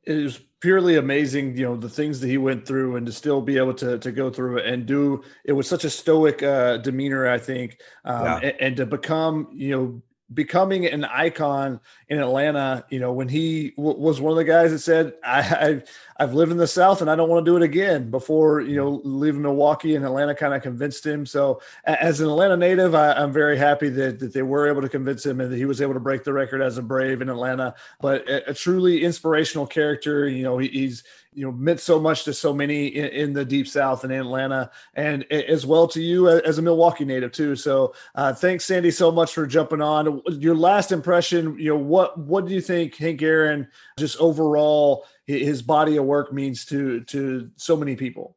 it 0.05 0.23
was 0.23 0.41
purely 0.61 0.97
amazing 0.97 1.57
you 1.57 1.65
know 1.65 1.77
the 1.77 1.89
things 1.89 2.21
that 2.21 2.29
he 2.29 2.37
went 2.37 2.67
through 2.67 2.97
and 2.97 3.07
to 3.07 3.13
still 3.13 3.41
be 3.41 3.57
able 3.57 3.75
to 3.75 3.99
to 3.99 4.13
go 4.13 4.31
through 4.31 4.59
it 4.59 4.67
and 4.67 4.87
do 4.87 5.23
it 5.45 5.53
was 5.53 5.67
such 5.69 5.85
a 5.85 5.91
stoic 5.91 6.43
uh, 6.43 6.77
demeanor 6.79 7.29
i 7.29 7.39
think 7.39 7.81
um, 8.05 8.25
yeah. 8.25 8.37
and, 8.39 8.61
and 8.61 8.77
to 8.77 8.87
become 8.87 9.49
you 9.53 9.71
know 9.71 10.03
becoming 10.33 10.87
an 10.87 11.05
icon 11.05 11.81
in 12.09 12.19
Atlanta, 12.19 12.85
you 12.89 13.01
know, 13.01 13.13
when 13.13 13.29
he 13.29 13.71
w- 13.77 13.99
was 13.99 14.21
one 14.21 14.31
of 14.31 14.37
the 14.37 14.45
guys 14.45 14.71
that 14.71 14.79
said, 14.79 15.15
I, 15.25 15.43
have 15.43 15.85
I've 16.19 16.35
lived 16.35 16.53
in 16.53 16.59
the 16.59 16.67
South 16.67 17.01
and 17.01 17.11
I 17.11 17.17
don't 17.17 17.29
want 17.29 17.45
to 17.45 17.51
do 17.51 17.57
it 17.57 17.63
again 17.63 18.11
before, 18.11 18.61
you 18.61 18.77
know, 18.77 19.01
leaving 19.05 19.43
Milwaukee 19.43 19.97
and 19.97 20.05
Atlanta 20.05 20.35
kind 20.35 20.55
of 20.55 20.63
convinced 20.63 21.05
him. 21.05 21.27
So 21.27 21.61
as 21.85 22.21
an 22.21 22.29
Atlanta 22.29 22.57
native, 22.57 22.95
I, 22.95 23.21
am 23.21 23.33
very 23.33 23.57
happy 23.57 23.89
that, 23.89 24.21
that 24.21 24.33
they 24.33 24.43
were 24.43 24.69
able 24.69 24.83
to 24.83 24.89
convince 24.89 25.27
him 25.27 25.41
and 25.41 25.51
that 25.53 25.57
he 25.57 25.65
was 25.65 25.81
able 25.81 25.95
to 25.95 26.01
break 26.01 26.23
the 26.23 26.33
record 26.33 26.63
as 26.63 26.79
a 26.79 26.83
Brave 26.83 27.23
in 27.23 27.29
Atlanta, 27.29 27.75
but 28.01 28.29
a, 28.29 28.51
a 28.51 28.55
truly 28.55 29.03
inspirational 29.03 29.67
character. 29.67 30.29
You 30.29 30.45
know, 30.45 30.59
he, 30.59 30.69
he's, 30.69 31.03
you 31.33 31.45
know 31.45 31.53
meant 31.53 31.81
so 31.81 32.01
much 32.01 32.25
to 32.25 32.35
so 32.35 32.53
many 32.53 32.89
in, 32.89 33.07
in, 33.07 33.33
the 33.33 33.45
deep 33.45 33.69
south 33.69 34.03
and 34.05 34.13
atlanta 34.13 34.71
and 34.95 35.25
as 35.31 35.65
well 35.65 35.87
to 35.87 36.03
you 36.03 36.29
as 36.29 36.59
a 36.59 36.63
milwaukee 36.63 37.05
native 37.05 37.33
too. 37.33 37.55
So 37.55 37.95
uh, 38.15 38.33
thanks 38.33 38.65
sandy 38.65 38.91
so 38.91 39.13
much 39.13 39.33
for 39.33 39.47
jumping 39.47 39.81
on. 39.81 40.23
Your 40.29 40.57
last 40.57 40.93
impression 40.93 41.59
you 41.59 41.71
know 41.71 41.79
what 41.79 42.19
what 42.19 42.47
do 42.47 42.55
you 42.55 42.61
think 42.61 42.97
hank 42.97 43.23
aaron 43.23 43.69
just 43.99 44.19
overall 44.19 45.07
his 45.27 45.63
body 45.63 45.97
of 45.97 46.05
work 46.05 46.33
means 46.33 46.65
to 46.67 47.01
to 47.05 47.51
so 47.57 47.77
many 47.77 47.97
people? 47.97 48.37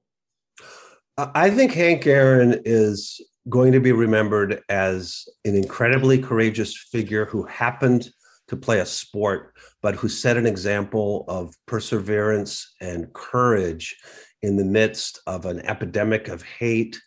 I 1.17 1.49
think 1.49 1.73
hank 1.73 2.07
aaron 2.07 2.61
is 2.65 3.21
going 3.49 3.73
to 3.73 3.79
be 3.79 3.91
remembered 3.91 4.61
as 4.69 5.27
an 5.45 5.55
incredibly 5.55 6.17
courageous 6.17 6.75
figure 6.77 7.25
who 7.25 7.43
happened 7.43 8.09
to 8.47 8.55
play 8.55 8.79
a 8.79 8.85
sport, 8.85 9.53
but 9.83 9.95
who 9.95 10.07
set 10.07 10.37
an 10.37 10.47
example 10.47 11.25
of 11.27 11.55
perseverance 11.67 12.73
and 12.81 13.13
courage 13.13 13.95
in 14.41 14.55
the 14.55 14.65
midst 14.65 15.19
of 15.27 15.45
an 15.45 15.59
epidemic 15.65 16.29
of 16.29 16.41
hate. 16.41 16.99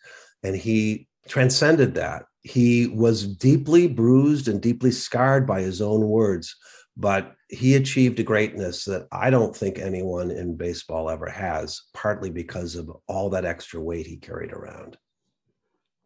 And 0.43 0.55
he 0.55 1.07
transcended 1.27 1.95
that. 1.95 2.23
He 2.43 2.87
was 2.87 3.27
deeply 3.27 3.87
bruised 3.87 4.47
and 4.47 4.61
deeply 4.61 4.91
scarred 4.91 5.45
by 5.45 5.61
his 5.61 5.81
own 5.81 6.07
words, 6.07 6.55
but 6.95 7.33
he 7.49 7.75
achieved 7.75 8.19
a 8.19 8.23
greatness 8.23 8.85
that 8.85 9.07
I 9.11 9.31
don't 9.31 9.55
think 9.55 9.79
anyone 9.79 10.31
in 10.31 10.55
baseball 10.55 11.09
ever 11.09 11.29
has, 11.29 11.81
partly 11.93 12.29
because 12.29 12.75
of 12.75 12.89
all 13.07 13.31
that 13.31 13.45
extra 13.45 13.81
weight 13.81 14.07
he 14.07 14.17
carried 14.17 14.53
around. 14.53 14.97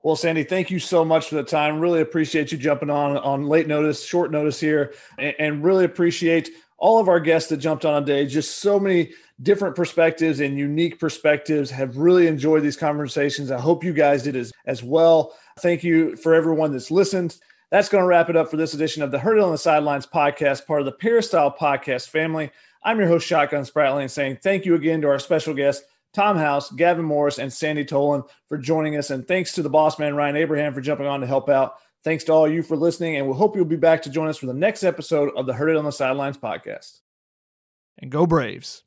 Well, 0.04 0.16
Sandy, 0.16 0.44
thank 0.44 0.72
you 0.72 0.80
so 0.80 1.06
much 1.06 1.30
for 1.30 1.36
the 1.36 1.44
time. 1.44 1.80
Really 1.80 2.02
appreciate 2.02 2.52
you 2.52 2.58
jumping 2.58 2.90
on 2.90 3.18
on 3.18 3.46
late 3.48 3.68
notice, 3.68 4.04
short 4.04 4.32
notice 4.32 4.60
here, 4.60 4.94
and, 5.20 5.36
and 5.38 5.64
really 5.64 5.86
appreciate 5.86 6.50
all 6.78 7.00
of 7.00 7.08
our 7.08 7.20
guests 7.20 7.50
that 7.50 7.58
jumped 7.58 7.86
on 7.86 8.04
today. 8.04 8.26
Just 8.26 8.58
so 8.58 8.80
many 8.80 9.12
different 9.44 9.76
perspectives 9.76 10.40
and 10.40 10.58
unique 10.58 11.00
perspectives. 11.00 11.70
Have 11.70 11.98
really 11.98 12.26
enjoyed 12.26 12.64
these 12.64 12.78
conversations. 12.78 13.52
I 13.52 13.60
hope 13.60 13.84
you 13.84 13.94
guys 13.94 14.24
did 14.24 14.36
as, 14.36 14.52
as 14.66 14.82
well. 14.82 15.36
Thank 15.60 15.84
you 15.84 16.16
for 16.16 16.34
everyone 16.34 16.72
that's 16.72 16.90
listened. 16.90 17.38
That's 17.70 17.88
going 17.88 18.04
to 18.04 18.08
wrap 18.08 18.30
it 18.30 18.36
up 18.36 18.50
for 18.50 18.58
this 18.58 18.74
edition 18.74 19.04
of 19.04 19.12
the 19.12 19.20
Heard 19.20 19.38
It 19.38 19.44
on 19.44 19.52
the 19.52 19.58
Sidelines 19.58 20.06
podcast, 20.06 20.66
part 20.66 20.82
of 20.82 20.86
the 20.86 20.92
Peristyle 20.92 21.56
podcast 21.58 22.10
family. 22.10 22.52
I'm 22.84 22.98
your 22.98 23.08
host, 23.08 23.28
Shotgun 23.28 23.64
Spratling, 23.64 24.10
saying 24.10 24.40
thank 24.42 24.66
you 24.66 24.74
again 24.76 25.02
to 25.02 25.08
our 25.08 25.20
special 25.20 25.54
guest, 25.54 25.84
Tom 26.14 26.38
House, 26.38 26.72
Gavin 26.72 27.06
Morris, 27.06 27.40
and 27.40 27.52
Sandy 27.52 27.86
Tolan 27.86 28.28
for 28.48 28.58
joining 28.58 28.98
us. 28.98 29.10
And 29.10 29.28
thanks 29.28 29.54
to 29.54 29.62
the 29.62 29.70
boss 29.70 29.98
man, 29.98 30.16
Ryan 30.16 30.36
Abraham, 30.36 30.74
for 30.74 30.82
jumping 30.82 31.08
on 31.08 31.22
to 31.22 31.28
help 31.28 31.50
out. 31.50 31.76
Thanks 32.04 32.24
to 32.26 32.34
all 32.34 32.50
you 32.50 32.64
for 32.64 32.76
listening. 32.76 33.16
And 33.16 33.28
we 33.28 33.34
hope 33.34 33.56
you'll 33.56 33.66
be 33.66 33.76
back 33.76 34.02
to 34.04 34.10
join 34.10 34.28
us 34.28 34.38
for 34.38 34.48
the 34.48 34.54
next 34.54 34.84
episode 34.84 35.32
of 35.36 35.46
the 35.46 35.54
Heard 35.54 35.70
It 35.70 35.78
on 35.78 35.86
the 35.86 35.92
Sidelines 35.92 36.38
podcast. 36.38 37.00
And 38.00 38.12
go 38.12 38.26
Braves. 38.26 38.84